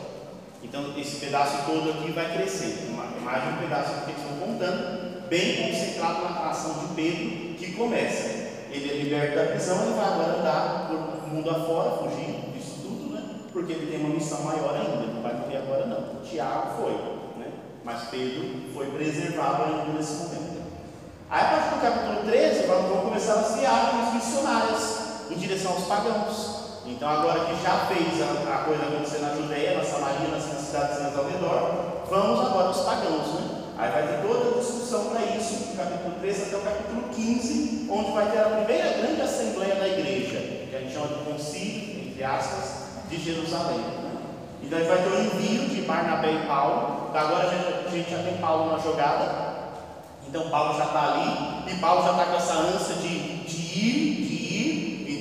Então 0.62 0.94
esse 0.96 1.16
pedaço 1.16 1.66
todo 1.66 1.90
aqui 1.90 2.10
vai 2.12 2.32
crescendo, 2.32 2.96
mais 3.22 3.44
um 3.52 3.58
pedaço 3.58 4.04
que 4.04 4.12
eles 4.12 4.22
estão 4.22 4.48
contando, 4.48 5.28
bem 5.28 5.68
concentrado 5.68 6.22
na 6.22 6.48
ação 6.48 6.78
de 6.78 6.94
Pedro, 6.94 7.54
que 7.54 7.72
começa. 7.72 8.50
Ele 8.70 8.90
é 8.90 8.94
liberto 8.94 9.36
da 9.36 9.44
prisão, 9.44 9.82
ele 9.82 9.94
vai 9.94 10.06
agora 10.06 10.38
andar 10.38 10.88
por 10.88 11.28
mundo 11.28 11.50
afora, 11.50 11.98
fugindo 11.98 12.54
disso 12.54 12.76
tudo, 12.80 13.12
né? 13.12 13.22
Porque 13.52 13.72
ele 13.74 13.90
tem 13.90 14.00
uma 14.00 14.14
missão 14.14 14.40
maior 14.40 14.74
ainda, 14.74 15.12
não 15.12 15.20
vai 15.20 15.34
morrer 15.34 15.58
agora 15.58 15.84
não. 15.84 16.22
Tiago 16.24 16.82
foi, 16.82 16.92
né? 17.38 17.52
Mas 17.84 18.08
Pedro 18.08 18.72
foi 18.72 18.86
preservado 18.86 19.64
ainda 19.64 19.92
nesse 19.92 20.14
momento. 20.14 20.62
Aí 21.28 21.44
a 21.44 21.48
partir 21.48 21.74
do 21.74 21.80
capítulo 21.82 22.30
13, 22.30 22.66
vamos 22.66 23.02
começar 23.02 23.34
as 23.34 23.56
viagens 23.56 24.14
missionárias 24.14 24.98
em 25.30 25.34
direção 25.34 25.72
aos 25.72 25.84
pagãos. 25.84 26.61
Então 26.84 27.08
agora 27.08 27.44
que 27.44 27.62
já 27.62 27.86
fez 27.86 28.20
a, 28.20 28.54
a 28.54 28.58
coisa 28.64 28.82
acontecer 28.82 29.18
na 29.18 29.34
Judéia, 29.34 29.78
na 29.78 29.84
Samaria, 29.84 30.28
nas, 30.28 30.52
nas 30.52 30.62
cidades 30.62 31.16
ao 31.16 31.24
redor, 31.24 32.04
vamos 32.10 32.40
agora 32.40 32.68
aos 32.68 32.80
pagãos, 32.80 33.34
né? 33.34 33.62
Aí 33.78 33.90
vai 33.90 34.06
ter 34.06 34.26
toda 34.26 34.56
a 34.56 34.60
discussão 34.60 35.06
para 35.06 35.22
isso, 35.36 35.70
do 35.70 35.76
capítulo 35.76 36.14
13 36.20 36.42
até 36.42 36.56
o 36.56 36.60
capítulo 36.60 37.02
15, 37.14 37.88
onde 37.90 38.12
vai 38.12 38.30
ter 38.30 38.38
a 38.38 38.44
primeira 38.44 38.92
grande 38.98 39.20
assembleia 39.20 39.74
da 39.76 39.88
igreja, 39.88 40.38
que 40.38 40.76
a 40.76 40.80
gente 40.80 40.92
chama 40.92 41.08
de 41.08 41.24
concílio, 41.24 42.08
entre 42.08 42.24
aspas, 42.24 42.82
de 43.08 43.18
Jerusalém. 43.18 43.80
Então 44.62 44.78
aí 44.78 44.84
vai 44.86 45.02
ter 45.02 45.08
o 45.08 45.20
envio 45.20 45.68
de 45.68 45.82
Barnabé 45.82 46.32
e 46.32 46.46
Paulo. 46.46 47.08
Então, 47.10 47.20
agora 47.20 47.48
a 47.48 47.90
gente, 47.90 48.10
já 48.10 48.22
tem 48.22 48.36
Paulo 48.38 48.72
na 48.72 48.78
jogada. 48.78 49.52
Então 50.28 50.48
Paulo 50.48 50.78
já 50.78 50.84
está 50.84 51.12
ali, 51.12 51.72
e 51.72 51.78
Paulo 51.78 52.04
já 52.04 52.12
está 52.12 52.24
com 52.26 52.36
essa 52.36 52.54
ânsia 52.54 52.94
de, 52.96 53.44
de 53.44 53.78
ir. 53.78 54.11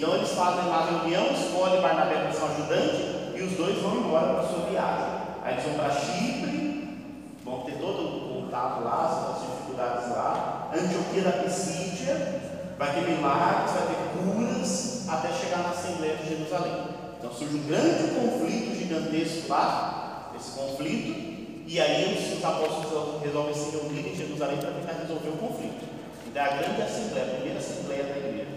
Então 0.01 0.15
eles 0.15 0.31
fazem 0.31 0.61
uma 0.61 0.83
reunião, 0.83 1.27
escolhem 1.31 1.79
Barnabé 1.79 2.15
para 2.21 2.31
ser 2.31 2.41
um 2.41 2.47
ajudante, 2.47 3.35
e 3.35 3.41
os 3.43 3.51
dois 3.51 3.77
vão 3.83 3.97
embora 3.97 4.33
para 4.33 4.47
sua 4.47 4.65
viagem. 4.65 5.05
Aí 5.43 5.53
eles 5.53 5.63
vão 5.63 5.73
para 5.75 5.91
Chipre, 5.91 6.97
vão 7.45 7.59
ter 7.59 7.73
todo 7.73 8.33
contato 8.33 8.83
lá, 8.83 9.35
as 9.35 9.41
dificuldades 9.43 10.09
lá. 10.09 10.71
Antioquia 10.73 11.21
da 11.21 11.43
Pisídia, 11.43 12.15
vai 12.79 12.95
ter 12.95 13.01
milagres, 13.01 13.73
vai 13.73 13.87
ter 13.89 14.17
curas, 14.17 15.05
até 15.07 15.33
chegar 15.33 15.59
na 15.59 15.69
Assembleia 15.69 16.15
de 16.15 16.29
Jerusalém. 16.29 16.83
Então 17.19 17.31
surge 17.31 17.57
um 17.57 17.67
grande 17.67 18.15
conflito 18.15 18.75
gigantesco 18.79 19.49
lá, 19.49 20.31
esse 20.35 20.57
conflito, 20.57 21.63
e 21.67 21.79
aí 21.79 22.17
os 22.17 22.43
apóstolos 22.43 23.21
resolvem 23.21 23.53
se 23.53 23.69
reunir 23.69 24.09
em 24.09 24.15
Jerusalém 24.15 24.57
para 24.57 24.71
tentar 24.71 24.93
resolver 24.99 25.29
o 25.29 25.37
conflito. 25.37 25.85
Então 26.25 26.41
é 26.41 26.45
a 26.47 26.57
grande 26.57 26.81
Assembleia, 26.81 27.25
a 27.27 27.35
primeira 27.35 27.59
Assembleia 27.59 28.03
da 28.05 28.17
igreja. 28.17 28.50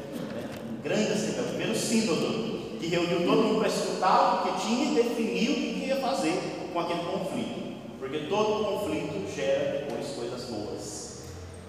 Grande 0.85 1.13
Assembleia, 1.13 1.45
o 1.45 1.49
primeiro 1.49 1.75
sínodo, 1.75 2.79
que 2.79 2.89
reuniu 2.89 3.27
todo 3.27 3.43
mundo 3.43 3.61
para 3.61 3.69
escutar 3.69 4.35
o 4.35 4.43
que 4.43 4.67
tinha 4.67 4.93
e 4.93 4.95
definir 4.95 5.51
o 5.51 5.55
que 5.55 5.87
ia 5.87 5.97
fazer 5.97 6.69
com 6.71 6.79
aquele 6.79 7.05
conflito. 7.05 7.75
Porque 7.99 8.19
todo 8.29 8.67
conflito 8.67 9.35
gera 9.35 9.79
depois 9.79 10.09
coisas 10.09 10.45
boas. 10.45 11.23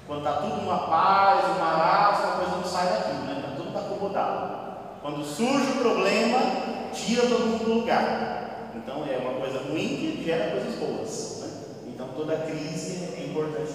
Quando 0.05 0.20
está 0.20 0.41
tudo 0.41 0.57
numa 0.57 0.80
paz, 0.80 1.45
uma 1.45 1.55
marasmo, 1.55 2.26
a 2.26 2.36
coisa 2.36 2.55
não 2.57 2.66
sai 2.66 2.89
daquilo, 2.89 3.24
né? 3.24 3.38
Está 3.38 3.63
tudo 3.63 3.78
acomodado. 3.78 4.66
Quando 5.01 5.24
surge 5.24 5.72
o 5.72 5.76
problema, 5.80 6.39
tira 6.93 7.22
todo 7.22 7.47
mundo 7.47 7.63
do 7.63 7.74
lugar. 7.74 8.74
Então 8.76 9.05
é 9.05 9.18
uma 9.18 9.39
coisa 9.39 9.59
ruim 9.59 9.95
que 9.95 10.24
gera 10.26 10.51
coisas 10.51 10.76
boas. 10.76 11.39
Né? 11.39 11.47
Então 11.88 12.09
toda 12.09 12.36
crise 12.36 13.16
é 13.18 13.28
importante. 13.30 13.75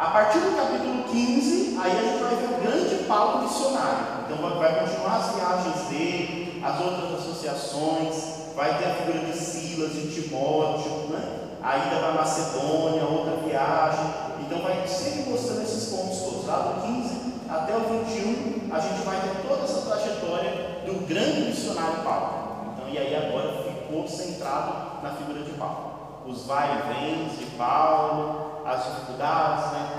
A 0.00 0.06
partir 0.06 0.38
do 0.38 0.56
capítulo 0.56 1.04
15, 1.12 1.78
aí 1.78 1.92
a 1.92 2.02
gente 2.02 2.22
vai 2.22 2.34
ver 2.34 2.54
o 2.54 2.62
grande 2.62 3.04
Paulo 3.04 3.42
missionário. 3.42 4.24
Então 4.24 4.58
vai 4.58 4.80
continuar 4.80 5.16
as 5.16 5.34
viagens 5.34 5.88
dele, 5.90 6.62
as 6.64 6.80
outras 6.80 7.20
associações, 7.20 8.54
vai 8.56 8.78
ter 8.78 8.86
a 8.86 8.94
figura 8.94 9.26
de 9.26 9.36
Silas, 9.36 9.92
de 9.92 10.08
Timóteo, 10.08 11.10
né? 11.10 11.40
a 11.62 11.76
ida 11.76 11.96
para 11.96 12.12
Macedônia, 12.12 13.04
outra 13.04 13.46
viagem. 13.46 14.06
Então 14.40 14.62
vai 14.62 14.88
sempre 14.88 15.32
mostrando 15.32 15.64
esses 15.64 15.94
pontos 15.94 16.18
todos. 16.20 16.46
Lá 16.46 16.56
do 16.56 16.86
15 16.86 17.34
até 17.50 17.76
o 17.76 17.80
21, 17.80 18.74
a 18.74 18.80
gente 18.80 19.02
vai 19.02 19.20
ter 19.20 19.46
toda 19.46 19.64
essa 19.64 19.82
trajetória 19.82 20.80
do 20.86 21.06
grande 21.06 21.42
missionário 21.42 22.02
Paulo. 22.02 22.72
Então, 22.72 22.88
e 22.88 22.96
aí 22.96 23.14
agora 23.14 23.64
ficou 23.64 24.08
centrado 24.08 25.02
na 25.02 25.10
figura 25.10 25.44
de 25.44 25.50
Paulo. 25.50 25.90
Os 26.26 26.46
vai 26.46 26.70
e 26.70 26.94
vens 26.94 27.38
de 27.38 27.44
Paulo, 27.56 28.49
as 28.64 28.84
dificuldades, 28.84 29.72
né, 29.72 29.90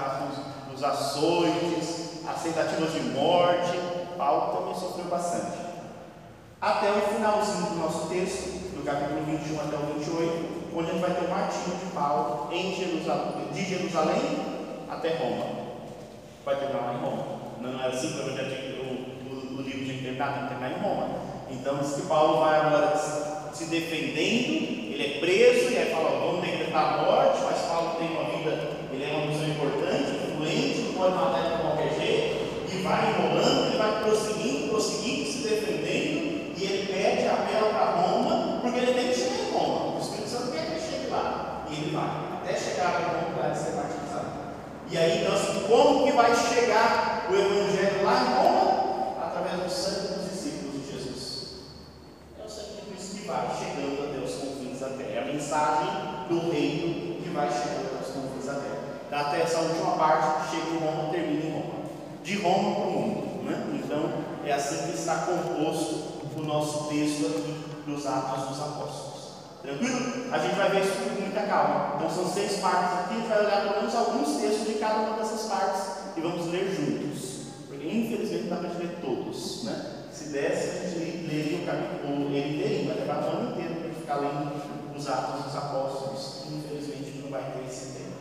os, 0.73 0.83
açoites, 0.83 2.27
as 2.27 2.43
tentativas 2.43 2.93
de 2.93 3.01
morte. 3.09 3.79
Paulo 4.17 4.57
também 4.57 4.75
sofreu 4.75 5.05
bastante 5.05 5.71
até 6.61 6.91
o 6.91 7.01
finalzinho 7.01 7.71
do 7.71 7.75
nosso 7.77 8.07
texto, 8.07 8.75
do 8.75 8.85
capítulo 8.85 9.23
21 9.25 9.61
até 9.61 9.75
o 9.77 9.93
28, 9.97 10.71
onde 10.75 10.89
a 10.89 10.93
gente 10.93 11.01
vai 11.01 11.11
ter 11.15 11.25
o 11.25 11.29
martírio 11.29 11.75
de 11.75 11.85
Paulo 11.87 12.49
em 12.51 12.75
Jerusalém, 12.75 13.47
de 13.51 13.65
Jerusalém 13.65 14.21
até 14.87 15.17
Roma. 15.17 15.45
Vai 16.45 16.55
terminar 16.57 16.85
lá 16.85 16.93
em 16.93 16.97
Roma. 16.97 17.25
Não 17.61 17.81
é 17.81 17.87
assim 17.87 18.09
que 18.09 18.19
o, 18.19 19.33
o, 19.33 19.57
o 19.57 19.61
livro 19.63 19.85
tinha 19.85 19.97
que 19.97 20.03
terminar, 20.03 20.33
tem 20.33 20.43
que 20.43 20.49
terminar 20.49 20.77
em 20.77 20.83
Roma. 20.83 21.07
Então 21.49 21.77
diz 21.77 21.93
que 21.93 22.01
Paulo 22.03 22.41
vai 22.41 22.59
agora 22.59 22.95
se, 23.61 23.65
defendendo, 23.65 24.91
ele 24.91 25.03
é 25.03 25.19
preso, 25.19 25.71
e 25.71 25.77
aí 25.77 25.91
fala, 25.91 26.19
vamos 26.19 26.41
decretar 26.41 26.93
a 26.93 27.01
morte, 27.03 27.41
mas 27.43 27.61
Paulo 27.61 27.95
tem 27.99 28.09
uma 28.09 28.23
vida, 28.25 28.69
ele 28.91 29.03
é 29.03 29.13
uma 29.13 29.27
pessoa 29.27 29.47
importante, 29.47 30.11
influente, 30.31 30.79
não 30.87 30.93
pode 30.93 31.15
matar 31.15 31.43
de 31.43 31.61
qualquer 31.61 31.93
jeito, 31.99 32.71
e 32.73 32.81
vai 32.81 33.09
enrolando, 33.11 33.67
ele 33.67 33.77
vai 33.77 34.03
prosseguindo, 34.03 34.69
prosseguindo, 34.69 35.31
se 35.31 35.47
defendendo, 35.47 36.31
e 36.57 36.63
ele 36.63 36.93
pede, 36.93 37.27
apela 37.27 37.69
para 37.69 38.01
Roma, 38.01 38.59
porque 38.61 38.79
ele 38.79 38.93
tem 38.93 39.07
que 39.09 39.15
chegar 39.15 39.35
em 39.35 39.51
Roma. 39.51 39.97
O 39.97 39.99
Espírito 39.99 40.29
Santo 40.29 40.51
quer 40.51 40.65
que 40.65 40.71
ele 40.73 40.79
chegue 40.79 41.09
lá. 41.09 41.65
E 41.67 41.73
ele 41.73 41.95
vai, 41.95 42.09
até 42.37 42.55
chegar 42.55 42.85
a 42.85 42.97
Roma 42.99 43.35
para 43.35 43.55
ser 43.55 43.71
batizado. 43.71 44.27
E 44.91 44.97
aí, 44.97 45.21
então, 45.23 45.33
assim, 45.33 45.65
como 45.67 46.05
que 46.05 46.11
vai 46.11 46.35
chegar 46.35 47.27
o 47.31 47.33
Evangelho 47.33 48.05
lá 48.05 48.13
em 48.13 48.43
Roma? 48.43 49.25
Através 49.25 49.63
do 49.63 49.69
sangue 49.69 50.13
dos 50.13 50.29
discípulos 50.29 50.85
de 50.85 50.91
Jesus. 50.91 51.47
É 52.39 52.45
o 52.45 52.49
sangue 52.49 52.75
de 52.75 52.81
Cristo 52.91 53.17
que 53.17 53.20
vai 53.31 53.47
chegando 53.57 54.09
até 54.09 54.23
os 54.23 54.35
confins 54.35 54.79
da 54.79 54.89
terra. 54.89 55.09
É 55.09 55.19
a 55.19 55.33
mensagem 55.33 55.89
do 56.27 56.51
reino 56.51 57.21
que 57.21 57.29
vai 57.29 57.49
chegando 57.49 57.87
até 57.87 58.03
os 58.03 58.13
confins 58.13 58.45
da 58.45 58.53
terra. 58.55 58.81
Até 59.11 59.41
essa 59.41 59.59
última 59.59 59.91
parte, 59.97 60.51
chega 60.51 60.75
em 60.75 60.79
Roma, 60.79 61.09
termina 61.09 61.45
em 61.45 61.51
Roma. 61.51 61.81
De 62.23 62.41
Roma 62.41 62.75
para 62.75 62.83
o 62.83 62.91
mundo. 62.91 63.43
Né? 63.43 63.81
Então, 63.83 64.11
é 64.45 64.53
assim 64.53 64.87
que 64.87 64.97
está 64.97 65.15
composto 65.25 66.21
o 66.35 66.41
nosso 66.43 66.89
texto 66.89 67.25
aqui 67.25 67.55
dos 67.85 68.05
Atos 68.05 68.49
dos 68.49 68.59
Apóstolos. 68.59 69.11
Tranquilo? 69.61 70.31
A 70.31 70.39
gente 70.39 70.55
vai 70.55 70.69
ver 70.71 70.81
isso 70.81 70.93
com 70.93 71.21
muita 71.21 71.41
calma. 71.41 71.95
Então 71.95 72.09
são 72.09 72.27
seis 72.27 72.59
partes 72.59 72.99
aqui, 72.99 73.13
a 73.13 73.17
gente 73.17 73.27
vai 73.27 73.45
olhar 73.45 73.61
pelo 73.61 73.75
menos 73.75 73.95
alguns 73.95 74.41
textos 74.41 74.67
de 74.67 74.73
cada 74.75 74.95
uma 75.01 75.17
dessas 75.17 75.47
partes 75.47 75.81
e 76.17 76.21
vamos 76.21 76.47
ler 76.47 76.73
juntos. 76.73 77.41
Porque 77.67 77.85
infelizmente 77.85 78.43
não 78.43 78.61
dá 78.61 78.67
para 78.67 78.79
ler 78.79 78.97
todos. 79.01 79.63
Né? 79.63 80.00
Se 80.31 80.37
desse, 80.37 80.85
a 80.85 80.89
gente 80.89 81.27
leria 81.27 81.57
o 81.57 81.65
capítulo, 81.65 82.33
ele 82.33 82.63
teria, 82.63 82.85
vai 82.85 83.01
levar 83.01 83.21
o 83.21 83.37
ano 83.37 83.51
inteiro 83.51 83.75
para 83.81 83.93
ficar 83.93 84.11
ficar 84.11 84.17
lendo 84.17 84.97
os 84.97 85.07
Atos 85.07 85.45
dos 85.45 85.55
Apóstolos. 85.55 86.45
Infelizmente 86.51 87.19
não 87.23 87.29
vai 87.29 87.51
ter 87.51 87.65
esse 87.65 87.97
tempo. 87.97 88.17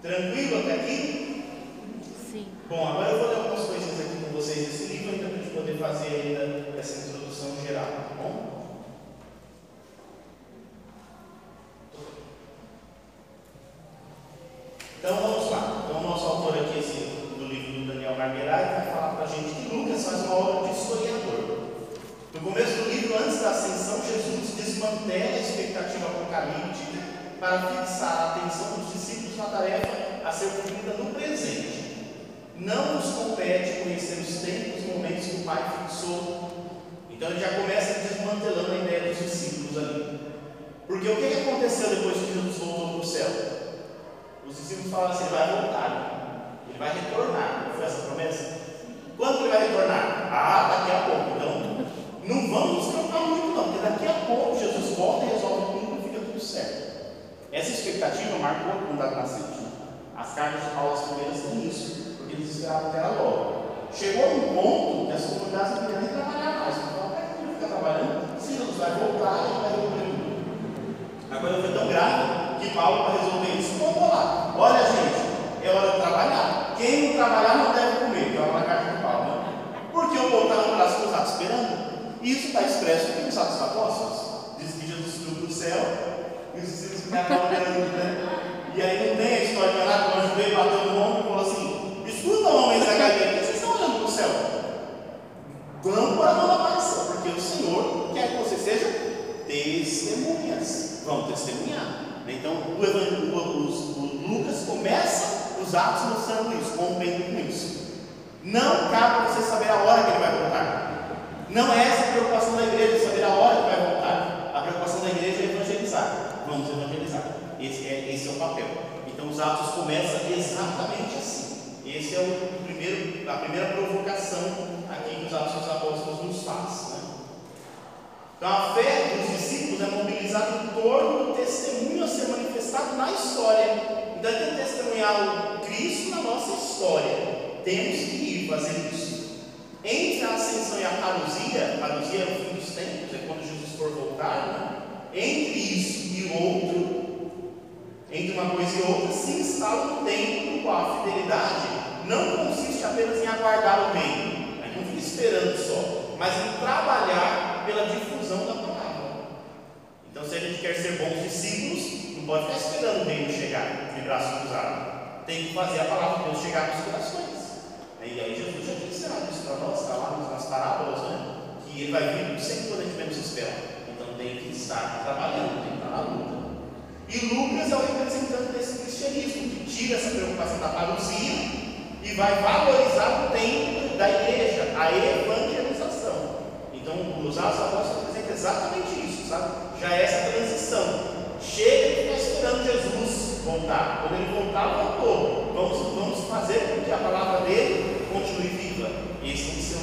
Tranquilo 0.00 0.60
até 0.60 0.74
aqui? 0.74 1.44
Sim. 2.30 2.46
Bom, 2.68 2.86
agora 2.86 3.10
eu 3.10 3.18
vou 3.18 3.28
ler 3.28 3.36
algumas 3.36 3.66
coisinhas 3.66 4.00
aqui 4.00 4.24
com 4.24 4.32
vocês 4.32 4.66
desse 4.66 4.92
livro, 4.92 5.14
ainda 5.14 5.28
para 5.28 5.38
a 5.38 5.42
gente 5.42 5.54
poder 5.54 5.78
fazer 5.78 6.08
ainda 6.08 6.78
essa 6.78 7.08
introdução 7.08 7.50
geral, 7.66 7.86
tá 7.86 8.22
bom? 8.22 8.54
Então 14.98 15.16
vamos 15.16 15.50
lá. 15.50 15.84
Então 15.84 16.00
o 16.00 16.02
nosso 16.08 16.26
autor 16.26 16.58
aqui 16.58 16.78
esse, 16.78 16.94
do 17.36 17.46
livro 17.46 17.80
do 17.80 17.92
Daniel 17.92 18.16
Marguerai 18.16 18.64
vai 18.64 18.94
falar 18.94 19.14
para 19.16 19.24
a 19.24 19.28
gente 19.28 19.54
que 19.54 19.74
Lucas 19.74 20.04
faz 20.04 20.22
uma 20.22 20.34
obra 20.36 20.68
de 20.68 20.78
historiador. 20.78 21.64
No 22.34 22.40
começo 22.40 22.82
do 22.82 22.90
livro, 22.90 23.16
antes 23.16 23.40
da 23.40 23.50
ascensão, 23.50 23.84
Desmantela 24.94 25.36
a 25.36 25.40
expectativa 25.40 26.06
apocalíptica 26.06 27.02
para 27.40 27.66
fixar 27.66 28.16
a 28.16 28.36
atenção 28.36 28.78
dos 28.78 28.92
discípulos 28.92 29.36
na 29.36 29.44
tarefa 29.46 29.88
a 30.24 30.30
ser 30.30 30.50
cumprida 30.50 30.94
no 30.96 31.12
presente. 31.12 32.14
Não 32.56 32.94
nos 32.94 33.14
compete 33.14 33.82
conhecer 33.82 34.20
os 34.20 34.40
tempos 34.40 34.84
e 34.84 34.92
momentos 34.94 35.26
que 35.26 35.36
o 35.36 35.44
Pai 35.44 35.64
fixou. 35.88 36.50
Então 37.10 37.28
ele 37.30 37.40
já 37.40 37.48
começa 37.60 38.08
desmantelando 38.08 38.63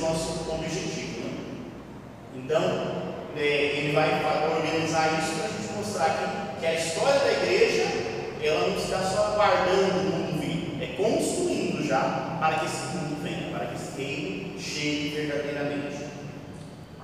nosso 0.01 0.51
objetivo. 0.51 1.21
Né? 1.21 1.31
Então, 2.35 2.63
é, 3.37 3.41
ele 3.41 3.93
vai 3.93 4.09
organizar 4.51 5.19
isso 5.19 5.35
para 5.35 5.45
a 5.45 5.49
gente 5.49 5.73
mostrar 5.77 6.09
que, 6.09 6.59
que 6.59 6.65
a 6.65 6.73
história 6.73 7.19
da 7.19 7.31
igreja 7.31 7.85
ela 8.43 8.67
não 8.67 8.75
está 8.75 8.99
só 9.03 9.33
aguardando 9.33 9.99
o 9.99 10.03
mundo 10.03 10.41
vir, 10.41 10.81
é 10.81 10.95
construindo 10.97 11.87
já 11.87 12.37
para 12.39 12.59
que 12.59 12.65
esse 12.65 12.97
mundo 12.97 13.21
venha, 13.21 13.55
para 13.55 13.67
que 13.67 13.75
esse 13.75 14.01
reino 14.01 14.59
chegue 14.59 15.09
verdadeiramente. 15.09 16.05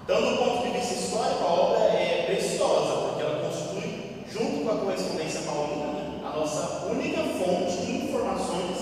Então, 0.04 0.22
do 0.22 0.38
ponto 0.38 0.64
de 0.64 0.80
vista 0.80 0.96
histórico, 0.96 1.44
a 1.44 1.48
obra 1.48 1.84
é 1.94 2.24
preciosa, 2.26 3.08
porque 3.08 3.22
ela 3.22 3.48
constitui, 3.48 4.24
junto 4.32 4.64
com 4.64 4.72
a 4.72 4.78
correspondência 4.78 5.42
paulina, 5.42 6.26
a 6.26 6.36
nossa 6.36 6.88
única 6.88 7.22
fonte 7.22 7.86
de 7.86 8.06
informações 8.06 8.78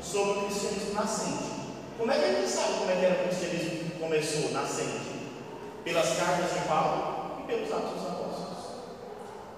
sobre 0.00 0.38
o 0.38 0.42
cristianismo 0.44 0.94
nascente. 0.94 1.47
Como 1.98 2.12
é 2.12 2.14
que 2.14 2.24
a 2.26 2.32
gente 2.32 2.48
sabe 2.48 2.74
como 2.78 2.90
é 2.92 2.94
que 2.94 3.04
era 3.06 3.14
o 3.14 3.26
cristianismo 3.26 3.90
começou 3.98 4.52
nascente? 4.52 5.18
Pelas 5.82 6.16
cartas 6.16 6.52
de 6.52 6.68
Paulo 6.68 7.40
e 7.40 7.46
pelos 7.48 7.72
atos 7.72 7.90
dos 7.90 8.06
apóstolos. 8.06 8.58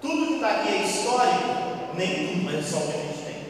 Tudo 0.01 0.25
que 0.25 0.33
está 0.33 0.49
aqui 0.49 0.69
é 0.69 0.81
histórico, 0.81 1.93
nem 1.93 2.39
tudo, 2.39 2.57
é 2.57 2.63
só 2.63 2.77
o 2.77 2.87
que 2.87 2.97
a 2.97 3.01
gente 3.03 3.25
tem. 3.25 3.43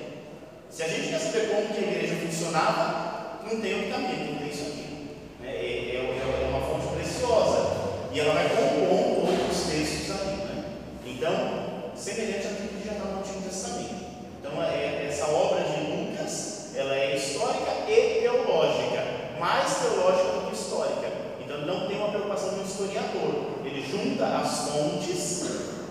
Se 0.70 0.84
a 0.84 0.88
gente 0.90 1.08
quer 1.08 1.20
saber 1.20 1.50
como 1.52 1.74
que 1.74 1.80
a 1.80 1.88
igreja 1.88 2.16
funcionava, 2.18 3.40
não 3.50 3.62
tem 3.62 3.76
outro 3.76 3.92
caminho, 3.92 4.34
não 4.34 4.40
tem 4.40 4.50
isso 4.50 4.64
aqui. 4.64 5.18
É, 5.42 5.48
é, 5.48 5.96
é, 5.96 6.44
é 6.44 6.48
uma 6.50 6.60
fonte 6.60 6.94
preciosa. 6.94 8.10
E 8.12 8.20
ela 8.20 8.34
vai 8.34 8.50
compondo 8.50 9.32
outros 9.32 9.68
textos 9.72 10.12
ali. 10.20 10.36
Né? 10.36 10.66
Então, 11.06 11.96
semelhante 11.96 12.48
àquilo 12.48 12.68
que 12.68 12.86
já 12.86 12.92
está 12.92 13.06
no 13.06 13.20
Antigo 13.20 13.42
Testamento. 13.42 14.06
Então, 14.38 14.62
é, 14.62 15.08
essa 15.08 15.28
obra 15.28 15.64
de 15.64 15.80
Lucas 15.80 16.62
ela 16.76 16.96
é 16.96 17.16
histórica 17.16 17.72
e 17.90 18.22
teológica, 18.22 19.04
mais 19.42 19.74
teológica 19.78 20.34
do 20.34 20.48
que 20.48 20.54
histórica. 20.56 21.12
Então 21.42 21.62
não 21.66 21.88
tem 21.88 21.98
uma 21.98 22.10
preocupação 22.10 22.54
de 22.54 22.60
um 22.60 22.64
historiador. 22.64 23.34
Ele 23.66 23.84
junta 23.84 24.24
as 24.38 24.70
fontes 24.70 25.46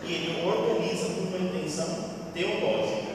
e 0.05 0.13
ele 0.13 0.47
organiza 0.47 1.07
com 1.07 1.23
uma 1.23 1.39
intenção 1.39 1.89
teológica. 2.33 3.11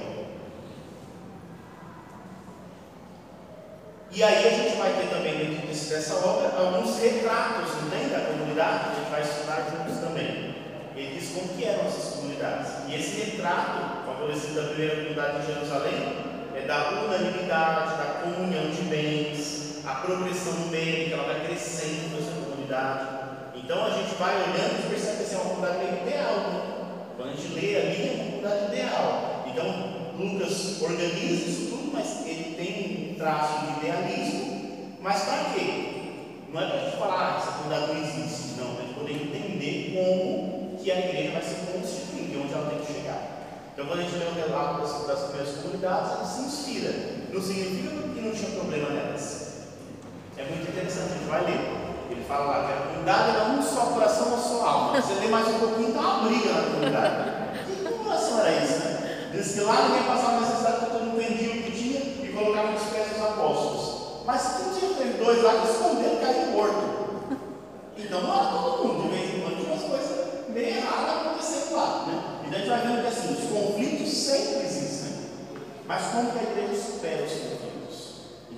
E 4.12 4.24
aí 4.24 4.48
a 4.48 4.50
gente 4.50 4.78
vai 4.78 4.94
ter 4.94 5.10
também 5.10 5.38
dentro 5.38 5.68
dessa 5.68 6.16
obra 6.16 6.52
alguns 6.58 7.00
retratos, 7.00 7.72
tem? 7.90 8.10
Da 8.10 8.26
comunidade, 8.32 8.92
a 8.92 8.96
gente 8.96 9.12
vai 9.12 9.22
estudar 9.22 9.68
juntos 9.72 10.00
também. 10.00 10.56
Ele 10.96 11.20
diz 11.20 11.32
como 11.32 11.50
que 11.50 11.66
eram 11.66 11.86
essas 11.86 12.14
comunidades. 12.16 12.72
E 12.88 12.96
esse 12.96 13.22
retrato, 13.22 14.06
favorecido 14.06 14.56
da 14.56 14.68
primeira 14.70 14.96
comunidade 14.96 15.42
de 15.42 15.54
Jerusalém, 15.54 16.16
é 16.56 16.62
da 16.62 16.92
unanimidade, 16.92 17.98
da 17.98 18.22
comunhão 18.24 18.70
de 18.70 18.82
bens, 18.84 19.55
a 19.86 19.96
progressão 19.96 20.54
numérica, 20.54 21.16
ela 21.16 21.34
vai 21.34 21.46
crescendo 21.46 22.16
nessa 22.16 22.32
comunidade. 22.32 23.08
Então 23.56 23.86
a 23.86 23.90
gente 23.92 24.16
vai 24.16 24.36
olhando 24.36 24.86
e 24.86 24.90
percebe 24.90 25.18
que 25.18 25.24
assim, 25.24 25.36
é 25.36 25.38
uma 25.38 25.50
comunidade 25.50 25.86
quando 27.18 27.30
a 27.30 27.36
gente 27.36 27.54
lê 27.54 27.76
ali, 27.78 28.08
é 28.08 28.14
uma 28.14 28.26
comunidade 28.26 28.66
ideal. 28.74 29.46
Então, 29.48 29.66
Lucas 30.20 30.82
organiza 30.82 31.50
isso 31.50 31.70
tudo, 31.70 31.92
mas 31.94 32.26
ele 32.28 32.56
tem 32.56 33.12
um 33.12 33.16
traço 33.16 33.66
de 33.66 33.80
idealismo. 33.80 34.98
Mas 35.02 35.24
para 35.24 35.54
quê? 35.54 35.92
Não 36.52 36.62
é 36.62 36.68
para 36.68 36.76
a 36.76 36.84
gente 36.84 36.98
falar, 36.98 37.36
ah, 37.36 37.38
essa 37.38 37.52
comunidade 37.54 37.94
não 37.94 38.04
existe. 38.04 38.60
Não, 38.60 38.74
é 38.74 38.84
para 38.84 38.94
poder 39.00 39.14
entender 39.14 39.94
como 39.96 40.78
que 40.78 40.92
a 40.92 41.00
igreja 41.00 41.32
vai 41.32 41.42
se 41.42 41.56
constituir, 41.56 42.38
onde 42.44 42.54
ela 42.54 42.70
tem 42.70 42.80
que 42.80 42.94
chegar. 42.94 43.72
Então, 43.74 43.86
quando 43.88 44.00
a 44.00 44.04
gente 44.04 44.16
lê 44.16 44.26
o 44.26 44.34
relato 44.34 44.82
das, 44.82 45.08
das 45.08 45.30
primeiras 45.30 45.58
comunidades, 45.62 46.12
ela 46.12 46.26
se 46.26 46.42
inspira. 46.42 46.94
Não 47.32 47.42
significa 47.42 47.90
que 48.14 48.22
não 48.22 48.32
tinha 48.32 48.52
problema 48.52 48.90
nelas. 48.90 49.45
É 50.38 50.44
muito 50.44 50.70
interessante, 50.70 51.14
a 51.14 51.18
gente 51.18 51.30
vai 51.30 51.46
ler. 51.46 51.62
Ele 52.12 52.24
fala 52.28 52.46
lá 52.46 52.66
que 52.66 52.74
a 52.74 52.88
comunidade 52.88 53.30
era 53.30 53.46
um 53.46 53.64
só 53.64 53.86
coração, 53.86 54.28
uma 54.28 54.38
só 54.38 54.66
alma. 54.66 55.02
Você 55.02 55.14
lê 55.14 55.28
mais 55.28 55.48
um 55.48 55.60
pouquinho, 55.60 55.94
tá 55.94 56.00
uma 56.02 56.28
briga 56.28 56.52
na 56.52 56.62
comunidade. 56.62 57.16
Que 57.66 58.04
coração 58.04 58.40
era 58.42 58.52
isso, 58.52 58.80
né? 58.80 59.30
Diz 59.32 59.54
que 59.54 59.62
lá 59.62 59.88
ninguém 59.88 60.04
passava 60.04 60.42
necessidade 60.42 60.86
todo 60.88 61.06
mundo 61.06 61.18
vendia 61.18 61.52
o 61.52 61.64
que 61.64 61.72
tinha 61.72 62.00
e 62.00 62.34
colocava 62.34 62.72
nos 62.72 62.84
pés 62.84 63.14
dos 63.14 63.22
apóstolos. 63.22 64.26
Mas 64.26 64.42
se 64.42 64.80
tinha 64.80 64.94
teve 64.96 65.24
dois 65.24 65.42
lá 65.42 65.54
que 65.54 65.72
esconderam 65.72 66.18
caiu 66.18 66.52
morto. 66.52 66.96
Então 67.98 68.22
não 68.22 68.34
era 68.34 68.52
todo 68.52 68.88
mundo, 68.88 69.04
de 69.04 69.16
vez 69.16 69.36
em 69.36 69.40
quando 69.40 69.56
tinha 69.56 69.74
umas 69.74 69.84
coisas 69.84 70.50
meio 70.50 70.68
erradas 70.68 71.16
acontecendo 71.16 71.76
lá. 71.78 72.06
Né? 72.08 72.24
Então 72.46 72.56
a 72.56 72.58
gente 72.60 72.70
vai 72.70 72.82
vendo 72.82 73.02
que 73.02 73.08
assim, 73.08 73.34
os 73.34 73.50
conflitos 73.50 74.14
sempre 74.14 74.66
existem. 74.66 75.16
Mas 75.88 76.08
como 76.12 76.32
que 76.32 76.40
a 76.40 76.44
igreja 76.44 76.82
supera 76.82 77.24
os 77.24 77.32
conflitos? 77.32 77.75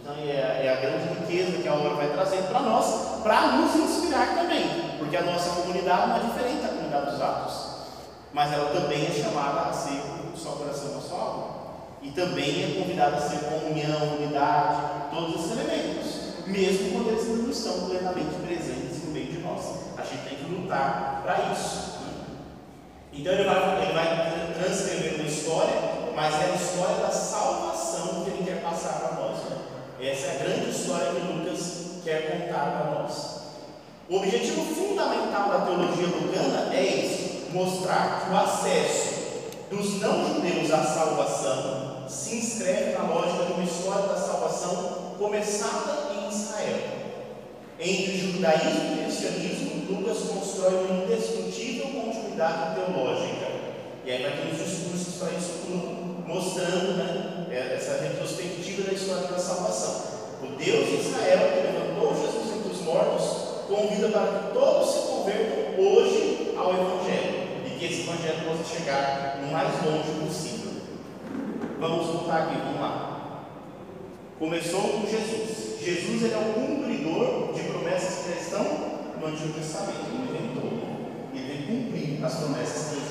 Então 0.02 0.14
é, 0.16 0.66
é 0.66 0.74
a 0.74 0.82
grande 0.82 1.20
riqueza 1.20 1.62
que 1.62 1.68
a 1.68 1.74
obra 1.74 1.96
vai 1.96 2.10
trazendo 2.10 2.48
para 2.50 2.60
nós, 2.62 3.22
para 3.24 3.52
nos 3.54 3.76
inspirar 3.76 4.36
também. 4.36 4.98
Porque 4.98 5.18
a 5.18 5.24
nossa 5.24 5.62
comunidade 5.62 6.08
não 6.08 6.16
é 6.18 6.20
diferente 6.20 6.62
da 6.62 6.70
comunidade 6.70 7.12
dos 7.12 7.22
atos. 7.22 7.68
Mas 8.34 8.54
ela 8.54 8.70
também 8.70 9.06
é 9.06 9.12
chamada 9.12 9.70
a 9.70 9.74
ser 9.74 10.02
só 10.36 10.52
coração, 10.52 10.92
uma 10.92 11.02
só 11.02 11.16
alma. 11.16 11.58
E 12.02 12.12
também 12.12 12.64
é 12.64 12.82
convidado 12.82 13.16
a 13.16 13.22
ser 13.22 13.40
comunhão, 13.40 14.18
unidade, 14.18 14.82
todos 15.12 15.36
esses 15.36 15.52
elementos. 15.52 16.08
Mesmo 16.46 16.92
quando 16.92 17.10
eles 17.10 17.28
não 17.28 17.50
estão 17.50 17.90
plenamente 17.90 18.36
presentes 18.46 19.04
no 19.04 19.12
meio 19.12 19.28
de 19.28 19.40
nós. 19.40 19.66
A 19.98 20.04
gente 20.04 20.30
tem 20.30 20.38
que 20.38 20.52
lutar 20.52 21.22
para 21.24 21.52
isso. 21.52 21.98
Então 23.12 23.34
ele 23.34 23.44
vai, 23.46 23.82
ele 23.82 23.94
vai 23.94 24.54
transcrever 24.54 25.16
uma 25.16 25.28
história, 25.28 25.74
mas 26.16 26.34
é 26.36 26.52
a 26.52 26.56
história 26.56 26.96
da 26.98 27.10
salvação 27.10 28.24
que 28.24 28.30
ele 28.30 28.44
quer 28.46 28.62
passar 28.62 29.00
para 29.00 29.22
nós. 29.22 29.27
Essa 30.00 30.28
é 30.28 30.36
a 30.36 30.44
grande 30.44 30.70
história 30.70 31.12
que 31.12 31.34
Lucas 31.34 32.02
quer 32.04 32.30
contar 32.30 32.72
para 32.72 33.02
nós. 33.02 33.38
O 34.08 34.18
objetivo 34.18 34.64
fundamental 34.64 35.50
da 35.50 35.66
teologia 35.66 36.06
lucana 36.06 36.72
é 36.72 37.04
esse: 37.04 37.52
mostrar 37.52 38.22
que 38.22 38.32
o 38.32 38.38
acesso 38.38 39.18
dos 39.72 40.00
não-judeus 40.00 40.72
à 40.72 40.84
salvação 40.84 42.06
se 42.08 42.36
inscreve 42.36 42.92
na 42.92 43.12
lógica 43.12 43.46
de 43.46 43.54
uma 43.54 43.64
história 43.64 44.08
da 44.08 44.18
salvação 44.18 45.16
começada 45.18 46.14
em 46.14 46.30
Israel. 46.30 46.80
Entre 47.80 48.18
judaísmo 48.18 48.94
e 48.94 49.04
cristianismo, 49.04 49.86
Lucas 49.90 50.20
constrói 50.30 50.86
uma 50.86 51.06
indiscutível 51.06 51.88
continuidade 51.88 52.76
teológica. 52.76 53.48
E 54.06 54.12
aí 54.12 54.22
vai 54.22 54.32
ter 54.32 54.54
uns 54.54 54.58
discursos 54.58 55.16
para 55.16 55.32
isso 55.32 55.54
tudo, 55.66 55.97
mostrando 56.28 56.98
né, 56.98 57.48
é, 57.50 57.76
essa 57.76 58.04
retrospectiva 58.04 58.84
da 58.84 58.94
história 58.94 59.28
da 59.28 59.40
salvação. 59.40 60.18
O 60.44 60.48
Deus 60.58 60.88
de 60.88 60.96
Israel, 60.98 61.52
que 61.52 61.68
levantou 61.68 62.14
Jesus 62.14 62.58
entre 62.58 62.72
os 62.72 62.82
mortos, 62.82 63.48
convida 63.68 64.10
para 64.10 64.28
que 64.28 64.54
todos 64.54 64.90
se 64.94 65.08
convertam 65.08 65.84
hoje 65.84 66.54
ao 66.56 66.74
Evangelho 66.74 67.48
que 67.78 67.86
esse 67.86 68.02
evangelho 68.02 68.46
possa 68.46 68.76
chegar 68.76 69.40
o 69.44 69.52
mais 69.52 69.70
longe 69.86 70.26
possível. 70.26 70.82
Vamos 71.80 72.08
voltar 72.08 72.44
aqui, 72.44 72.56
vamos 72.58 72.82
lá. 72.82 73.46
Começou 74.40 74.82
com 74.82 75.08
Jesus. 75.08 75.80
Jesus 75.80 76.24
ele 76.24 76.34
é 76.34 76.38
o 76.38 76.54
cumpridor 76.54 77.54
de 77.54 77.64
promessas 77.64 78.26
que 78.26 78.42
estão 78.42 78.64
no 79.20 79.28
Antigo 79.28 79.54
Testamento, 79.54 80.08
ele 80.08 80.40
inventou. 80.40 80.72
Ele 81.34 81.48
vem 81.48 81.84
cumprir 81.84 82.26
as 82.26 82.36
promessas 82.36 82.94
que. 82.94 83.07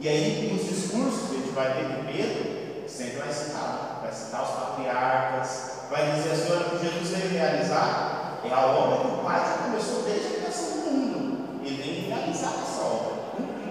E 0.00 0.08
aí, 0.08 0.50
nos 0.52 0.66
discursos 0.66 1.28
que 1.28 1.36
a 1.36 1.38
gente 1.38 1.50
vai 1.50 1.74
ter 1.74 1.84
de 1.84 2.12
Pedro, 2.12 2.88
sempre 2.88 3.18
vai 3.18 3.32
citar, 3.32 4.00
vai 4.02 4.12
citar 4.12 4.42
os 4.42 4.50
patriarcas, 4.50 5.70
vai 5.90 6.12
dizer 6.12 6.32
a 6.32 6.36
senhora 6.36 6.64
que 6.70 6.84
Jesus 6.84 7.08
veio 7.10 7.30
realizar 7.32 8.40
é 8.42 8.52
a 8.52 8.66
obra 8.66 9.00
que 9.00 9.14
o 9.14 9.22
Pai 9.22 9.40
já 9.40 9.64
começou 9.64 10.02
desde 10.02 10.26
a 10.26 10.38
criação 10.40 10.80
do 10.80 10.90
mundo. 10.90 11.60
Ele 11.62 11.82
vem 11.82 12.08
realizar 12.08 12.54
essa 12.62 12.80
obra 12.80 13.20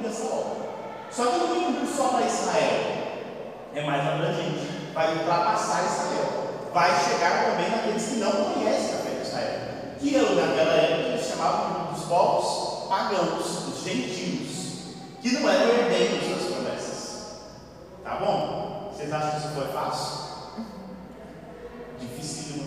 essa 0.05 0.25
obra. 0.25 0.69
Só 1.11 1.25
que 1.25 1.37
não 1.39 1.47
vem 1.47 1.87
só 1.87 2.09
para 2.09 2.25
Israel, 2.25 2.97
é 3.73 3.83
mais 3.85 4.07
abrangente, 4.07 4.91
vai 4.93 5.17
ultrapassar 5.17 5.85
Israel, 5.85 6.69
vai 6.73 6.89
chegar 7.03 7.45
também 7.45 7.69
naqueles 7.69 8.05
que 8.05 8.15
não 8.15 8.31
conhecem 8.31 8.95
a 8.95 8.97
fé 8.97 9.09
de 9.09 9.27
Israel, 9.27 9.59
que 9.99 10.13
eu, 10.13 10.35
naquela 10.35 10.73
época 10.73 11.09
eles 11.09 11.27
chamavam 11.27 11.93
dos 11.93 12.03
povos 12.05 12.87
pagãos, 12.87 13.67
os 13.67 13.83
gentios, 13.83 14.48
que 15.21 15.31
não 15.31 15.49
eram 15.49 15.69
herdeiros 15.69 16.27
das 16.29 16.53
promessas. 16.53 17.39
Tá 18.03 18.15
bom? 18.15 18.91
Vocês 18.93 19.11
acham 19.11 19.31
que 19.31 19.37
isso 19.37 19.55
foi 19.55 19.67
fácil? 19.67 20.29
Difícil. 21.99 22.63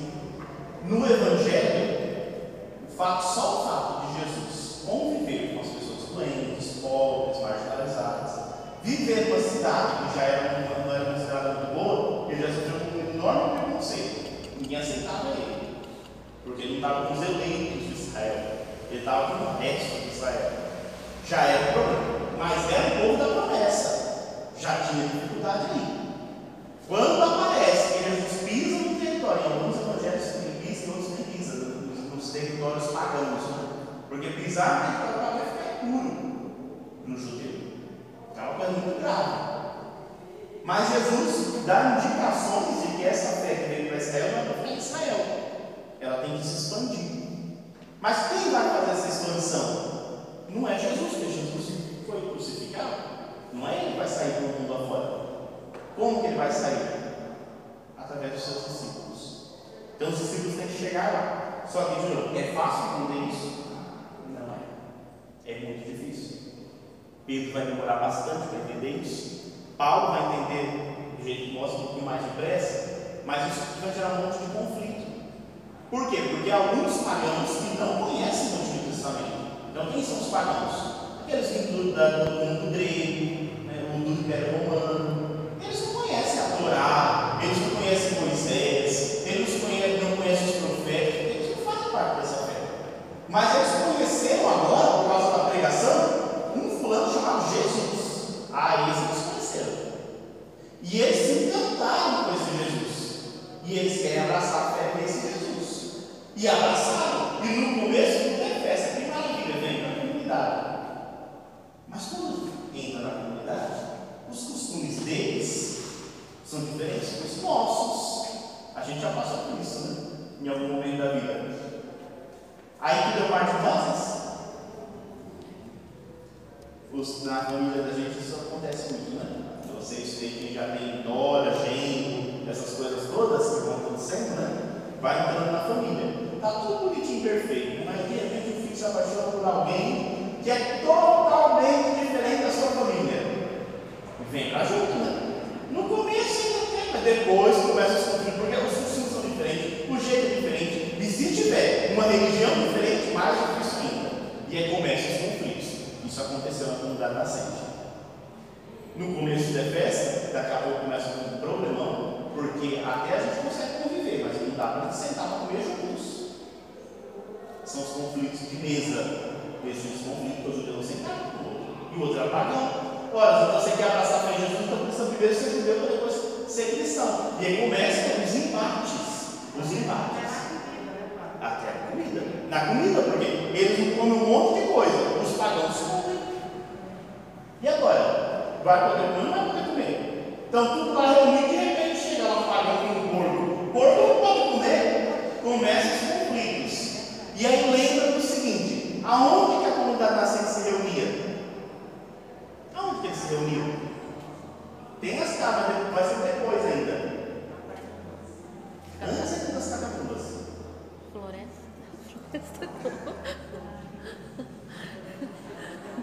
No 0.85 1.07
Evangelho, 1.07 2.43
o 2.89 2.93
fato, 2.93 3.23
só 3.23 3.41
o 3.41 3.65
fato 3.67 4.07
de 4.07 4.21
Jesus 4.21 4.83
conviver 4.87 5.55
com 5.55 5.61
as 5.61 5.69
pessoas 5.69 6.09
doentes, 6.11 6.81
pobres, 6.83 7.41
marginalizadas. 7.41 8.53
Viver 8.83 9.29
numa 9.29 9.41
cidade 9.41 10.09
que 10.09 10.19
já 10.19 10.25
era 10.25 10.59
uma, 10.59 10.85
não 10.85 10.95
era 10.95 11.11
uma 11.11 11.19
cidade 11.19 11.57
muito 11.57 11.75
boa, 11.75 12.33
ele 12.33 12.43
já 12.43 12.49
sofreu 12.49 12.81
um 12.95 13.15
enorme 13.15 13.61
preconceito. 13.61 14.61
Ninguém 14.61 14.79
aceitava 14.79 15.29
ele. 15.29 15.77
Porque 16.45 16.63
ele 16.63 16.81
não 16.81 16.89
estava 16.89 17.07
com 17.07 17.15
os 17.15 17.23
eleitos 17.23 17.87
de 17.87 17.93
Israel. 17.93 18.45
Ele 18.91 18.99
estava 18.99 19.39
com 19.39 19.45
o 19.45 19.59
resto 19.59 20.01
de 20.01 20.09
Israel. 20.09 20.53
Já 21.29 21.43
era 21.43 21.71
um 21.71 21.73
problema. 21.73 22.22
Mas 22.43 22.73
era 22.73 22.89
o 22.89 23.01
povo 23.01 23.19
da 23.19 23.41
promessa. 23.41 24.51
Já 24.59 24.75
tinha 24.89 25.07
dificuldade 25.07 25.71
ali. 25.71 26.03
Quando 26.89 27.23
aparece 27.23 27.93
que 27.93 28.05
Jesus 28.11 28.43
pisa 28.43 28.77
no 28.79 29.01
território, 29.01 29.43
em 29.43 29.53
alguns 29.53 29.77
evangelhos 29.77 30.35
ele 30.35 30.67
pisa 30.67 30.87
e 30.87 30.89
outros 30.89 31.09
nem 31.11 31.25
pisa, 31.25 31.55
nos, 31.55 32.13
nos 32.13 32.33
territórios 32.33 32.87
pagãos. 32.89 33.43
Né? 33.43 33.69
Porque 34.09 34.29
pisar 34.31 34.75
no 34.75 34.87
território 34.87 35.21
pagão 35.21 35.41
é 35.41 35.51
ficar 35.53 35.87
impuro 35.87 36.51
no 37.07 37.17
judeu. 37.17 37.61
É 38.37 38.41
uma 38.41 38.55
coisa 38.55 38.73
muito 38.73 39.01
grave. 39.01 39.53
Mas 40.65 40.93
Jesus 40.93 41.65
dá 41.65 41.97
indicações 41.97 42.83
de 42.83 42.97
que 42.97 43.05
essa 43.05 43.37
fé 43.41 43.55
que 43.55 43.69
veio 43.69 43.89
para 43.89 43.99
Israel 43.99 44.33
não 44.33 44.39
é 44.41 44.55
para 44.55 44.73
Israel. 44.73 45.27
Ela 46.01 46.19
tem 46.25 46.39
que 46.39 46.45
se 46.45 46.57
expandir. 46.57 47.23
Mas 48.01 48.29
quem 48.29 48.51
vai 48.51 48.69
fazer 48.69 48.91
essa 48.91 49.09
expansão? 49.09 49.93
Não 50.49 50.69
é 50.69 50.77
Jesus, 50.77 51.13
porque 51.13 51.33
Jesus 51.33 51.83
foi 52.07 52.31
crucificado. 52.31 52.97
Não 53.53 53.67
é 53.67 53.77
ele 53.77 53.93
que 53.93 53.99
vai 53.99 54.09
sair 54.09 54.33
para 54.33 54.45
o 54.45 54.61
mundo 54.61 54.75
afora. 54.75 55.23
Como 56.03 56.21
que 56.21 56.27
ele 56.27 56.37
vai 56.37 56.51
sair? 56.51 57.15
Através 57.97 58.33
dos 58.33 58.43
seus 58.43 58.65
discípulos. 58.65 59.51
Então 59.95 60.09
os 60.09 60.19
discípulos 60.19 60.57
têm 60.57 60.67
que 60.67 60.77
chegar 60.77 61.13
lá. 61.13 61.65
Só 61.65 61.85
que, 61.85 62.01
de 62.01 62.39
é 62.39 62.53
fácil 62.53 63.05
entender 63.05 63.29
isso? 63.29 63.67
Não 64.29 64.53
é. 64.53 65.53
É 65.53 65.61
muito 65.61 65.87
difícil. 65.87 66.55
Pedro 67.25 67.53
vai 67.53 67.67
demorar 67.67 68.01
bastante 68.01 68.49
para 68.49 68.59
entender 68.59 69.01
isso. 69.01 69.53
Paulo 69.79 70.09
vai 70.09 70.43
entender 70.43 71.17
do 71.17 71.23
jeito 71.23 71.51
que 71.51 71.55
mostra 71.55 71.79
um 71.79 71.83
pouquinho 71.85 72.07
mais 72.07 72.25
depressa, 72.25 73.21
mas 73.25 73.53
isso 73.53 73.81
vai 73.81 73.95
gerar 73.95 74.15
um 74.15 74.27
monte 74.27 74.39
de 74.39 74.47
conflito. 74.47 75.07
Por 75.89 76.11
quê? 76.11 76.17
Porque 76.33 76.51
alguns 76.51 76.97
pagãos 76.97 77.59
que 77.59 77.79
não 77.79 78.07
conhecem 78.07 78.49
o 78.49 78.61
Antigo 78.61 78.91
Testamento. 78.91 79.71
Então, 79.71 79.87
quem 79.93 80.03
são 80.03 80.19
os 80.19 80.31
pagãos? 80.31 81.23
Aqueles 81.23 81.47
que 81.47 81.73
do, 81.73 81.95
da, 81.95 82.25
do 82.25 82.31
mundo 82.45 82.73
grego, 82.73 83.67
né, 83.67 84.03
do 84.05 84.11
Império 84.11 84.69
Romano. 84.69 84.92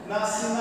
nasce 0.09 0.47
na 0.53 0.58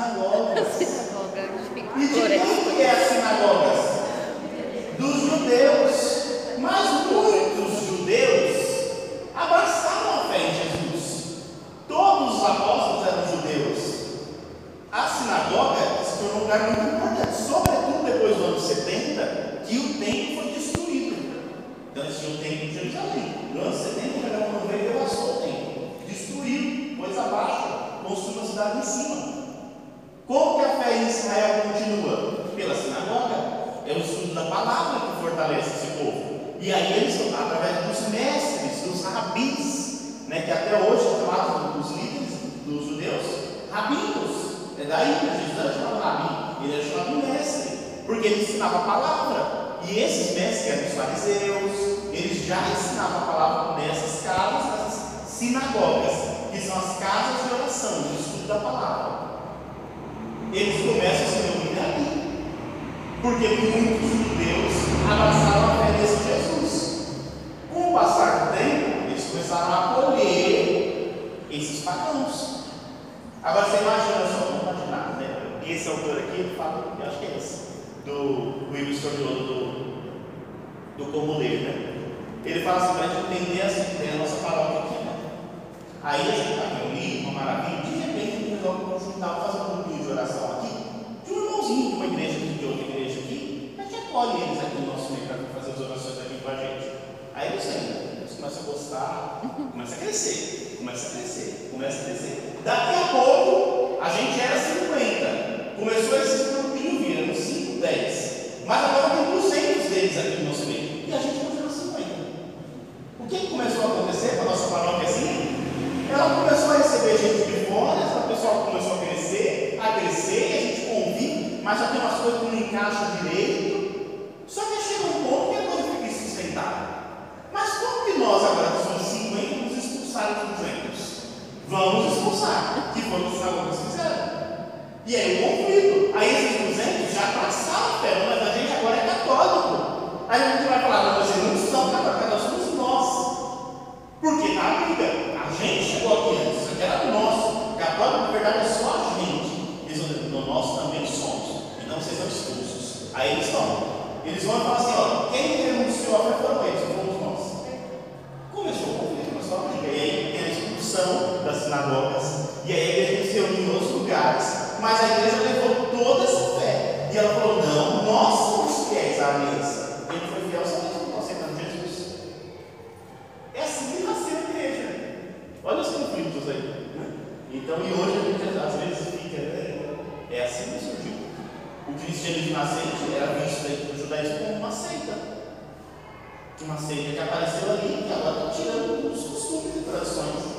uma 186.65 186.77
seita 186.77 187.13
que 187.13 187.19
apareceu 187.19 187.71
ali, 187.71 188.05
que 188.07 188.13
agora 188.13 188.51
está 188.51 188.63
tirando 188.63 189.13
os 189.13 189.23
costumes 189.23 189.77
e 189.77 189.81
tradições. 189.81 190.59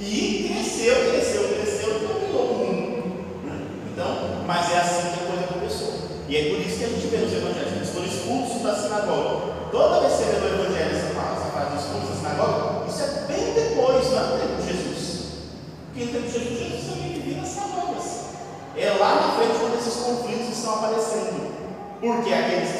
E 0.00 0.50
cresceu, 0.50 1.10
cresceu, 1.10 1.48
cresceu 1.54 1.96
e 1.96 2.06
dominou 2.06 2.50
o 2.50 2.58
mundo. 2.58 3.44
Né? 3.44 3.66
Então, 3.92 4.42
mas 4.46 4.72
é 4.72 4.78
assim 4.78 5.12
que 5.12 5.22
a 5.22 5.26
coisa 5.30 5.52
começou. 5.52 5.92
E 6.28 6.36
é 6.36 6.50
por 6.50 6.60
isso 6.60 6.78
que 6.78 6.84
a 6.84 6.88
gente 6.88 7.06
vê 7.06 7.16
nos 7.18 7.32
evangelhos, 7.32 7.70
né? 7.70 7.76
eles 7.76 7.90
foram 7.90 8.06
expulsos 8.06 8.62
da 8.62 8.74
sinagoga. 8.74 9.70
Toda 9.70 10.00
vez 10.00 10.12
que 10.14 10.18
você 10.18 10.24
vê 10.24 10.46
o 10.46 10.54
evangelho 10.54 10.96
essa 10.96 11.14
frase, 11.14 11.36
essa 11.36 11.50
frase 11.50 11.70
da 11.70 12.16
sinagoga, 12.16 12.88
isso 12.88 13.02
é 13.02 13.24
bem 13.28 13.54
depois, 13.54 14.10
não 14.10 14.18
é 14.18 14.22
no 14.26 14.38
tempo 14.38 14.62
de 14.62 14.66
Jesus. 14.66 15.00
Porque 15.86 16.04
no 16.06 16.12
tempo 16.12 16.26
de 16.26 16.32
Jesus, 16.32 16.58
Jesus 16.58 16.82
também 16.90 17.12
vivia 17.14 17.36
nas 17.38 17.48
sinagogas. 17.48 18.06
É 18.76 18.90
lá 18.98 19.14
na 19.14 19.32
frente 19.38 19.60
quando 19.60 19.78
esses 19.78 19.94
conflitos 19.94 20.58
estão 20.58 20.74
aparecendo. 20.74 21.50
Porque 22.00 22.32
aqueles 22.32 22.70
que 22.72 22.79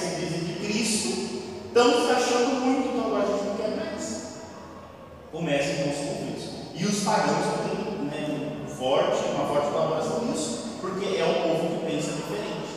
se 1.73 2.11
achando 2.11 2.61
muito, 2.61 2.89
então 2.89 3.07
agora 3.07 3.23
a 3.23 3.27
gente 3.27 3.45
não 3.45 3.57
quer 3.57 3.77
mais. 3.77 4.25
Começam 5.31 5.75
com 5.85 5.91
os 5.91 5.97
conflitos. 5.97 6.45
E 6.75 6.85
os 6.85 7.05
pagãos 7.05 7.47
têm 7.63 8.07
né, 8.07 8.67
forte, 8.77 9.23
uma 9.35 9.47
forte 9.47 9.71
colaboração 9.71 10.25
nisso, 10.25 10.79
porque 10.81 11.17
é 11.17 11.25
o 11.25 11.49
povo 11.49 11.79
que 11.79 11.87
pensa 11.87 12.13
diferente. 12.13 12.75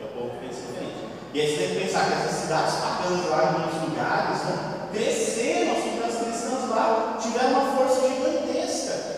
É 0.00 0.04
o 0.04 0.08
povo 0.08 0.30
que 0.30 0.46
pensa 0.46 0.60
diferente. 0.60 0.94
E 1.32 1.40
aí 1.40 1.50
você 1.50 1.56
tem 1.56 1.68
que 1.68 1.80
pensar 1.80 2.06
que 2.06 2.12
essas 2.12 2.40
cidades 2.42 2.74
pagãs 2.74 3.30
lá 3.30 3.44
em 3.44 3.58
muitos 3.60 3.88
lugares 3.88 4.38
né, 4.44 4.88
cresceram, 4.92 5.72
as 5.72 5.78
comunidades 5.78 6.16
cristãs 6.16 6.68
lá 6.70 7.18
tiveram 7.20 7.50
uma 7.50 7.76
força 7.76 8.08
gigantesca. 8.08 9.14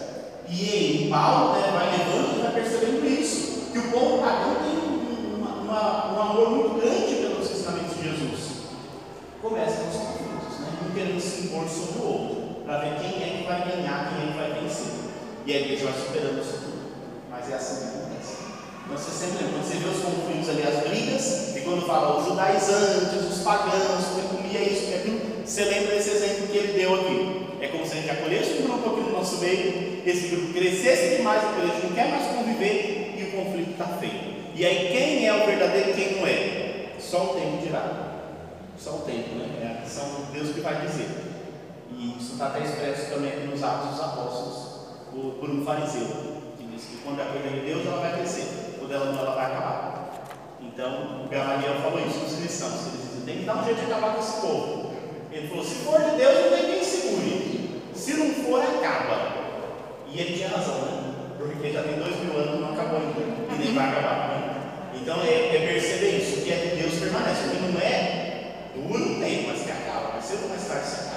E 0.48 1.08
Paulo 1.10 1.54
né, 1.54 1.70
vai 1.72 1.98
levando 1.98 2.38
e 2.38 2.42
vai 2.42 2.52
percebendo 2.52 3.06
isso, 3.06 3.72
que 3.72 3.78
o 3.78 3.90
povo 3.90 4.22
pagão 4.22 4.54
tem 4.62 4.78
uma, 5.36 5.50
uma, 5.56 6.12
um 6.12 6.20
amor 6.20 6.50
muito 6.50 6.80
grande 6.80 7.16
pelos 7.16 7.50
ensinamentos 7.50 7.96
de 7.96 8.02
Jesus. 8.02 8.56
Começa 9.42 9.82
com 9.82 9.88
os 9.90 9.96
conflitos, 9.96 10.60
né, 10.60 10.68
um 10.82 10.92
impor 11.66 11.68
sobre 11.68 11.98
o 11.98 12.06
outro, 12.06 12.36
para 12.64 12.78
ver 12.78 12.94
quem 13.00 13.22
é 13.22 13.36
que 13.38 13.44
vai 13.46 13.60
ganhar, 13.68 14.14
quem 14.14 14.28
é 14.28 14.32
que 14.32 14.38
vai 14.38 14.60
vencer. 14.60 14.92
E 15.44 15.52
a 15.52 15.60
igreja 15.60 15.84
vai 15.84 15.94
superando 15.94 16.40
isso 16.40 16.58
tudo. 16.62 16.76
Mas 17.30 17.50
é 17.50 17.54
assim 17.54 17.76
que 17.76 17.98
acontece. 17.98 18.36
Então 18.84 18.96
você 18.96 19.10
sempre 19.10 19.44
lembra, 19.44 19.58
quando 19.58 19.66
você 19.66 19.78
vê 19.78 19.88
os 19.88 20.02
conflitos 20.02 20.48
ali, 20.48 20.62
as 20.62 20.88
brigas, 20.88 21.56
e 21.56 21.60
quando 21.60 21.86
fala 21.86 22.18
os 22.18 22.26
judaizantes, 22.26 23.36
os 23.36 23.42
pagãos, 23.42 24.04
que 24.14 24.36
comia 24.36 24.62
isso, 24.62 24.86
que 24.86 24.94
aquilo, 24.94 25.20
você 25.44 25.64
lembra 25.64 25.94
desse 25.94 26.10
exemplo 26.10 26.46
que 26.48 26.56
ele 26.56 26.72
deu 26.78 26.94
aqui. 26.94 27.46
É 27.60 27.68
como 27.68 27.86
se 27.86 27.92
a 27.92 27.96
gente 27.96 28.10
acolhesse 28.10 28.62
um 28.62 28.62
grupo 28.62 28.90
aqui 28.90 29.00
no 29.00 29.12
nosso 29.12 29.38
meio, 29.38 30.02
esse 30.04 30.28
grupo 30.28 30.52
crescesse 30.52 31.16
demais, 31.16 31.42
a 31.42 31.66
gente 31.66 31.86
não 31.86 31.92
quer 31.94 32.10
mais 32.10 32.26
conviver 32.26 33.14
e 33.18 33.22
o 33.24 33.42
conflito 33.42 33.70
está 33.72 33.86
feito. 33.98 34.36
E 34.54 34.64
aí 34.64 34.88
quem 34.92 35.26
é 35.26 35.34
o 35.34 35.46
verdadeiro 35.46 35.90
e 35.90 35.94
quem 35.94 36.20
não 36.20 36.26
é? 36.26 36.92
Só 36.98 37.32
o 37.32 37.34
tempo 37.34 37.62
dirá. 37.62 38.06
Só 38.78 38.90
o 38.90 38.98
tempo, 39.00 39.34
né? 39.36 39.46
É 39.62 39.80
a 39.80 39.82
ação 39.82 40.26
de 40.26 40.38
Deus 40.38 40.54
que 40.54 40.60
vai 40.60 40.86
dizer. 40.86 41.25
E 41.90 42.18
isso 42.18 42.32
está 42.32 42.48
até 42.48 42.64
expresso 42.64 43.10
também 43.10 43.32
aqui 43.32 43.46
nos 43.46 43.62
Atos 43.62 43.90
dos 43.90 44.00
Apóstolos, 44.00 44.56
por, 45.10 45.34
por 45.40 45.50
um 45.50 45.64
fariseu, 45.64 46.06
que 46.56 46.64
diz 46.64 46.82
que 46.84 46.96
quando 47.04 47.20
a 47.20 47.26
coisa 47.26 47.48
de 47.48 47.60
Deus 47.60 47.86
ela 47.86 48.00
vai 48.00 48.14
crescer, 48.14 48.76
quando 48.78 48.92
ela 48.92 49.12
não, 49.12 49.18
ela 49.20 49.34
vai 49.34 49.46
acabar. 49.46 49.96
Então, 50.60 51.24
o 51.24 51.28
Gamaliel 51.28 51.80
falou 51.82 52.00
isso 52.06 52.18
nos 52.18 52.36
cristãos, 52.36 52.86
ele 52.88 52.98
disse, 52.98 53.24
tem 53.24 53.38
que 53.38 53.44
dar 53.44 53.56
um 53.56 53.64
jeito 53.64 53.84
de 53.84 53.92
acabar 53.92 54.14
com 54.14 54.20
esse 54.20 54.40
povo. 54.40 54.92
Ele 55.32 55.48
falou, 55.48 55.64
se 55.64 55.74
for 55.76 56.00
de 56.00 56.16
Deus, 56.16 56.34
não 56.44 56.56
tem 56.56 56.66
quem 56.66 56.84
segure. 56.84 57.82
Se 57.94 58.14
não 58.14 58.30
for, 58.44 58.60
acaba. 58.60 59.32
E 60.08 60.20
ele 60.20 60.36
tinha 60.36 60.48
razão, 60.48 60.80
né? 60.82 61.14
Porque 61.36 61.72
já 61.72 61.82
tem 61.82 61.98
dois 61.98 62.16
mil 62.20 62.38
anos 62.38 62.60
não 62.60 62.72
acabou 62.72 63.00
ainda. 63.00 63.54
E 63.54 63.58
nem 63.58 63.74
vai 63.74 63.88
acabar. 63.88 64.28
Né? 64.28 64.56
Então 64.94 65.20
é, 65.22 65.56
é, 65.56 65.66
perceber 65.72 66.18
isso, 66.18 66.42
que 66.42 66.52
é 66.52 66.56
de 66.56 66.82
Deus 66.82 66.94
permanece. 67.00 67.46
O 67.46 67.50
que 67.50 67.72
não 67.72 67.80
é, 67.80 68.70
dura 68.74 69.02
um 69.02 69.20
tempo, 69.20 69.48
mas 69.48 69.62
que 69.62 69.70
acaba. 69.70 70.12
Mas 70.14 70.24
cedo 70.24 70.44
ou 70.44 70.48
mais 70.48 70.66
tarde 70.66 70.86
se 70.86 71.00
acaba. 71.00 71.15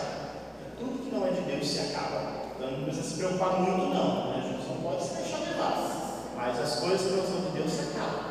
Que 1.09 1.15
não 1.15 1.25
é 1.25 1.31
de 1.31 1.41
Deus 1.41 1.67
se 1.67 1.79
acaba. 1.79 2.33
Então 2.55 2.69
não 2.69 2.83
precisa 2.83 3.09
se 3.09 3.15
preocupar 3.15 3.61
muito, 3.61 3.91
não. 3.91 4.29
Né? 4.29 4.43
A 4.45 4.47
gente 4.47 4.69
não 4.69 4.75
pode 4.75 5.03
se 5.03 5.15
deixar 5.15 5.39
levar. 5.39 6.35
Mas 6.35 6.59
as 6.59 6.79
coisas 6.81 7.01
que 7.01 7.17
não 7.17 7.25
são 7.25 7.41
de 7.41 7.57
Deus 7.57 7.71
se 7.71 7.81
acabam. 7.81 8.28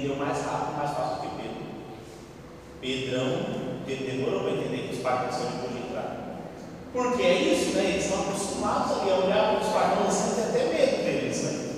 Entendeu 0.00 0.16
mais 0.16 0.38
rápido, 0.46 0.78
mais 0.78 0.90
fácil 0.92 1.16
do 1.16 1.20
que 1.20 1.28
Pedro. 1.36 1.60
Pedrão 2.80 3.84
demorou 3.86 4.40
para 4.44 4.52
entender 4.52 4.88
que 4.88 4.94
os 4.94 5.02
pagãos 5.02 5.34
são 5.34 5.44
depois 5.44 5.72
de 5.72 5.88
entrar. 5.88 6.38
Porque 6.90 7.22
é 7.22 7.34
isso, 7.42 7.76
né? 7.76 7.84
Eles 7.84 8.04
estão 8.06 8.22
acostumados 8.22 8.92
a 8.92 9.04
olhar 9.04 9.50
para 9.50 9.60
os 9.60 9.68
pagãos 9.70 10.08
assim, 10.08 10.34
tem 10.36 10.44
até 10.44 10.72
medo 10.72 11.04
deles, 11.04 11.42
né? 11.42 11.72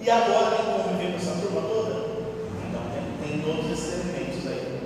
E 0.00 0.08
agora 0.10 0.56
tem 0.56 0.64
que 0.64 0.72
conviver 0.72 1.10
com 1.12 1.18
essa 1.18 1.38
turma 1.38 1.68
toda? 1.68 1.94
Então 2.66 2.80
tem, 2.94 3.28
tem 3.28 3.40
todos 3.42 3.70
esses 3.70 3.92
elementos 3.92 4.46
aí. 4.46 4.80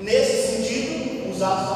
Nesse 0.00 0.56
sentido, 0.56 1.30
os 1.30 1.42
atos 1.42 1.75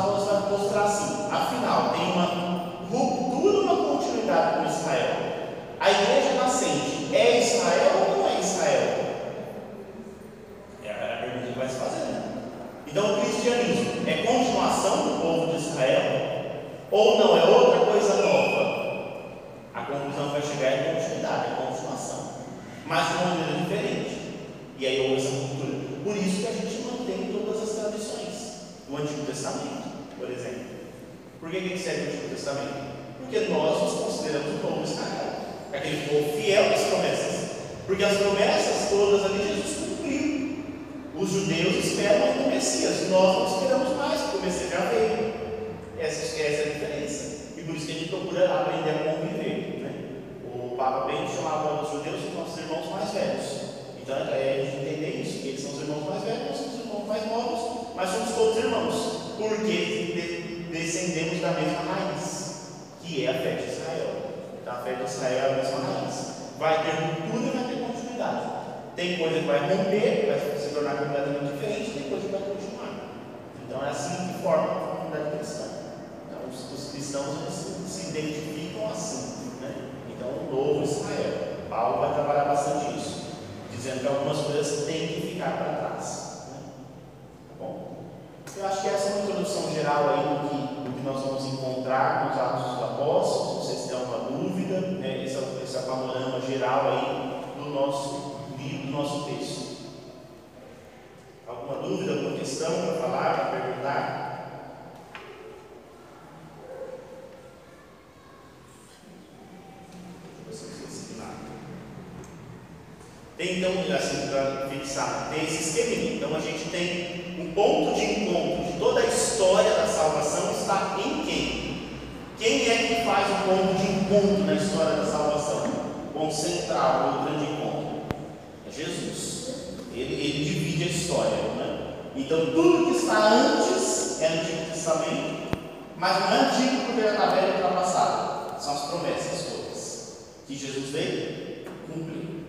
que 140.50 140.56
Jesus 140.56 140.90
veio 140.90 141.64
cumprir. 141.86 142.40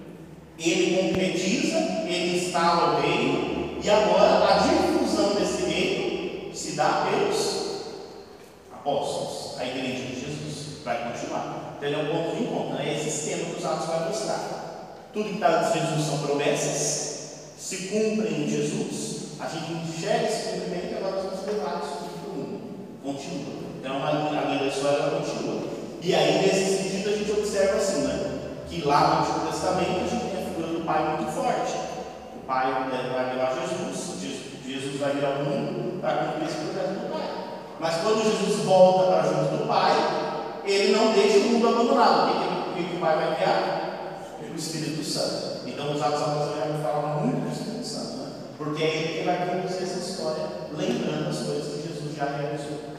Ele 0.58 0.98
concretiza, 0.98 1.78
ele 2.08 2.38
instala 2.38 2.98
o 2.98 3.02
reino, 3.02 3.80
e 3.84 3.90
agora 3.90 4.48
a 4.48 4.58
difusão 4.58 5.36
desse 5.36 5.70
reino 5.70 6.56
se 6.56 6.72
dá 6.72 7.08
pelos 7.08 7.82
apóstolos. 8.74 9.60
A 9.60 9.66
igreja 9.66 10.08
de 10.08 10.20
Jesus 10.20 10.84
vai 10.84 11.12
continuar. 11.12 11.76
Então 11.78 11.90
ele 11.90 11.96
é 11.96 12.04
um 12.04 12.08
ponto 12.08 12.36
de 12.36 12.44
encontro, 12.44 12.74
né? 12.74 12.90
é 12.90 12.96
esse 12.96 13.12
sistema 13.12 13.46
que 13.46 13.60
os 13.60 13.66
Atos 13.66 13.88
vai 13.88 14.08
mostrar. 14.08 14.98
Tudo 15.14 15.30
que 15.30 15.36
está 15.36 15.62
de 15.62 15.80
Jesus 15.80 16.08
são 16.08 16.18
promessas, 16.20 17.54
se 17.58 17.78
cumprem 17.88 18.44
em 18.44 18.50
Jesus, 18.50 19.40
a 19.40 19.48
gente 19.48 19.74
enxerga 19.74 20.28
esse 20.28 20.50
cumprimento 20.50 20.94
e 20.94 20.98
agora 20.98 21.22
somos 21.22 21.46
levados 21.46 21.90
para 21.90 22.30
o 22.30 22.34
mundo. 22.34 22.62
Continua. 23.04 23.62
Então 23.80 24.04
a 24.04 24.12
linha 24.12 24.60
da 24.60 24.68
história 24.68 25.10
continua. 25.10 25.81
E 26.04 26.16
aí, 26.16 26.42
nesse 26.42 26.82
sentido, 26.82 27.10
a 27.10 27.18
gente 27.18 27.32
observa 27.32 27.78
assim, 27.78 28.02
né? 28.02 28.32
que 28.68 28.88
lá 28.88 29.08
no 29.08 29.22
Antigo 29.22 29.52
Testamento 29.52 30.00
a 30.00 30.08
gente 30.08 30.32
tem 30.32 30.42
a 30.42 30.48
figura 30.48 30.68
do 30.68 30.86
Pai 30.86 31.18
muito 31.18 31.32
forte. 31.32 31.74
O 32.36 32.48
Pai 32.48 32.72
né, 32.90 33.12
vai 33.14 33.36
levar 33.36 33.54
Jesus, 33.54 34.16
Jesus 34.66 35.00
vai 35.00 35.12
vir 35.12 35.26
ao 35.26 35.44
mundo 35.44 36.00
para 36.02 36.26
cumprir 36.26 36.48
esse 36.48 36.56
projeto 36.56 37.02
do 37.02 37.12
Pai. 37.12 37.30
Mas 37.80 37.96
quando 37.98 38.24
Jesus 38.24 38.66
volta 38.66 39.12
para 39.12 39.24
junto 39.24 39.58
do 39.58 39.68
Pai, 39.68 39.92
ele 40.66 40.96
não 40.96 41.12
deixa 41.12 41.38
o 41.38 41.42
mundo 41.52 41.68
abandonado. 41.68 42.32
O 42.72 42.74
que, 42.74 42.96
o 42.96 43.00
Pai 43.00 43.16
vai 43.18 43.36
criar? 43.36 44.38
O 44.42 44.56
Espírito 44.56 45.04
Santo. 45.04 45.68
Então, 45.68 45.94
os 45.94 46.02
atos 46.02 46.22
apostolíticos 46.22 46.82
falam 46.82 47.22
muito 47.22 47.42
do 47.42 47.52
Espírito 47.52 47.86
Santo, 47.86 48.18
né? 48.18 48.28
porque 48.58 48.84
é 48.84 48.88
ele 48.88 49.20
que 49.20 49.26
vai 49.26 49.48
conduzir 49.48 49.84
essa 49.84 50.00
história, 50.00 50.44
lembrando 50.76 51.30
as 51.30 51.38
coisas 51.38 51.74
que 51.74 51.88
Jesus 51.88 52.16
já 52.16 52.26
realizou. 52.26 52.91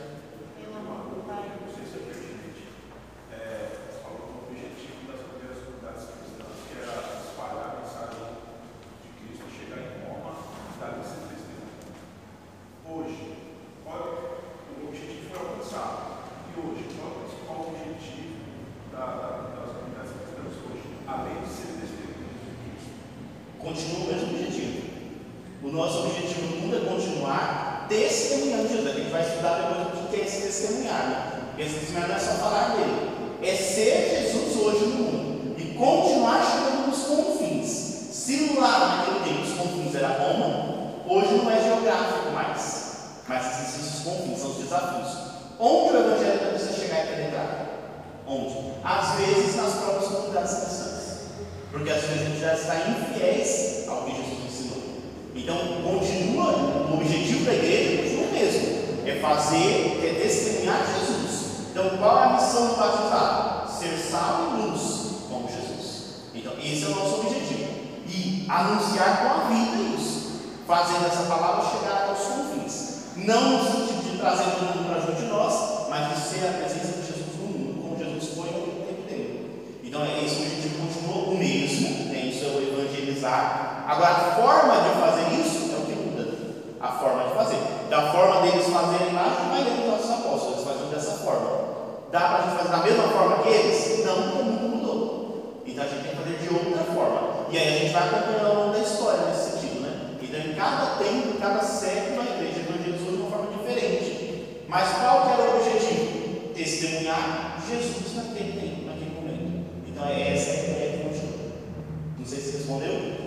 Mas 104.73 104.89
qual 104.97 105.27
que 105.27 105.33
era 105.33 105.51
o 105.51 105.61
objetivo? 105.61 106.55
Testemunhar 106.55 107.63
Jesus 107.69 108.17
naquele 108.17 108.53
tempo, 108.59 108.87
naquele 108.87 109.15
momento. 109.15 109.67
Então 109.87 110.07
é 110.07 110.33
essa 110.33 110.51
a 110.51 110.55
ideia 110.55 110.93
do 110.97 112.19
Não 112.19 112.25
sei 112.25 112.41
se 112.41 112.57
respondeu. 112.57 113.21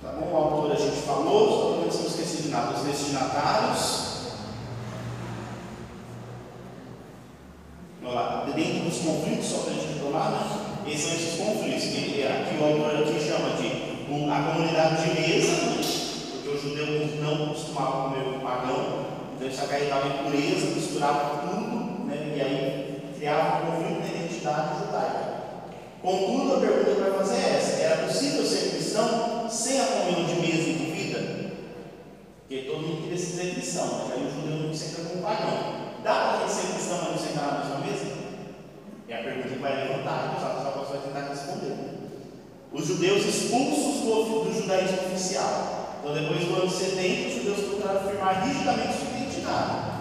Tá 0.00 0.12
bom? 0.12 0.32
O 0.32 0.36
autor 0.36 0.70
a 0.70 0.76
gente 0.76 0.98
falou, 0.98 1.82
antes 1.84 1.98
não 1.98 2.06
esqueci 2.06 2.42
de 2.44 2.48
nada, 2.50 2.76
os 2.76 2.84
destinatários. 2.84 4.06
Olha 8.04 8.14
lá, 8.14 8.44
dentro 8.54 8.84
dos 8.84 8.98
conflitos, 8.98 9.46
só 9.46 9.58
para 9.62 9.72
a 9.72 9.74
gente 9.74 9.98
né? 9.98 10.66
esses 10.86 11.02
são 11.02 11.12
esses 11.12 11.40
conflitos 11.40 11.82
que, 11.82 12.22
é 12.22 12.46
que 12.48 12.62
o 12.62 12.64
autor 12.64 13.02
aqui 13.02 13.18
chama 13.18 13.56
de 13.56 13.96
a 14.30 14.52
comunidade 14.52 15.02
de 15.02 15.20
mesa 15.20 15.55
misturava 20.96 21.46
tudo, 21.46 22.06
né? 22.06 22.34
e 22.34 22.40
aí 22.40 23.12
criava 23.18 23.62
um 23.62 23.72
conflito 23.72 24.00
na 24.00 24.06
identidade 24.06 24.78
judaica. 24.78 25.36
Contudo, 26.02 26.56
a 26.56 26.60
pergunta 26.60 26.90
que 26.90 27.00
vai 27.00 27.12
fazer 27.12 27.34
é 27.34 27.56
essa: 27.56 27.82
era 27.82 28.06
possível 28.06 28.44
ser 28.44 28.70
cristão 28.70 29.46
sem 29.50 29.80
a 29.80 29.84
comunhão 29.84 30.24
de 30.24 30.34
mesa 30.40 30.70
e 30.70 30.74
de 30.74 30.84
vida? 30.90 31.50
Porque 32.40 32.62
todo 32.62 32.86
mundo 32.86 33.02
queria 33.02 33.18
ser 33.18 33.54
cristão, 33.54 34.04
mas 34.04 34.12
aí 34.12 34.26
o 34.26 34.30
judeu 34.30 34.66
não 34.66 34.74
senta 34.74 35.08
como 35.08 35.22
pagão. 35.22 35.86
Dá 36.02 36.38
para 36.38 36.48
ser 36.48 36.72
cristão, 36.72 36.98
mas 37.02 37.10
não 37.10 37.18
sentar 37.18 37.52
na 37.52 37.58
mesma 37.58 37.78
mesa? 37.78 38.16
É 39.08 39.14
a 39.14 39.22
pergunta 39.22 39.48
que 39.48 39.58
vai 39.58 39.88
levantar 39.88 40.32
e 40.32 40.38
os 40.38 40.44
apóstolos 40.44 40.88
vão 40.88 41.00
tentar 41.00 41.28
responder. 41.28 41.76
Os 42.72 42.86
judeus 42.86 43.24
expulsos 43.24 44.02
do, 44.02 44.44
do 44.44 44.52
judaísmo 44.52 45.06
oficial. 45.06 45.98
Então, 46.00 46.14
depois 46.14 46.44
do 46.44 46.54
ano 46.54 46.70
70, 46.70 47.28
os 47.28 47.34
judeus 47.34 47.60
procuraram 47.66 48.00
afirmar 48.00 48.46
rigidamente 48.46 48.94
sua 48.94 49.18
identidade, 49.18 49.95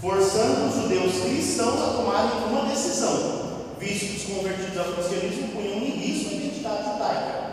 forçando 0.00 0.68
os 0.68 0.74
judeus 0.74 1.22
cristãos 1.22 1.80
a 1.80 1.94
tomarem 1.96 2.30
uma 2.48 2.68
decisão, 2.68 3.64
visto 3.78 4.06
que 4.06 4.16
os 4.16 4.36
convertidos 4.36 4.78
ao 4.78 4.92
cristianismo 4.92 5.48
punham 5.48 5.78
em 5.78 5.90
risco 5.90 6.30
a 6.30 6.36
identidade 6.36 6.84
judaica. 6.84 7.46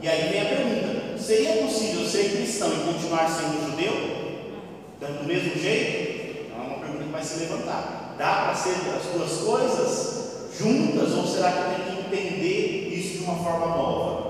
E 0.00 0.08
aí 0.08 0.28
vem 0.30 0.40
a 0.42 0.44
pergunta: 0.44 1.18
seria 1.18 1.62
possível 1.62 2.06
ser 2.06 2.36
cristão 2.36 2.70
e 2.72 2.92
continuar 2.92 3.28
sendo 3.28 3.70
judeu? 3.70 4.26
Do 4.98 5.24
mesmo 5.26 5.60
jeito? 5.60 6.46
Então, 6.46 6.62
é 6.62 6.66
uma 6.66 6.78
pergunta 6.78 7.04
que 7.04 7.12
vai 7.12 7.22
se 7.22 7.38
levantar. 7.40 8.14
Dá 8.18 8.44
para 8.44 8.54
ser 8.54 8.70
as 8.70 9.12
duas 9.12 9.32
coisas 9.42 10.16
juntas 10.58 11.12
ou 11.12 11.26
será 11.26 11.52
que 11.52 11.74
tem 11.74 11.96
que 11.96 12.16
entender 12.16 12.88
isso 12.94 13.18
de 13.18 13.24
uma 13.24 13.36
forma 13.36 13.66
nova? 13.66 14.26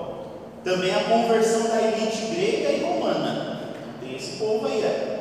Também 0.64 0.92
a 0.92 1.04
conversão 1.04 1.68
da 1.68 1.80
elite 1.80 2.34
grega 2.34 2.72
e 2.72 2.82
romana. 2.82 3.74
Tem 4.00 4.16
esse 4.16 4.36
povo 4.36 4.66
aí, 4.66 4.82
é. 4.82 5.15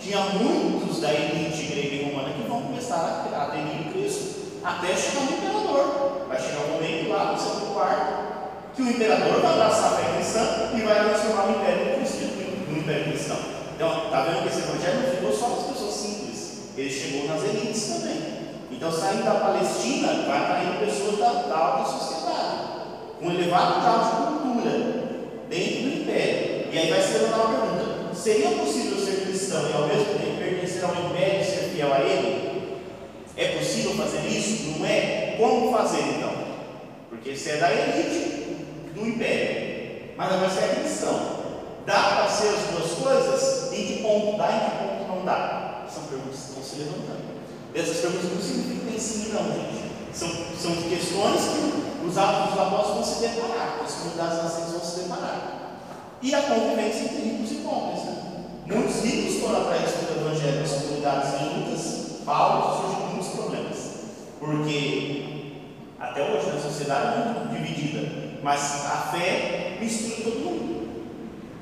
Tinha 0.00 0.20
muitos 0.20 1.00
da 1.00 1.12
elite 1.12 1.66
grega 1.66 1.94
e 1.94 2.10
romana 2.10 2.32
que 2.32 2.48
vão 2.48 2.62
começar 2.62 3.28
a 3.34 3.42
aderir 3.44 3.92
Cristo, 3.92 4.58
até 4.64 4.96
chegar 4.96 5.26
no 5.26 5.32
imperador. 5.32 6.26
Vai 6.26 6.40
chegar 6.40 6.64
um 6.64 6.72
momento 6.72 7.08
lá 7.10 7.32
no 7.32 7.38
século 7.38 7.74
quarto 7.74 8.30
que 8.74 8.82
o 8.82 8.88
imperador 8.88 9.40
vai 9.40 9.52
abraçar 9.52 9.92
a 9.92 9.96
fé 9.96 10.14
cristã 10.14 10.70
e 10.74 10.80
vai 10.80 11.04
transformar 11.04 11.46
o 11.46 11.50
império 11.50 11.96
cristão 11.96 12.28
no 12.68 12.78
império 12.78 13.04
cristão. 13.04 13.36
Então, 13.74 14.04
está 14.04 14.22
vendo 14.22 14.42
que 14.42 14.48
esse 14.48 14.58
evangelho 14.60 15.00
não 15.02 15.10
ficou 15.10 15.32
só 15.32 15.48
nas 15.48 15.66
pessoas 15.66 15.94
simples, 15.94 16.58
ele 16.76 16.90
chegou 16.90 17.28
nas 17.28 17.42
elites 17.42 17.88
também. 17.88 18.40
Então, 18.70 18.92
saindo 18.92 19.24
da 19.24 19.34
Palestina, 19.34 20.24
vai 20.26 20.46
caindo 20.46 20.80
pessoas 20.80 21.18
da, 21.18 21.32
da 21.48 21.56
alta 21.58 21.90
sociedade, 21.90 22.56
com 23.18 23.26
um 23.26 23.32
elevado 23.32 23.80
grau 23.80 23.98
de 23.98 24.10
cultura 24.10 24.70
dentro 25.48 25.82
do 25.82 26.02
império. 26.02 26.68
E 26.72 26.78
aí 26.78 26.90
vai 26.90 27.02
se 27.02 27.12
levantar 27.14 27.36
uma 27.36 27.66
pergunta: 27.66 28.14
seria 28.14 28.50
possível 28.50 28.99
cristão 29.50 29.68
e 29.68 29.72
ao 29.72 29.88
mesmo 29.88 30.04
tempo 30.14 30.38
pertencer 30.38 30.84
ao 30.84 30.94
império 30.94 31.40
e 31.40 31.44
ser 31.44 31.70
fiel 31.74 31.92
a 31.92 32.00
ele? 32.00 32.80
É 33.36 33.58
possível 33.58 33.94
fazer 33.94 34.28
isso? 34.28 34.78
Não 34.78 34.86
é? 34.86 35.34
Como 35.38 35.72
fazer 35.76 36.02
então? 36.02 36.32
Porque 37.08 37.34
você 37.34 37.50
é 37.50 37.56
da 37.56 37.72
elite 37.72 38.64
do 38.94 39.06
império, 39.06 40.10
mas 40.16 40.32
agora 40.32 40.48
você 40.48 40.60
é 40.60 40.80
cristão. 40.80 41.40
Dá 41.84 41.94
para 41.94 42.28
ser 42.28 42.48
as 42.48 42.60
duas 42.70 42.92
coisas? 42.92 43.72
Em 43.72 43.86
que 43.86 44.02
ponto 44.02 44.38
dá, 44.38 44.52
em 44.52 44.60
que 44.60 44.76
ponto 44.76 45.16
não 45.16 45.24
dá? 45.24 45.84
São 45.92 46.04
perguntas 46.04 46.38
que 46.38 46.48
estão 46.48 46.62
se 46.62 46.76
levantando. 46.76 47.30
Essas 47.74 47.96
perguntas 47.96 48.30
não 48.30 48.42
significam 48.42 48.98
sim, 48.98 49.32
não, 49.32 49.44
gente. 49.44 49.90
São, 50.12 50.28
são 50.28 50.82
questões 50.88 51.40
que 51.40 52.06
os 52.06 52.18
atos 52.18 52.50
dos 52.50 52.60
apóstolos 52.60 52.94
vão 52.94 53.04
se 53.04 53.20
deparar, 53.20 53.80
as 53.82 53.94
comunidades 53.94 54.42
nascentes 54.42 54.72
vão 54.72 54.84
se 54.84 55.00
deparar. 55.00 55.80
E 56.22 56.34
a 56.34 56.42
convivência 56.42 57.04
entre 57.04 57.22
ricos 57.22 57.52
e 57.52 57.54
pobres. 57.56 58.04
Né? 58.04 58.29
Muitos 58.70 59.02
ricos 59.02 59.40
foram 59.40 59.62
atrás 59.62 59.90
do 59.90 60.20
Evangelho 60.20 60.60
nas 60.60 60.70
comunidades 60.70 61.40
juntas, 61.40 62.22
Paulo 62.24 62.76
surgiu 62.76 63.06
muitos 63.08 63.28
problemas. 63.30 63.78
Porque 64.38 65.54
até 65.98 66.22
hoje 66.22 66.50
a 66.50 66.60
sociedade 66.60 67.20
é 67.20 67.24
muito 67.24 67.52
dividida, 67.52 68.38
mas 68.44 68.86
a 68.86 69.10
fé 69.10 69.76
mistura 69.80 70.22
todo 70.22 70.44
mundo. 70.44 70.88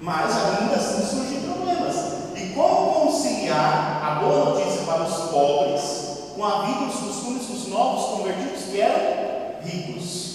Mas 0.03 0.37
ainda 0.37 0.75
assim 0.75 1.03
surgem 1.03 1.41
problemas. 1.51 1.97
E 2.37 2.53
como 2.55 3.07
conciliar 3.07 4.03
a 4.05 4.21
boa 4.21 4.51
notícia 4.51 4.83
para 4.83 5.05
os 5.05 5.31
pobres 5.31 6.35
com 6.37 6.45
a 6.45 6.67
vida 6.67 6.85
dos 6.85 6.97
costumes 6.97 7.47
dos 7.47 7.69
novos 7.69 8.19
convertidos 8.19 8.65
que 8.65 8.83
eram 8.83 9.63
ricos? 9.63 10.29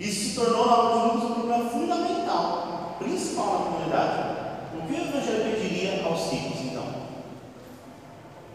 Isso 0.00 0.30
se 0.30 0.34
tornou 0.34 0.66
na 0.66 1.10
de 1.20 1.26
um 1.26 1.34
problema 1.34 1.68
fundamental, 1.68 2.96
principal 2.98 3.52
na 3.52 3.64
comunidade. 3.66 4.43
O 4.84 4.86
que 4.86 5.00
o 5.00 5.08
Evangelho 5.08 5.56
pediria 5.56 6.04
aos 6.04 6.30
ricos, 6.30 6.60
então? 6.60 6.84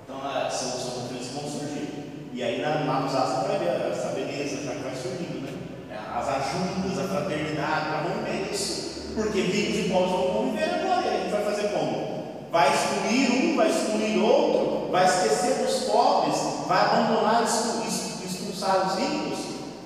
Então, 0.04 0.18
é, 0.30 0.48
são, 0.48 0.70
são 0.70 1.02
conflitos 1.02 1.28
que 1.30 1.34
vão 1.34 1.50
surgir. 1.50 2.30
E 2.32 2.44
aí, 2.44 2.62
na, 2.62 3.00
Atos, 3.00 3.48
vai 3.48 3.58
ver 3.58 3.92
essa 3.92 4.10
beleza 4.10 4.64
já 4.64 4.74
que 4.74 4.84
vai 4.84 4.96
surgindo, 4.96 5.42
né? 5.42 5.98
As 6.16 6.30
ajudas, 6.30 7.00
a 7.00 7.08
fraternidade, 7.08 7.86
para 7.88 8.02
romper 8.02 8.54
isso. 8.54 9.14
Porque 9.16 9.42
ricos 9.42 9.88
e 9.88 9.90
pobres 9.90 10.12
vão 10.12 10.34
conviver 10.34 10.66
agora. 10.66 11.08
E 11.08 11.10
a 11.10 11.20
gente 11.20 11.32
vai 11.32 11.44
fazer 11.44 11.70
como? 11.70 12.20
Vai 12.52 12.74
excluir 12.76 13.32
um, 13.32 13.58
vai 13.58 13.70
excluir 13.72 14.20
outro, 14.20 14.92
vai 14.92 15.06
esquecer 15.06 15.66
dos 15.66 15.84
pobres, 15.86 16.38
vai 16.68 16.80
abandonar, 16.80 17.44
expulsar 17.44 18.86
os 18.86 19.00
ricos. 19.00 19.40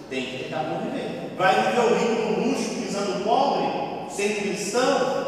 Tem 0.10 0.26
que 0.26 0.44
tentar 0.44 0.65
conviver. 0.65 1.36
Vai 1.38 1.56
viver 1.56 1.80
o 1.80 1.95
rico 1.95 2.32
no 2.32 2.48
luxo, 2.48 2.70
pisando 2.82 3.22
o 3.22 3.24
pobre, 3.24 4.14
sendo 4.14 4.41
cristão? 4.41 5.22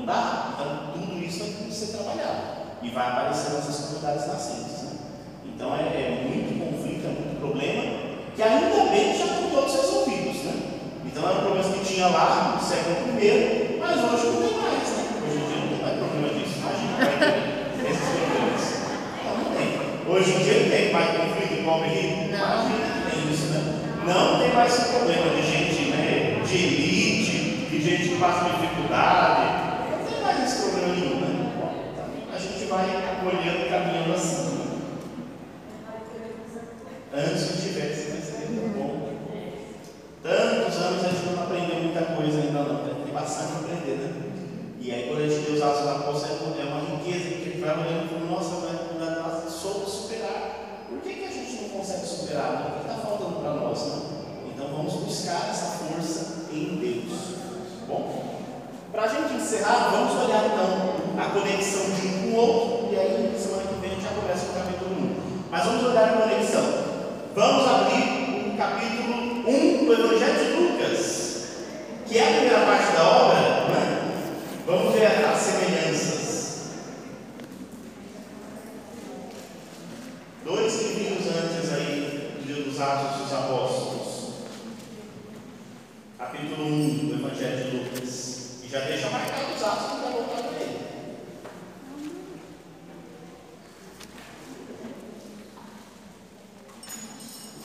Não 0.00 0.06
dá. 0.06 0.54
Então, 0.54 0.92
tudo 0.94 1.22
isso 1.22 1.40
vai 1.40 1.48
ter 1.50 1.64
que 1.64 1.74
ser 1.74 1.96
trabalhado. 1.98 2.40
E 2.82 2.88
vai 2.88 3.08
aparecer 3.08 3.52
nessas 3.52 3.76
comunidades 3.76 4.26
nascentes. 4.26 4.82
Né? 4.82 4.90
Então, 5.44 5.74
é, 5.74 5.80
é, 5.80 6.24
muito 6.24 6.56
conflito, 6.56 7.04
é 7.04 7.08
muito 7.08 7.38
problema, 7.38 7.82
que 8.34 8.42
ainda 8.42 8.90
bem 8.90 9.12
que 9.12 9.18
já 9.18 9.24
estão 9.26 9.50
todos 9.50 9.74
resolvidos. 9.74 10.42
Né? 10.44 10.54
Então, 11.04 11.28
era 11.28 11.38
um 11.38 11.42
problema 11.42 11.68
que 11.68 11.84
tinha 11.84 12.08
lá 12.08 12.56
no 12.56 12.66
século 12.66 13.20
I, 13.20 13.76
mas 13.78 13.98
hoje 13.98 14.26
não 14.26 14.40
tem 14.40 14.56
mais. 14.56 14.88
Né? 14.88 15.04
Hoje 15.20 15.36
em 15.36 15.44
dia 15.44 15.60
não 15.60 15.68
tem 15.68 15.82
mais 15.84 15.98
problema 16.00 16.28
disso. 16.32 16.54
Imagina 16.56 16.96
vai 16.96 17.18
ter 17.20 17.90
esses 17.90 18.08
problemas. 18.08 18.62
Então, 19.20 19.36
não 19.36 19.48
tem. 19.52 19.68
Hoje 20.08 20.30
em 20.32 20.38
dia 20.42 20.62
não 20.62 20.70
tem 20.70 20.92
mais 20.92 21.08
conflito 21.12 21.64
pobre 21.64 21.88
e 21.88 21.92
rico. 21.92 22.32
Imagina 22.32 22.88
que 22.88 23.10
tem 23.10 23.32
isso. 23.32 23.46
Né? 23.52 23.60
Não 24.06 24.40
tem 24.40 24.52
mais 24.54 24.72
esse 24.72 24.88
problema 24.96 25.28
de 25.28 25.42
gente 25.42 25.90
né, 25.90 26.40
de 26.42 26.56
elite, 26.56 27.68
de 27.68 27.82
gente 27.82 28.08
que 28.08 28.16
passa 28.16 28.48
dificuldade. 28.48 29.59
Tem 30.40 30.48
esse 30.48 30.62
problema 30.62 30.94
nenhum. 30.94 31.20
Né? 31.20 31.52
A 32.34 32.38
gente 32.38 32.64
vai 32.64 32.86
olhando 33.26 33.66
e 33.66 33.68
caminhando 33.68 34.14
assim. 34.14 34.56
Né? 34.56 34.70
Antes 37.12 37.62
tivesse, 37.62 38.12
mas 38.12 38.24
seria 38.24 38.58
tão 38.58 38.68
bom. 38.70 39.12
Tantos 40.22 40.76
anos 40.78 41.04
a 41.04 41.08
gente 41.08 41.26
não 41.26 41.42
aprendeu 41.42 41.82
muita 41.82 42.02
coisa 42.16 42.38
ainda 42.38 42.62
não. 42.62 43.04
Tem 43.04 43.12
bastante 43.12 43.52
para 43.52 43.74
aprender, 43.74 43.96
né? 43.98 44.12
E 44.80 44.90
aí 44.90 45.08
quando 45.08 45.24
a 45.24 45.28
gente 45.28 45.44
vê 45.44 45.52
os 45.58 45.62
atos 45.62 45.84
da 45.84 45.90
é 45.90 46.64
uma 46.64 46.96
riqueza 46.96 47.28
que 47.28 47.34
a 47.34 47.44
gente 47.44 47.60
vai 47.60 47.76
olhando 47.76 48.06
e 48.06 48.08
fala, 48.08 48.30
nossa, 48.30 48.66
vai 48.66 49.50
soube 49.50 49.90
superar. 49.90 50.86
Por 50.88 51.00
que, 51.02 51.12
que 51.16 51.24
a 51.26 51.30
gente 51.30 51.62
não 51.62 51.68
consegue 51.68 52.06
superar? 52.06 52.52
Né? 52.52 52.66
O 52.66 52.80
que 52.80 52.90
está 52.90 53.06
faltando 53.06 53.40
para 53.40 53.52
nós? 53.52 53.78
Né? 53.78 54.02
Então 54.54 54.68
vamos 54.68 54.94
buscar 54.94 55.50
essa 55.50 55.84
força 55.84 56.46
em 56.50 56.76
Deus. 56.76 57.18
Bom, 57.86 58.29
para 58.92 59.04
a 59.04 59.08
gente 59.08 59.34
encerrar, 59.34 59.90
vamos 59.90 60.24
olhar 60.24 60.46
então 60.46 60.96
a 61.18 61.30
conexão 61.30 61.90
de 61.94 62.08
um 62.08 62.20
com 62.22 62.28
o 62.28 62.40
outro, 62.40 62.92
e 62.92 62.98
aí 62.98 63.34
semana 63.38 63.62
que 63.62 63.80
vem 63.80 63.90
a 63.90 63.94
gente 63.94 64.02
já 64.02 64.10
começa 64.10 64.46
com 64.46 64.52
o 64.52 64.62
capítulo 64.62 64.90
1. 64.90 65.16
Mas 65.50 65.64
vamos 65.64 65.84
olhar 65.84 66.08
a 66.08 66.22
conexão. 66.22 66.62
Vamos 67.34 67.68
abrir 67.68 68.52
o 68.52 68.56
capítulo 68.56 69.48
1 69.48 69.86
do 69.86 69.92
Evangelho 69.92 70.44
de 70.44 70.60
Lucas, 70.60 71.46
que 72.06 72.18
é 72.18 72.22
a 72.22 72.32
primeira 72.32 72.66
parte 72.66 72.92
da 72.92 73.08
obra. 73.08 73.40
Né? 73.40 74.12
Vamos 74.66 74.94
ver 74.94 75.06
as 75.06 75.38
semelhanças. 75.38 76.70
Dois 80.44 80.96
livros 80.96 81.26
antes 81.26 81.72
aí 81.72 82.64
dos 82.64 82.80
Atos 82.80 83.22
dos 83.22 83.32
Apóstolos. 83.32 84.30
Capítulo 86.18 86.66
1 86.66 87.06
do 87.06 87.14
Evangelho 87.14 87.70
de 87.70 87.76
Lucas 87.76 88.09
já 88.70 88.80
deixa 88.82 89.10
marcar 89.10 89.52
os 89.52 89.62
atos 89.64 89.88
que 89.88 89.96
está 89.96 90.10
voltando 90.10 90.52
nele. 90.52 90.78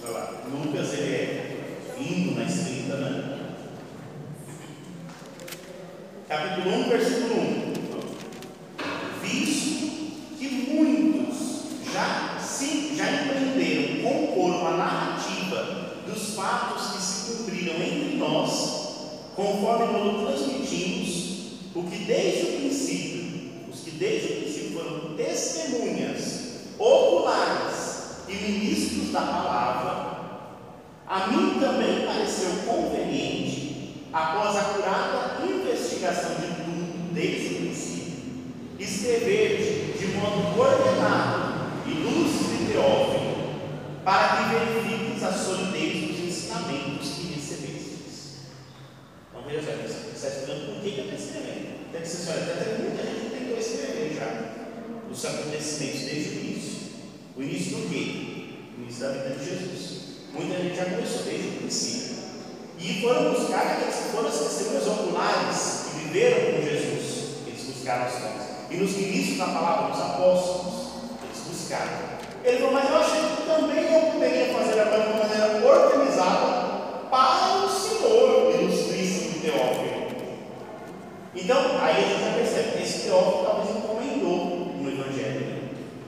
Olha 0.04 0.12
lá, 0.12 0.34
Lucas 0.52 0.94
ele 0.94 1.14
é 1.14 1.94
vindo 1.96 2.36
na 2.36 2.46
escrita, 2.46 2.96
né? 2.98 3.40
Capítulo 6.28 6.76
1, 6.76 6.90
versículo 6.90 7.40
1. 7.40 7.74
Visto 9.22 10.38
que 10.40 10.48
muitos 10.74 11.38
já, 11.94 12.40
sim, 12.40 12.96
já 12.98 13.12
empreenderam 13.12 14.02
compor 14.02 14.56
uma 14.56 14.72
narrativa 14.72 16.02
dos 16.08 16.34
fatos 16.34 16.94
que 16.94 17.02
se 17.04 17.32
cumpriram 17.32 17.76
entre 17.76 18.18
nós, 18.18 18.75
conforme 19.36 19.88
quando 19.88 20.26
transmitimos 20.26 21.26
o 21.76 21.84
que 21.84 22.06
desde 22.06 22.42
o 22.42 22.60
princípio, 22.60 23.70
os 23.72 23.82
que 23.82 23.92
desde 23.92 24.34
o 24.34 24.36
princípio 24.42 24.80
foram 24.80 25.16
testemunhas 25.16 26.46
oculares 26.80 28.26
e 28.30 28.34
ministros 28.34 29.12
da 29.12 29.22
palavra, 29.22 30.16
a 31.08 31.28
mim 31.28 31.60
também 31.60 32.06
pareceu 32.06 32.52
conveniente, 32.66 34.06
após 34.12 34.56
a 34.56 34.64
curada 34.64 35.46
investigação 35.46 36.36
de 36.36 36.48
tudo 36.56 37.14
desde 37.14 37.48
o 37.48 37.58
princípio, 37.58 38.24
escrever 38.80 39.96
de 39.98 40.08
modo 40.18 40.60
ordenado 40.60 41.72
e 41.86 41.92
lúcido 41.92 42.64
e 42.64 42.72
teófilo, 42.72 43.36
para 44.04 44.38
que 44.38 44.56
verifiques 44.56 45.24
a 45.24 45.32
solidez 45.32 46.08
dos 46.08 46.20
ensinamentos 46.26 47.10
que 47.10 47.34
recebestes. 47.34 48.38
Então 49.30 49.44
veja 49.48 49.62
só, 49.62 49.72
você 49.74 50.16
está 50.16 50.28
estudando 50.28 50.74
por 50.74 50.82
que 50.82 50.98
eu 50.98 51.06
estou 51.06 51.18
olha, 52.06 52.54
até 52.54 52.78
muita 52.78 53.02
gente 53.02 53.36
tentou 53.36 53.58
escrever 53.58 54.16
já 54.16 54.30
os 55.10 55.26
acontecimentos 55.26 56.02
desde 56.02 56.30
o 56.30 56.34
início. 56.34 56.78
O 57.36 57.42
início 57.42 57.78
do 57.78 57.90
quê? 57.90 58.46
O 58.78 58.82
início 58.84 59.02
da 59.02 59.12
vida 59.12 59.36
de 59.36 59.46
Jesus. 59.46 60.02
Muita 60.34 60.62
gente 60.62 60.76
já 60.76 60.86
começou 60.86 61.24
desde 61.24 61.48
o 61.48 61.52
princípio. 61.54 62.16
E 62.78 63.02
foram 63.02 63.34
buscar 63.34 63.66
aqueles 63.66 63.96
que 63.96 64.10
foram 64.12 64.30
as 64.30 64.38
testemunhas 64.38 64.88
oculares 64.88 65.86
que 65.86 66.00
viveram 66.00 66.54
com 66.54 66.62
Jesus. 66.62 67.26
Eles 67.48 67.64
buscaram 67.64 68.06
as 68.06 68.12
coisas. 68.12 68.46
E 68.70 68.78
nos 68.78 68.92
inícios 68.98 69.38
da 69.40 69.46
palavra 69.48 69.92
dos 69.92 70.02
apóstolos, 70.02 70.74
eles 71.24 71.42
buscaram. 71.48 72.16
Ele 72.44 72.58
falou, 72.58 72.74
mas 72.74 72.90
eu 72.90 72.98
achei 72.98 73.22
que 73.22 73.48
também 73.48 73.92
eu 73.92 74.12
poderia 74.12 74.54
fazer 74.54 74.80
agora 74.80 75.02
de 75.02 75.10
uma 75.10 75.24
maneira 75.24 75.66
organizada 75.66 76.66
para 77.10 77.45
Então, 81.46 81.78
aí 81.80 81.98
a 81.98 82.08
gente 82.08 82.24
já 82.24 82.32
percebe 82.32 82.72
que 82.72 82.84
esse 82.84 83.04
Teófilo 83.04 83.46
talvez 83.46 83.70
encomendou 83.78 84.74
no 84.82 84.90
Evangelho. 84.90 85.46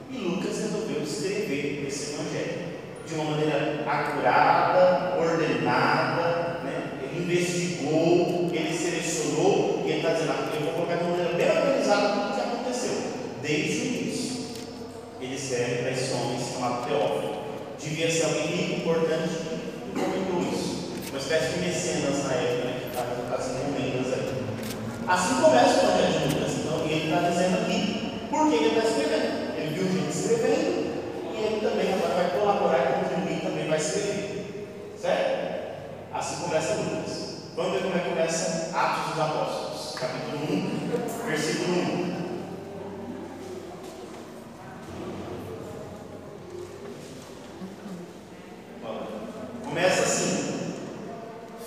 E 0.09 0.17
Lucas 0.17 0.57
resolveu 0.57 1.03
escrever 1.03 1.85
esse 1.87 2.15
Evangelho 2.15 2.57
de 3.05 3.13
uma 3.13 3.23
maneira 3.25 3.83
acurada, 3.85 5.15
ordenada, 5.21 6.61
né? 6.63 6.91
ele 7.03 7.21
investigou, 7.21 8.49
ele 8.51 8.75
selecionou, 8.75 9.83
e 9.85 9.91
ele 9.91 9.97
está 9.99 10.13
dizendo, 10.13 10.33
eu 10.55 10.61
vou 10.61 10.73
colocar 10.73 10.95
de 10.95 11.03
uma 11.03 11.11
maneira 11.11 11.33
bem 11.37 11.51
organizada 11.51 12.09
tudo 12.09 12.31
o 12.31 12.33
que 12.33 12.41
aconteceu, 12.41 12.97
desde 13.43 13.77
o 13.77 13.85
início. 13.85 14.45
Ele 15.21 15.35
escreve 15.35 15.83
para 15.83 15.91
esse 15.91 16.13
homem 16.13 16.39
chamado 16.39 16.87
Teófilo. 16.87 17.37
Devia 17.79 18.09
ser 18.09 18.23
alguém 18.23 18.47
rico, 18.47 18.79
importante, 18.81 19.37
e 19.37 19.99
comentou 19.99 20.51
isso. 20.51 20.93
Uma 21.11 21.19
espécie 21.19 21.53
de 21.53 21.59
mecenas 21.59 22.23
na 22.23 22.33
época, 22.33 22.65
né, 22.65 22.79
que 22.81 22.87
estava 22.89 23.37
fazendo 23.37 23.69
encomendas. 23.69 24.16
Assim 25.07 25.41
começa 25.41 25.85
o 25.85 25.89
Evangelho 25.89 26.27
de 26.27 26.35
Lucas. 26.35 26.53
Então, 26.57 26.85
e 26.85 26.91
ele 26.91 27.05
está 27.05 27.29
dizendo 27.29 27.61
aqui 27.61 28.27
por 28.29 28.49
que 28.49 28.55
ele 28.55 28.77
está 28.77 28.89
escrevendo. 28.89 29.57
Ele 29.57 29.69
viu 29.73 30.01
gente 30.01 30.09
escrevendo, 30.09 30.67
e 31.31 31.37
ele 31.37 31.61
também 31.61 31.93
agora 31.93 32.13
vai 32.13 32.29
colaborar 32.37 32.87
contribuir, 32.99 33.41
também 33.41 33.69
vai 33.69 33.77
escrever. 33.77 34.67
Certo? 34.99 35.47
Assim 36.13 36.43
começa 36.43 36.73
Lucas. 36.73 37.27
Vamos 37.55 37.71
ver 37.73 37.83
como 37.83 37.95
é 37.95 37.99
que 37.99 38.09
começa 38.09 38.77
Atos 38.77 39.13
dos 39.13 39.23
Apóstolos, 39.23 39.95
capítulo 39.97 40.43
1, 40.43 41.25
versículo 41.25 41.73
1. 41.73 42.17
Começa 49.63 50.03
assim: 50.03 50.75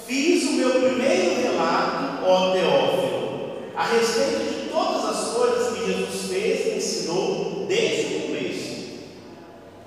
Fiz 0.07 0.45
o 0.45 0.53
meu 0.53 0.71
primeiro 0.71 1.43
relato, 1.43 2.25
ó 2.25 2.53
Teófilo, 2.53 2.70
respeito 3.99 4.39
de 4.45 4.71
todas 4.71 5.05
as 5.05 5.35
coisas 5.35 5.79
que 5.79 5.87
Jesus 5.87 6.31
fez 6.31 6.67
e 6.67 6.77
ensinou 6.77 7.67
desde 7.69 8.15
o 8.15 8.21
começo. 8.23 8.71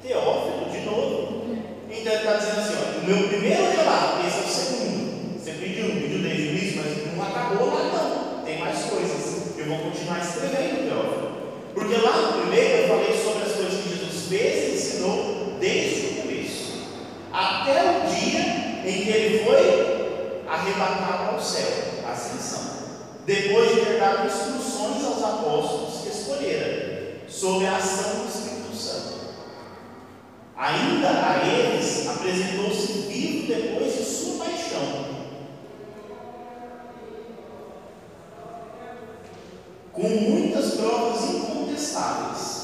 Teófilo, 0.01 0.71
de 0.71 0.81
novo. 0.85 1.45
Então 1.89 2.13
ele 2.13 2.21
está 2.21 2.33
dizendo 2.33 2.59
assim: 2.59 2.75
ó, 2.75 2.99
o 2.99 3.07
meu 3.07 3.27
primeiro 3.29 3.63
relato, 3.71 4.27
esse 4.27 4.37
é 4.37 4.41
o 4.41 4.47
segundo. 4.47 5.39
Você 5.39 5.51
pediu, 5.51 5.85
pediu 5.85 6.19
desde 6.19 6.41
o 6.41 6.45
início, 6.51 6.81
mas 6.83 7.15
não 7.15 7.23
acabou 7.23 7.67
lá, 7.67 7.83
não. 7.83 8.43
Tem 8.43 8.59
mais 8.59 8.83
coisas. 8.85 9.57
Eu 9.57 9.65
vou 9.65 9.77
continuar 9.79 10.19
escrevendo, 10.19 10.89
Teófilo. 10.89 11.33
Porque 11.73 11.95
lá 11.95 12.17
no 12.17 12.41
primeiro 12.41 12.83
eu 12.83 12.87
falei 12.87 13.17
sobre 13.17 13.43
as 13.43 13.51
coisas 13.53 13.81
que 13.81 13.89
Jesus 13.89 14.27
fez 14.29 14.69
e 14.69 14.75
ensinou 14.75 15.57
desde 15.59 16.05
o 16.05 16.21
começo, 16.21 16.73
até 17.31 17.81
o 17.81 18.09
dia 18.13 18.63
em 18.85 19.03
que 19.03 19.09
ele 19.09 19.45
foi 19.45 20.43
arrebatado 20.47 21.35
ao 21.35 21.41
céu, 21.41 21.67
a 22.05 22.11
ascensão, 22.11 22.61
depois 23.25 23.69
de 23.71 23.81
ter 23.81 23.99
dado 23.99 24.27
instruções 24.27 25.03
aos 25.05 25.23
apóstolos 25.23 26.01
que 26.03 26.09
escolheram, 26.09 26.93
sob 27.27 27.65
a 27.65 27.77
ação 28.03 28.25
do 28.25 28.27
Espírito 28.27 28.75
Santo. 28.75 29.13
Ainda 30.57 31.09
a 31.09 31.47
eles 31.47 32.07
apresentou-se 32.07 32.91
vivo 33.07 33.47
depois 33.47 33.97
de 33.97 34.03
sua 34.03 34.45
paixão. 34.45 35.05
Com 39.93 40.09
muitas 40.09 40.73
provas 40.75 41.29
incontestáveis. 41.29 42.63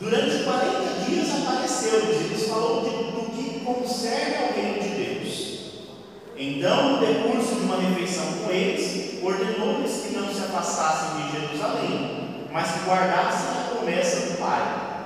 Durante 0.00 0.44
40 0.44 1.04
dias 1.04 1.28
apareceu-lhes 1.42 2.20
e 2.20 2.28
lhes 2.28 2.48
falou 2.48 2.82
de, 2.82 2.90
do 2.90 3.30
que 3.32 3.60
concerne 3.60 4.36
ao 4.36 4.52
reino 4.52 4.82
de 4.82 4.88
Deus. 4.90 5.58
Então, 6.36 6.92
no 6.92 7.06
decurso 7.06 7.56
de 7.56 7.60
uma 7.62 7.80
refeição 7.80 8.32
com 8.44 8.50
eles, 8.50 9.22
ordenou-lhes 9.22 10.02
que 10.02 10.14
não 10.14 10.32
se 10.32 10.40
afastassem 10.40 11.22
de 11.22 11.32
Jerusalém, 11.32 12.46
mas 12.52 12.70
que 12.70 12.88
guardassem 12.88 13.48
a 13.50 13.67
promessa 13.88 14.20
do 14.20 14.38
Pai, 14.38 14.60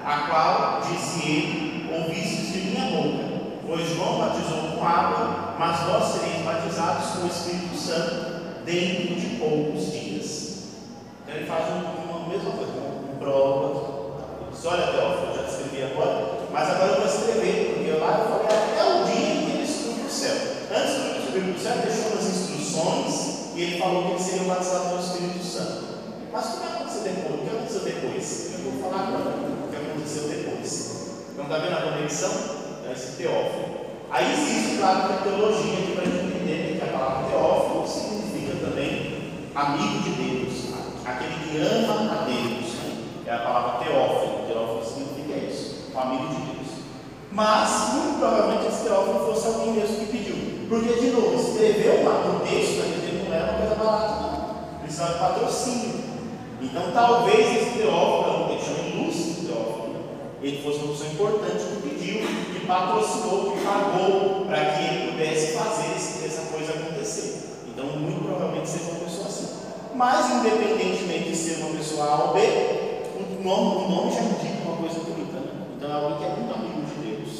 a 0.04 0.26
qual, 0.28 0.80
disse 0.82 1.28
ele, 1.28 1.88
ouvistes 1.94 2.52
de 2.52 2.58
minha 2.70 2.90
boca. 2.90 3.32
Pois 3.64 3.88
João 3.88 4.18
batizou 4.18 4.76
com 4.76 4.84
água, 4.84 5.54
mas 5.56 5.80
vós 5.86 6.04
sereis 6.04 6.44
batizados 6.44 7.10
com 7.10 7.22
o 7.22 7.26
Espírito 7.28 7.76
Santo 7.76 8.64
dentro 8.64 9.14
de 9.14 9.36
poucos 9.38 9.92
dias. 9.92 10.62
Então 11.22 11.36
ele 11.36 11.46
faz 11.46 11.64
uma, 11.68 12.28
mesma 12.28 12.50
coisa, 12.50 12.72
uma 12.72 13.18
prova. 13.20 14.12
Ele 14.40 14.50
diz, 14.50 14.64
olha 14.66 14.86
Teófilo, 14.88 15.36
já 15.36 15.42
escrevi 15.42 15.82
agora, 15.84 16.38
mas 16.52 16.70
agora 16.70 16.92
eu 16.92 16.96
vou 16.96 17.06
escrever, 17.06 17.74
porque 17.74 17.90
lá 17.92 18.18
eu 18.18 18.24
falei 18.28 18.46
até 18.46 18.84
o 18.84 19.04
dia 19.04 19.46
que 19.46 19.58
ele 19.58 19.66
subiu 19.66 19.94
para 19.94 20.06
o 20.06 20.10
céu. 20.10 20.36
Antes 20.74 20.94
de 20.94 21.08
ele 21.08 21.26
subir 21.26 21.42
para 21.42 21.56
o 21.56 21.60
céu, 21.60 21.76
deixou 21.84 22.12
umas 22.12 22.26
instruções 22.26 23.54
e 23.54 23.62
ele 23.62 23.78
falou 23.78 24.02
que 24.04 24.10
eles 24.10 24.22
seriam 24.22 24.46
batizados 24.46 24.88
pelo 24.88 25.00
Espírito 25.00 25.44
Santo. 25.44 25.92
Mas 26.32 26.46
o 26.46 26.60
que 26.60 26.71
vai 27.02 27.10
acontecer 27.10 27.10
depois? 27.10 27.34
O 27.34 27.42
que 27.42 27.50
aconteceu 27.50 27.80
depois? 27.80 28.50
Eu 28.54 28.70
vou 28.70 28.90
falar 28.90 29.08
agora 29.08 29.34
o 29.34 29.70
que 29.70 29.76
aconteceu 29.76 30.28
depois. 30.28 31.26
Então 31.32 31.44
está 31.44 31.58
vendo 31.58 31.76
a 31.76 31.92
conexão? 31.92 32.32
É 32.88 32.92
esse 32.92 33.16
teófilo. 33.16 33.82
Aí 34.10 34.32
existe, 34.32 34.78
claro, 34.78 35.08
que 35.08 35.12
a 35.12 35.16
teologia 35.16 35.94
para 35.94 36.02
a 36.02 36.06
gente 36.06 36.36
entender 36.36 36.78
que 36.78 36.84
a 36.88 36.92
palavra 36.92 37.28
teófilo 37.28 37.88
significa 37.88 38.66
também 38.66 39.50
amigo 39.54 40.02
de 40.02 40.10
Deus, 40.10 40.52
aquele 41.04 41.34
que 41.42 41.58
ama 41.58 42.12
a 42.12 42.24
Deus. 42.24 42.74
Né? 42.74 43.04
É 43.26 43.32
a 43.32 43.38
palavra 43.38 43.84
teófilo. 43.84 44.46
Teófilo 44.46 44.84
significa 44.84 45.38
isso, 45.38 45.90
um 45.94 45.98
amigo 45.98 46.28
de 46.28 46.36
Deus. 46.36 46.68
Mas, 47.32 47.94
muito 47.94 48.18
provavelmente, 48.18 48.66
esse 48.66 48.84
teófilo 48.84 49.26
fosse 49.26 49.46
alguém 49.46 49.72
mesmo 49.72 49.96
que 49.96 50.06
pediu. 50.06 50.36
Porque, 50.68 51.00
de 51.00 51.10
novo, 51.10 51.34
escrever 51.34 52.06
um 52.06 52.38
texto 52.40 52.78
naquele 52.78 53.18
tempo 53.18 53.30
não 53.30 53.34
era 53.34 53.52
uma 53.52 53.58
coisa 53.58 53.74
barata, 53.74 54.20
não. 54.20 54.78
Precisava 54.82 55.12
de 55.14 55.18
patrocínio. 55.18 56.01
Então, 56.62 56.92
talvez 56.94 57.56
esse 57.56 57.78
teófilo, 57.78 58.56
que 58.56 58.64
chama 58.64 58.88
ilustre 58.88 59.46
teófilo, 59.46 59.96
ele 60.40 60.62
fosse 60.62 60.78
uma 60.78 60.92
pessoa 60.92 61.10
importante 61.10 61.64
que 61.64 61.88
pediu, 61.88 62.20
que 62.54 62.66
patrocinou, 62.66 63.52
que 63.52 63.64
pagou 63.64 64.46
para 64.46 64.64
que 64.66 64.84
ele 64.84 65.12
pudesse 65.12 65.58
fazer 65.58 65.92
essa 65.94 66.52
coisa 66.52 66.72
acontecer. 66.72 67.58
Então, 67.66 67.86
muito 67.98 68.24
provavelmente 68.24 68.68
seja 68.68 68.92
uma 68.92 69.00
pessoa 69.00 69.26
assim. 69.26 69.48
Mas, 69.94 70.30
independentemente 70.30 71.30
de 71.30 71.36
ser 71.36 71.64
uma 71.64 71.76
pessoa 71.76 72.06
A 72.06 72.24
ou 72.26 72.34
B, 72.34 72.40
o 72.40 73.42
nome, 73.42 73.84
o 73.84 73.88
nome 73.88 74.14
já 74.14 74.20
indica 74.20 74.62
uma 74.64 74.76
coisa 74.76 75.00
bonita, 75.00 75.38
né? 75.40 75.66
Então, 75.76 75.90
é 75.90 75.94
alguém 75.94 76.18
que 76.18 76.24
é 76.24 76.28
muito 76.28 76.54
amigo 76.54 76.82
de 76.82 77.10
Deus. 77.10 77.30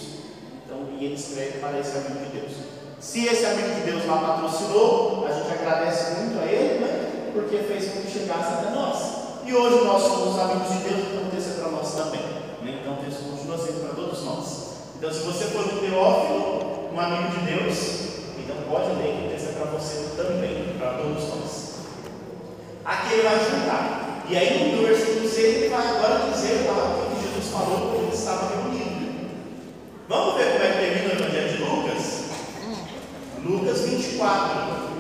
Então, 0.67 0.79
e 0.99 1.05
ele 1.05 1.15
escreve 1.15 1.59
para 1.59 1.79
esse 1.79 1.97
amigo 1.97 2.25
de 2.25 2.41
Deus. 2.41 2.53
Se 2.99 3.25
esse 3.27 3.47
amigo 3.47 3.75
de 3.75 3.81
Deus 3.83 4.07
lá 4.07 4.19
patrocinou, 4.19 5.27
a 5.29 5.33
gente 5.33 5.53
agradece 5.53 6.21
muito 6.21 6.41
a 6.41 6.45
ele, 6.45 6.81
né? 6.81 7.02
Porque 7.33 7.57
fez 7.59 7.93
com 7.93 8.03
que 8.03 8.11
chegasse 8.11 8.53
até 8.53 8.71
nós. 8.71 9.23
E 9.45 9.55
hoje 9.55 9.85
nós 9.85 10.03
somos 10.03 10.39
amigos 10.39 10.69
de 10.69 10.89
Deus, 10.89 11.01
então 11.11 11.31
que 11.31 11.41
ser 11.41 11.61
para 11.61 11.71
nós 11.71 11.95
também. 11.95 12.21
Né? 12.63 12.79
Então, 12.81 12.97
Deus 13.03 13.17
continua 13.17 13.59
sendo 13.59 13.81
para 13.85 13.95
todos 13.95 14.25
nós. 14.25 14.73
Então, 14.97 15.13
se 15.13 15.21
você 15.21 15.45
for 15.47 15.65
um 15.65 15.79
teófilo, 15.79 16.91
um 16.93 17.01
amigo 17.01 17.31
de 17.31 17.53
Deus, 17.53 18.13
então 18.39 18.57
pode 18.71 18.93
ler 19.01 19.29
que 19.29 19.35
esse 19.35 19.49
é 19.49 19.53
para 19.53 19.71
você 19.73 20.15
também, 20.17 20.77
para 20.79 20.99
todos 20.99 21.29
nós. 21.29 21.73
Aqui 22.85 23.15
ele 23.15 23.23
vai 23.23 23.39
juntar. 23.39 24.25
E 24.29 24.37
aí 24.37 24.77
no 24.77 24.87
versículo 24.87 25.29
6 25.29 25.39
ele 25.39 25.69
vai 25.69 25.89
agora 25.89 26.31
dizer 26.31 26.67
lá 26.69 26.97
o 26.97 27.17
que 27.17 27.23
Jesus 27.23 27.53
falou 27.53 27.91
quando 27.91 28.05
ele 28.05 28.15
estava 28.15 28.49
reunido. 28.49 29.31
Vamos 30.09 30.35
ver 30.37 30.53
como 30.53 30.65
é 30.65 30.69
que 30.69 30.79
termina 30.79 31.15
o 31.15 31.19
Evangelho 31.19 31.49
de 31.49 31.63
Lucas? 31.65 32.23
Lucas 33.45 33.81
24. 33.81 34.92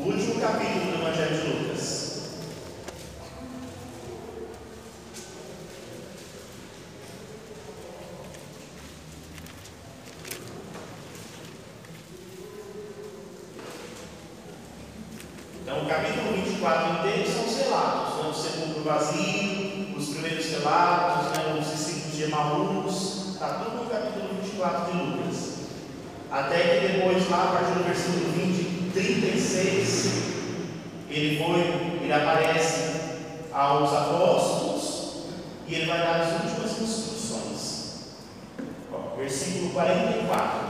Último 0.00 0.40
capítulo 0.40 0.92
do 0.92 1.02
Evangelho 1.02 1.36
de 1.36 1.48
Lucas. 1.48 2.08
Então, 15.62 15.82
o 15.82 15.86
capítulo 15.86 16.32
24 16.32 16.92
inteiro 16.92 17.30
são 17.30 17.44
os 17.44 17.58
relatos, 17.58 18.24
né? 18.24 18.30
o 18.30 18.34
sepulcro 18.34 18.82
vazio, 18.84 19.96
os 19.96 20.08
primeiros 20.10 20.46
relatos, 20.46 21.36
né? 21.36 21.58
os 21.60 21.70
discípulos 21.70 22.16
de 22.16 22.22
Emaús, 22.22 23.34
está 23.34 23.48
tudo 23.54 23.84
no 23.84 23.90
capítulo 23.90 24.28
24 24.42 24.92
de 24.92 24.98
Lucas. 24.98 25.58
Até 26.30 26.58
que 26.58 26.88
depois, 26.88 27.28
lá 27.30 27.44
a 27.44 27.46
partir 27.48 27.78
do 27.78 27.84
versículo 27.84 28.32
20, 28.32 28.67
36, 28.98 30.10
ele 31.08 31.38
foi, 31.38 31.60
ele 32.02 32.12
aparece 32.12 32.98
aos 33.52 33.92
apóstolos 33.92 35.24
e 35.68 35.74
ele 35.74 35.86
vai 35.86 35.98
dar 35.98 36.20
as 36.20 36.32
últimas 36.32 36.80
instruções. 36.82 37.94
Ó, 38.92 39.16
versículo 39.16 39.70
44. 39.70 40.68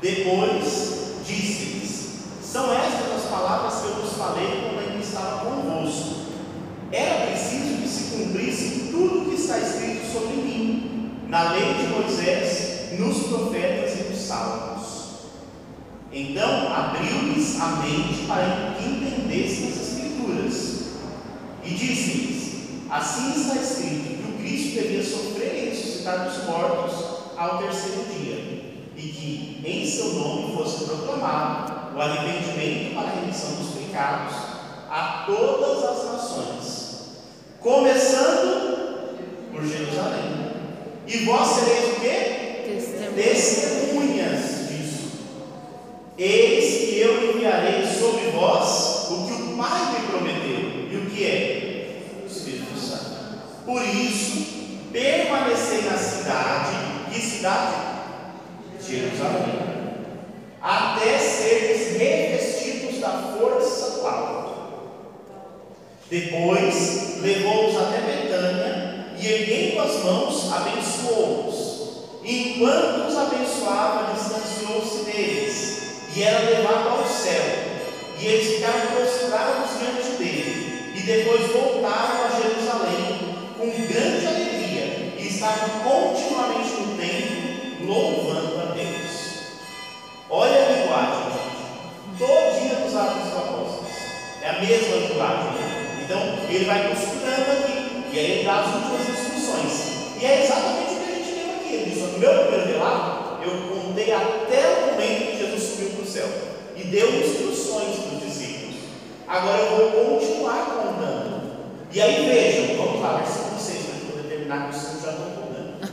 Depois 0.00 1.14
disse-lhes: 1.24 2.24
São 2.42 2.72
estas 2.72 3.12
as 3.12 3.30
palavras 3.30 3.80
que 3.80 3.88
eu 3.88 3.94
vos 4.02 4.12
falei 4.14 4.62
quando 4.62 4.80
ainda 4.80 5.04
estava 5.04 5.44
convosco. 5.44 6.20
Era 6.90 7.26
preciso 7.26 7.82
que 7.82 7.88
se 7.88 8.16
cumprisse 8.16 8.88
tudo 8.90 9.20
o 9.20 9.24
que 9.26 9.40
está 9.40 9.58
escrito 9.58 10.12
sobre 10.12 10.36
mim, 10.36 11.26
na 11.28 11.52
lei 11.52 11.74
de 11.74 11.86
Moisés 11.86 12.98
nos 12.98 13.28
profetas 13.28 14.00
e 14.00 14.10
nos 14.10 14.18
salmos. 14.18 14.79
Então 16.12 16.72
abriu-lhes 16.74 17.60
a 17.60 17.66
mente 17.82 18.26
para 18.26 18.74
que 18.76 18.88
entendessem 18.88 19.68
as 19.68 19.80
Escrituras. 19.80 20.80
E 21.64 21.70
disse-lhes: 21.70 22.90
Assim 22.90 23.40
está 23.40 23.60
escrito 23.60 24.16
que 24.16 24.30
o 24.30 24.38
Cristo 24.38 24.80
devia 24.80 25.04
sofrer 25.04 25.54
e 25.54 25.70
ressuscitar 25.70 26.28
dos 26.28 26.44
mortos 26.44 27.20
ao 27.36 27.58
terceiro 27.58 28.04
dia, 28.12 28.34
e 28.96 29.00
que 29.00 29.62
em 29.64 29.86
seu 29.86 30.14
nome 30.14 30.56
fosse 30.56 30.84
proclamado 30.84 31.96
o 31.96 32.00
arrependimento 32.00 32.94
para 32.94 33.08
a 33.08 33.20
remissão 33.20 33.52
dos 33.52 33.74
pecados 33.74 34.34
a 34.90 35.24
todas 35.26 35.84
as 35.84 36.12
nações, 36.12 36.96
começando 37.60 39.16
por 39.52 39.64
Jerusalém. 39.64 40.50
E 41.06 41.18
vós 41.24 41.48
sereis 41.48 41.96
o 41.96 42.00
quê? 42.00 42.40
testemunhas. 43.14 44.59
Eis 46.22 46.90
que 46.90 47.00
eu 47.00 47.30
enviarei 47.30 47.82
sobre 47.86 48.30
vós 48.32 49.08
o 49.08 49.26
que 49.26 49.42
o 49.42 49.56
Pai 49.56 49.92
me 49.92 50.06
prometeu. 50.06 50.86
E 50.90 50.96
o 50.98 51.10
que 51.10 51.24
é? 51.24 52.02
O 52.22 52.26
Espírito 52.26 52.78
Santo. 52.78 53.16
Por 53.64 53.82
isso, 53.82 54.44
permanecei 54.92 55.80
na 55.80 55.96
cidade. 55.96 56.76
Que 57.10 57.18
cidade? 57.22 57.74
Jerusalém. 58.86 59.60
Até 60.60 61.18
seres 61.18 61.96
revestidos 61.96 63.00
da 63.00 63.36
força 63.38 63.92
do 63.92 64.06
alto. 64.06 64.50
Depois 66.10 67.22
levou-os 67.22 67.78
até 67.78 67.98
Betânia 67.98 69.06
e, 69.18 69.26
erguendo 69.26 69.80
as 69.80 70.04
mãos, 70.04 70.52
abençoou-os. 70.52 72.20
Enquanto 72.22 73.08
os 73.08 73.16
abençoava, 73.16 74.12
distanciou-se 74.12 75.04
deles 75.04 75.79
e 76.14 76.22
era 76.22 76.50
levado 76.50 76.88
ao 76.88 77.06
céu. 77.06 77.42
E 78.18 78.26
eles 78.26 78.56
ficaram 78.56 78.86
prostrados 78.88 79.78
diante 79.78 80.16
dele. 80.18 80.92
E 80.94 81.00
depois 81.00 81.50
voltaram 81.52 82.24
a 82.24 82.40
Jerusalém 82.40 83.36
com 83.56 83.70
grande 83.70 84.26
alegria 84.26 85.14
e 85.18 85.28
estavam 85.28 85.68
continuamente 85.80 86.70
no 86.80 86.96
templo 86.98 87.86
louvando 87.86 88.60
a 88.60 88.74
Deus. 88.74 89.10
Olha 90.28 90.66
a 90.66 90.70
linguagem, 90.70 91.32
gente. 91.32 92.18
Todinha 92.18 92.74
dos 92.84 92.96
Atos 92.96 93.22
dos 93.24 93.36
Apóstolos. 93.36 93.92
É 94.42 94.50
a 94.50 94.60
mesma 94.60 94.96
linguagem. 94.96 95.52
Né? 95.52 96.02
Então, 96.04 96.20
ele 96.48 96.64
vai 96.64 96.88
costurando 96.88 97.50
aqui. 97.52 97.90
E 98.12 98.18
aí 98.18 98.30
ele 98.32 98.44
dá 98.44 98.60
as 98.60 98.74
últimas 98.74 99.08
instruções. 99.08 100.20
E 100.20 100.26
é 100.26 100.44
exatamente 100.44 100.90
ele 101.74 101.90
diz: 101.90 102.02
no 102.02 102.18
meu 102.18 102.30
primeiro 102.30 102.66
relato, 102.66 103.42
eu 103.42 103.80
contei 103.80 104.12
até 104.12 104.68
o 104.68 104.92
momento 104.92 105.30
que 105.30 105.38
Jesus 105.38 105.62
subiu 105.62 105.90
para 105.90 106.02
o 106.02 106.06
céu 106.20 106.28
e 106.76 106.84
deu 106.84 107.20
instruções 107.20 107.96
para 107.96 108.16
os 108.16 108.24
discípulos. 108.24 108.76
Agora 109.26 109.58
eu 109.58 109.90
vou 109.90 110.18
continuar 110.18 110.64
contando. 110.66 111.40
E 111.92 112.00
aí 112.00 112.26
vejam, 112.26 112.76
vamos 112.76 113.00
lá, 113.00 113.18
versículo 113.18 113.60
6, 113.60 113.78
para 113.84 114.12
poder 114.12 114.28
terminar 114.28 114.64
com 114.64 114.76
isso, 114.76 115.00
já 115.02 115.10
estou 115.10 115.26
contando. 115.26 115.92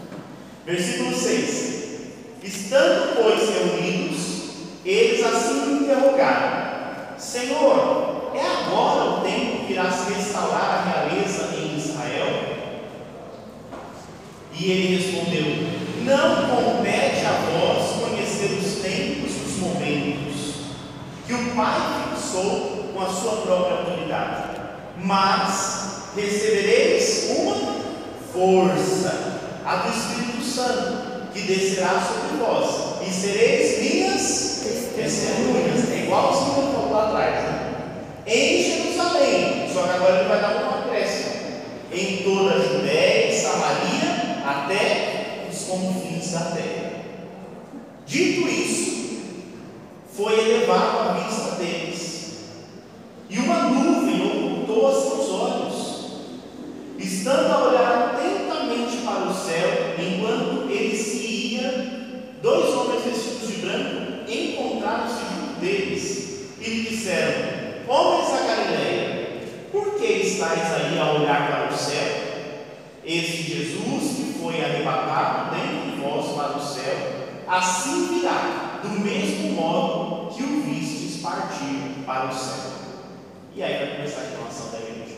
Versículo 0.66 1.16
6: 1.16 1.78
Estando, 2.44 3.16
pois, 3.16 3.50
reunidos, 3.50 4.18
eles 4.86 5.26
assim 5.26 5.84
interrogaram: 5.84 7.18
Senhor, 7.18 8.32
é 8.36 8.42
agora 8.42 9.10
o 9.10 9.22
tempo 9.22 9.66
que 9.66 9.74
irá 9.74 9.92
se 9.92 10.14
restaurar 10.14 10.64
a 10.64 11.10
realeza 11.10 11.56
em 11.56 11.78
Israel? 11.78 12.58
E 14.54 14.72
ele 14.72 14.98
respondeu: 14.98 15.46
Não 16.04 16.56
compete 16.56 17.26
a 17.26 17.32
vós 17.52 18.10
conhecer 18.10 18.60
os 18.60 18.82
tempos 18.82 19.32
e 19.36 19.50
os 19.50 19.58
momentos 19.58 20.18
que 21.28 21.34
o 21.34 21.56
Pai 21.56 22.10
fixou 22.16 22.87
com 22.98 23.04
a 23.04 23.10
sua 23.10 23.42
própria 23.44 23.78
autoridade, 23.78 24.60
mas 24.98 26.10
recebereis 26.16 27.30
uma 27.38 27.76
força, 28.34 29.40
a 29.64 29.76
do 29.76 29.96
Espírito 29.96 30.44
Santo, 30.44 31.32
que 31.32 31.42
descerá 31.44 32.02
sobre 32.02 32.44
vós, 32.44 33.08
e 33.08 33.12
sereis 33.12 33.80
minhas 33.80 34.92
testemunhas. 34.96 35.92
É 35.92 36.04
igual 36.06 36.34
o 36.34 36.38
que 36.38 36.74
falou 36.74 36.92
lá 36.92 37.10
atrás, 37.10 37.44
né? 37.44 37.74
Em 38.26 38.64
Jerusalém, 38.64 39.70
só 39.72 39.84
que 39.84 39.90
agora 39.90 40.20
ele 40.20 40.30
vai 40.30 40.42
dar 40.42 40.56
uma 40.56 40.80
acréscimo. 40.80 41.38
Em 41.94 42.24
toda 42.24 42.56
a 42.56 42.60
Judéia 42.60 43.32
e 43.32 43.40
Samaria 43.40 44.42
até 44.46 45.46
os 45.50 45.64
confins 45.66 46.32
da 46.32 46.40
terra. 46.40 46.92
Dito 48.08 48.48
isso, 48.48 48.98
foi 50.16 50.34
elevado 50.40 51.10
à 51.10 51.14
vista 51.14 51.56
deles, 51.56 51.97
ocultou 54.78 54.88
a 54.88 54.94
seus 54.94 55.30
olhos, 55.30 56.06
estando 57.00 57.52
a 57.52 57.68
olhar 57.68 58.14
atentamente 58.14 58.98
para 58.98 59.28
o 59.28 59.34
céu, 59.34 59.96
enquanto 59.98 60.70
ele 60.70 60.96
se 60.96 61.26
ia, 61.56 62.28
dois 62.42 62.74
homens 62.74 63.04
vestidos 63.04 63.48
de 63.48 63.62
branco 63.62 64.32
encontraram-se 64.32 65.22
junto 65.34 65.60
deles 65.60 66.50
e 66.60 66.70
lhe 66.70 66.90
disseram: 66.90 67.88
Homens 67.88 68.30
da 68.30 68.56
Galileia, 68.56 69.42
por 69.72 69.96
que 69.96 70.06
estáis 70.06 70.74
aí 70.74 71.00
a 71.00 71.14
olhar 71.14 71.48
para 71.48 71.74
o 71.74 71.78
céu? 71.78 72.28
Esse 73.04 73.44
Jesus 73.44 74.18
que 74.18 74.40
foi 74.40 74.62
arrebatado 74.62 75.56
dentro 75.56 75.92
de 75.92 76.02
vós 76.02 76.36
para 76.36 76.58
o 76.58 76.62
céu, 76.62 76.98
assim 77.48 78.08
virá, 78.08 78.82
do 78.84 78.90
mesmo 79.00 79.54
modo 79.54 80.36
que 80.36 80.44
o 80.44 80.62
vistes 80.64 81.22
partir 81.22 82.04
para 82.06 82.28
o 82.28 82.34
céu. 82.34 82.77
E 83.58 83.64
aí 83.64 83.74
vai 83.74 83.96
começar 83.96 84.22
a 84.22 84.26
informação 84.26 84.70
da 84.70 84.78
igreja. 84.78 85.18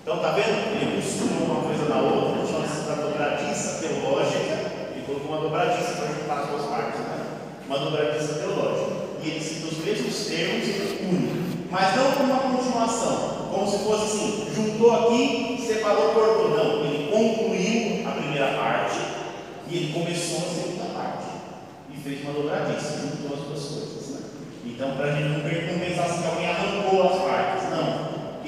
Então, 0.00 0.14
está 0.14 0.30
vendo? 0.30 0.78
Ele 0.78 1.02
costumou 1.02 1.42
uma 1.50 1.62
coisa 1.66 1.88
na 1.88 1.98
outra, 1.98 2.46
tinha 2.46 2.62
essa 2.62 2.94
dobradiça 2.94 3.82
teológica, 3.82 4.94
e 4.94 5.02
colocou 5.04 5.26
uma 5.26 5.40
dobradiça 5.40 5.98
para 5.98 6.14
juntar 6.14 6.38
as 6.38 6.50
duas 6.50 6.66
partes, 6.70 7.00
né? 7.00 7.26
uma 7.66 7.78
dobradiça 7.80 8.34
teológica. 8.34 8.92
E 9.20 9.28
ele 9.28 9.40
cita 9.40 9.74
os 9.74 9.84
mesmos 9.84 10.26
termos 10.26 10.68
e 10.68 11.02
une, 11.02 11.66
mas 11.68 11.96
não 11.96 12.12
como 12.12 12.32
uma 12.32 12.42
continuação, 12.54 13.48
como 13.50 13.68
se 13.68 13.78
fosse 13.78 14.04
assim: 14.04 14.54
juntou 14.54 14.94
aqui, 14.94 15.60
separou, 15.66 16.14
cortou. 16.14 16.50
Não, 16.50 16.84
ele 16.84 17.10
concluiu 17.10 18.08
a 18.08 18.12
primeira 18.12 18.54
parte 18.54 19.00
e 19.68 19.76
ele 19.76 19.92
começou 19.92 20.38
a 20.38 20.54
segunda 20.54 20.94
parte 20.94 21.26
e 21.92 21.96
fez 21.96 22.22
uma 22.22 22.34
dobradiça, 22.34 23.00
juntou 23.00 23.36
as 23.36 23.42
duas 23.48 23.64
coisas. 23.66 24.08
Né? 24.10 24.20
Então, 24.64 24.92
para 24.92 25.06
a 25.06 25.10
gente 25.10 25.28
não 25.28 25.78
pensar 25.80 26.04
assim 26.04 26.22
que 26.22 26.28
alguém 26.28 26.48
arrancou 26.48 27.02
as 27.02 27.18
partes, 27.22 27.64
não. 27.64 27.69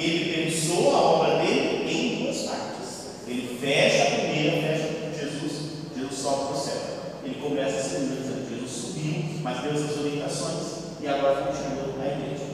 Ele 0.03 0.51
pensou 0.51 0.95
a 0.95 1.01
obra 1.01 1.37
dele 1.39 1.89
em 1.89 2.25
duas 2.25 2.39
partes. 2.43 3.07
Ele 3.29 3.57
fecha 3.61 4.03
a 4.03 4.17
primeira, 4.17 4.63
fecha 4.63 4.89
com 4.95 5.19
Jesus, 5.19 5.53
Jesus 5.97 6.19
sobe 6.19 6.47
para 6.47 6.57
o 6.57 6.61
céu. 6.61 6.83
Ele 7.25 7.35
começa 7.37 7.77
a 7.77 7.83
segunda, 7.83 8.17
dizendo 8.17 8.51
Jesus 8.51 8.71
subiu, 8.71 9.25
mas 9.43 9.61
deu 9.61 9.73
as 9.73 9.99
orientações 9.99 10.83
e 11.01 11.07
agora 11.07 11.43
continua 11.43 11.97
na 11.99 12.07
igreja. 12.07 12.47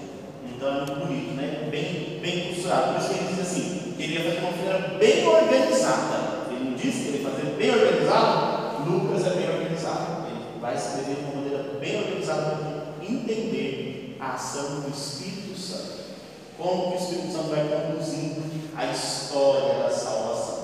Então 0.45 0.69
é 0.69 0.77
muito 0.77 1.07
bonito, 1.07 1.35
né? 1.37 1.69
Bem, 1.71 2.19
bem 2.21 2.49
costurado. 2.49 2.93
Por 2.93 3.01
isso 3.01 3.15
que 3.15 3.19
ele 3.19 3.29
diz 3.29 3.41
assim: 3.41 3.95
ele 3.99 4.13
ia 4.13 4.25
fazer 4.25 4.39
uma 4.39 4.53
feira 4.53 4.97
bem 4.99 5.27
organizada. 5.27 6.49
Ele 6.51 6.71
não 6.71 6.75
disse 6.75 7.03
que 7.03 7.09
ele 7.09 7.23
ia 7.23 7.31
fazer 7.31 7.57
bem 7.57 7.71
organizado. 7.71 8.91
Lucas 8.91 9.27
é 9.27 9.31
bem 9.31 9.49
organizado. 9.49 10.27
Ele 10.29 10.61
vai 10.61 10.75
escrever 10.75 11.15
de 11.15 11.21
uma 11.23 11.35
maneira 11.37 11.63
bem 11.81 11.99
organizada 11.99 12.57
para 12.57 13.07
entender 13.09 14.17
a 14.21 14.35
ação 14.35 14.81
do 14.81 14.91
Espírito. 14.91 15.48
Como 16.59 16.91
que 16.91 16.97
o 16.97 17.01
Espírito 17.01 17.33
Santo 17.33 17.51
vai 17.51 17.69
conduzindo 17.69 18.59
a 18.79 18.87
história 18.87 19.83
da 19.83 19.91
salvação. 19.91 20.59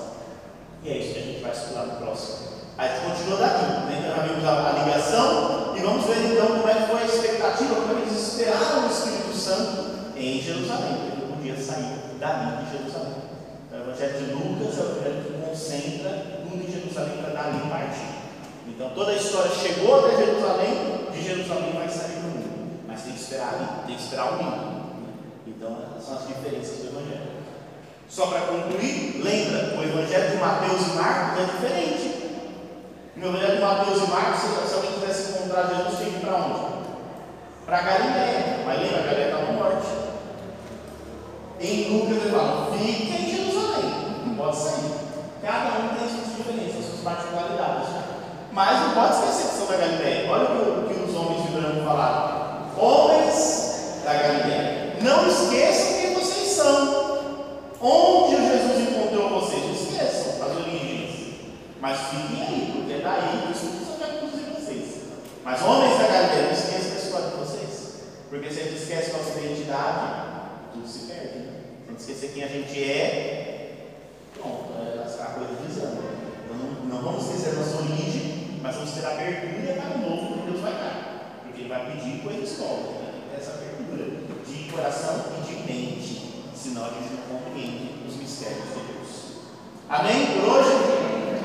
E 0.83 0.89
é 0.89 0.97
isso 0.97 1.13
que 1.13 1.19
a 1.19 1.23
gente 1.23 1.41
vai 1.41 1.51
estudar 1.51 1.83
no 1.83 1.95
próximo. 1.97 2.47
A 2.77 2.87
gente 2.87 3.01
continua 3.01 3.37
daqui, 3.37 3.65
né? 3.65 4.13
já 4.15 4.23
vimos 4.23 4.45
a, 4.45 4.83
ligação 4.83 5.75
e 5.75 5.79
vamos 5.81 6.05
ver 6.05 6.31
então 6.31 6.47
como 6.47 6.69
é 6.69 6.73
que 6.73 6.87
foi 6.87 7.01
a 7.01 7.05
expectativa, 7.05 7.75
como 7.75 7.97
é 7.97 8.01
eles 8.01 8.13
esperaram 8.13 8.87
o 8.87 8.91
Espírito 8.91 9.33
Santo 9.33 9.85
em 10.15 10.41
Jerusalém. 10.41 11.11
Ele 11.11 11.21
não 11.21 11.35
podia 11.35 11.57
sair 11.57 12.17
dali 12.19 12.65
de 12.65 12.77
Jerusalém. 12.77 13.15
Então, 13.67 13.79
o 13.79 13.83
Evangelho 13.83 14.17
de 14.17 14.33
Lucas 14.33 14.77
é 14.77 14.81
o 14.81 14.91
Evangelho 14.91 15.23
que 15.23 15.49
concentra 15.49 16.09
tudo 16.43 16.63
em 16.63 16.71
Jerusalém 16.71 17.17
para 17.17 17.33
dali 17.33 17.69
partir. 17.69 18.15
Então 18.67 18.89
toda 18.89 19.11
a 19.11 19.15
história 19.15 19.51
chegou 19.51 20.05
até 20.05 20.17
Jerusalém, 20.17 21.09
de 21.11 21.21
Jerusalém 21.21 21.73
vai 21.73 21.89
sair 21.89 22.19
para 22.19 22.27
o 22.27 22.31
mundo. 22.31 22.79
Mas 22.87 23.01
tem 23.01 23.13
que 23.13 23.19
esperar 23.19 23.53
ali, 23.55 23.87
tem 23.87 23.95
que 23.95 24.01
esperar 24.01 24.33
o 24.33 24.43
mundo. 24.43 24.84
Então 25.47 25.77
essas 25.85 26.07
são 26.07 26.17
as 26.17 26.27
diferenças 26.27 26.77
do 26.79 26.87
Evangelho. 26.87 27.35
Só 28.09 28.27
para 28.27 28.41
concluir, 28.41 29.21
lembra, 29.23 29.77
o 29.77 29.83
Evangelho 29.83 30.31
de 30.31 30.37
Mateus 30.37 30.81
e 30.87 30.95
Marcos 30.95 31.41
é 31.41 31.45
diferente. 31.45 32.25
No 33.15 33.27
Evangelho 33.27 33.55
de 33.55 33.61
Mateus 33.61 34.01
e 34.01 34.11
Marcos, 34.11 34.41
se 34.41 34.75
alguém 34.75 34.91
quisesse 34.93 35.31
encontrar 35.31 35.67
Jesus, 35.67 35.97
tinha 35.97 36.11
que 36.11 36.25
para 36.25 36.35
onde? 36.37 36.75
Para 37.65 37.81
Galiléia. 37.81 38.63
Mas 38.65 38.79
lembra, 38.79 39.03
Galiléia 39.03 39.25
está 39.25 39.51
no 39.51 39.59
norte. 39.59 39.87
Em 41.59 41.97
Lucas 41.97 42.17
ele 42.17 42.31
fala, 42.31 42.71
fique 42.77 43.13
em 43.13 43.35
Jerusalém. 43.35 43.91
Não 44.25 44.35
pode 44.35 44.55
sair. 44.57 44.91
Cada 45.41 45.79
um 45.79 45.89
tem 45.89 46.09
suas 46.09 46.37
diferenças, 46.37 46.85
suas 46.85 47.01
particularidades. 47.01 47.89
Mas 48.51 48.79
não 48.81 48.93
pode 48.93 49.13
esquecer 49.13 49.49
que 49.49 49.55
são 49.55 49.67
da 49.67 49.77
Galiléia. 49.77 50.31
Olha 50.31 50.45
o 50.45 50.87
que 50.87 51.03
os 51.03 51.15
homens 51.15 51.43
de 51.43 51.49
branco 51.49 51.85
falaram. 51.85 52.65
Homens 52.77 54.01
da 54.03 54.13
Galiléia, 54.13 54.74
não 55.05 55.27
esqueçam 55.27 56.01
quem 56.01 56.13
vocês 56.15 56.49
são. 56.49 57.15
Onde 57.79 58.35
Jesus 58.37 58.89
encontrou 58.89 59.41
vocês? 59.41 59.63
Não 59.63 59.73
esqueçam 59.73 60.43
as 60.43 60.57
origens. 60.57 61.35
Mas 61.79 61.99
fiquem 62.09 62.41
aí, 62.41 62.71
porque 62.75 62.93
é 62.93 63.01
daí 63.01 63.41
que 63.41 63.47
o 63.47 63.51
Espírito 63.51 63.85
Santo 63.85 63.99
vai 63.99 64.19
conduzir 64.19 64.45
vocês. 64.49 65.03
Mas 65.43 65.61
homens 65.61 65.99
da 65.99 66.07
Galiléia, 66.07 66.43
não 66.45 66.51
esqueçam 66.51 66.89
da 66.89 66.95
história 66.95 67.29
de 67.29 67.35
vocês. 67.35 67.93
Porque 68.29 68.51
se 68.51 68.59
a 68.59 68.63
gente 68.63 68.77
esquece 68.77 69.11
nossa 69.11 69.39
identidade, 69.39 70.25
tudo 70.73 70.87
se 70.87 70.99
perde. 71.05 71.37
Né? 71.37 71.53
Se 71.85 71.87
a 71.87 71.91
gente 71.91 71.99
esquecer 71.99 72.33
quem 72.33 72.43
a 72.43 72.47
gente 72.47 72.83
é, 72.83 73.75
pronto, 74.33 74.73
é 74.73 75.21
a 75.21 75.25
coisa 75.25 75.53
desanda. 75.67 76.01
Então 76.43 76.57
não, 76.57 76.95
não 76.95 77.01
vamos 77.03 77.25
esquecer 77.25 77.53
nossa 77.53 77.77
origem, 77.77 78.59
mas 78.63 78.75
vamos 78.75 78.91
ter 78.91 79.05
abertura 79.05 79.73
para 79.73 79.97
o 79.97 80.09
novo 80.09 80.33
que 80.33 80.49
Deus 80.49 80.61
vai 80.61 80.73
dar. 80.73 81.41
Porque 81.43 81.61
Ele 81.61 81.69
vai 81.69 81.91
pedir 81.91 82.23
coisas 82.23 82.57
novas. 82.57 82.95
Né? 82.95 83.14
Essa 83.37 83.51
abertura 83.51 84.21
de 84.47 84.71
coração 84.71 85.25
e 85.37 85.47
de 85.47 85.55
mente. 85.63 86.43
Senão 86.55 86.85
a 86.85 86.89
gente 86.89 87.11
não 87.11 87.37
compreende 87.37 87.95
os 88.07 88.15
mistérios 88.15 88.63
de 88.69 88.93
Deus. 88.93 89.09
Amém? 89.89 90.27
Por 90.27 90.49
hoje? 90.49 90.71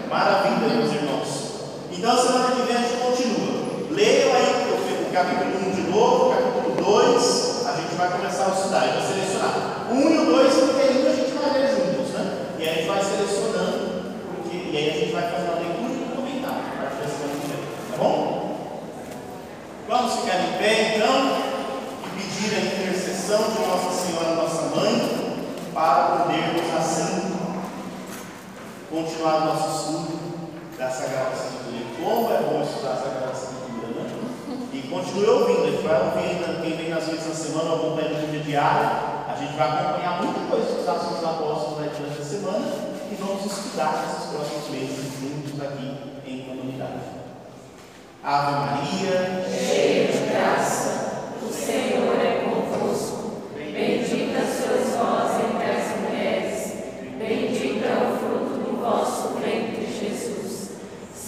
Maravilha, 0.09 0.75
meus 0.75 0.93
irmãos. 0.93 1.51
Então, 1.91 2.17
semana 2.17 2.55
que 2.55 2.63
vem 2.63 2.77
a 2.77 2.81
gente 2.81 3.03
continua. 3.03 3.51
Leiam 3.91 4.35
aí 4.35 4.71
o 5.11 5.13
capítulo 5.13 5.69
1 5.69 5.75
de 5.75 5.83
novo, 5.91 6.31
capítulo 6.31 6.77
2. 6.77 7.67
A 7.67 7.77
gente 7.77 7.95
vai 7.97 8.11
começar 8.13 8.47
a 8.47 8.55
estudar. 8.55 8.87
Eu 8.87 9.01
vou 9.01 9.13
selecionar. 9.13 9.89
1 9.91 9.95
um 9.95 10.11
e 10.11 10.19
o 10.19 10.25
2, 10.27 10.55
porque 10.55 10.83
ainda 10.83 11.11
a 11.11 11.17
gente 11.17 11.33
vai 11.33 11.53
ler 11.53 11.69
juntos, 11.69 12.13
né? 12.15 12.47
E 12.57 12.63
aí 12.63 12.69
a 12.69 12.75
gente 12.75 12.87
vai 12.87 13.03
selecionando, 13.03 14.15
porque, 14.37 14.57
e 14.57 14.77
aí 14.77 14.91
a 14.91 14.93
gente 14.93 15.13
vai 15.13 15.23
fazer 15.23 15.49
uma 15.49 15.59
leitura 15.59 15.91
e 15.91 16.05
um 16.07 16.15
comentário 16.15 16.63
a 16.63 16.83
partir 16.83 17.03
da 17.03 17.09
semana 17.11 17.41
que 17.41 17.47
vem. 17.49 17.59
Tá 17.91 17.97
bom? 17.99 18.41
Vamos 19.89 20.15
ficar 20.21 20.37
em 20.39 20.59
pé 20.59 20.95
então 20.95 21.39
e 21.39 21.40
pedir 22.41 22.57
a 22.57 22.61
intercessão 22.61 23.51
de 23.51 23.61
Nossa 23.61 24.03
Senhora, 24.03 24.35
nossa 24.35 24.75
mãe, 24.75 25.45
para 25.75 26.25
podermos 26.25 26.75
assim 26.75 27.33
continuar 28.91 29.45
nosso 29.45 29.79
estudo 29.79 30.19
da 30.79 30.91
Sagrada 30.91 31.35
Escritura. 31.35 31.85
Como 32.03 32.33
é 32.33 32.39
bom 32.39 32.63
estudar 32.63 32.93
a 32.93 32.97
Sagrada 32.97 33.33
Escritura, 33.33 33.89
né? 33.95 34.11
E 34.73 34.89
continue 34.89 35.29
ouvindo, 35.29 35.65
a 35.65 35.71
gente 35.71 35.83
vai 35.83 36.03
ouvir 36.03 36.63
quem 36.63 36.77
vem 36.77 36.89
nas 36.89 37.05
vezes 37.05 37.29
na 37.29 37.35
semana, 37.35 37.75
acompanha 37.75 38.09
dia 38.09 38.41
diário. 38.41 38.91
A 39.29 39.37
gente 39.39 39.57
vai 39.57 39.69
acompanhar 39.69 40.23
muita 40.23 40.41
coisa 40.51 40.67
dos 40.67 40.85
dos 40.85 41.25
Apóstolos 41.25 41.79
né, 41.79 41.93
durante 41.97 42.21
a 42.21 42.25
semana 42.25 42.67
e 43.11 43.15
vamos 43.17 43.45
estudar 43.45 44.07
nesses 44.07 44.31
próximos 44.31 44.71
meses 44.71 45.13
juntos 45.21 45.61
aqui 45.61 46.21
em 46.27 46.43
comunidade. 46.45 47.21
Ave 48.25 48.53
Maria, 48.53 49.45
cheia 49.49 50.13
de 50.13 50.31
graça, 50.31 51.37
o 51.43 51.53
Senhor 51.53 52.10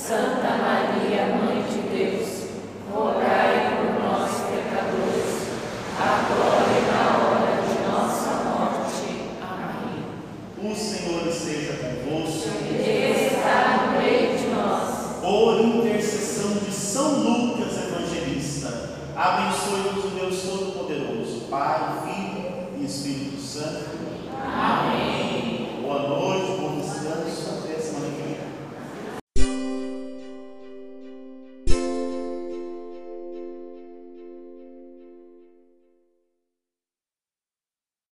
Santa 0.03 0.42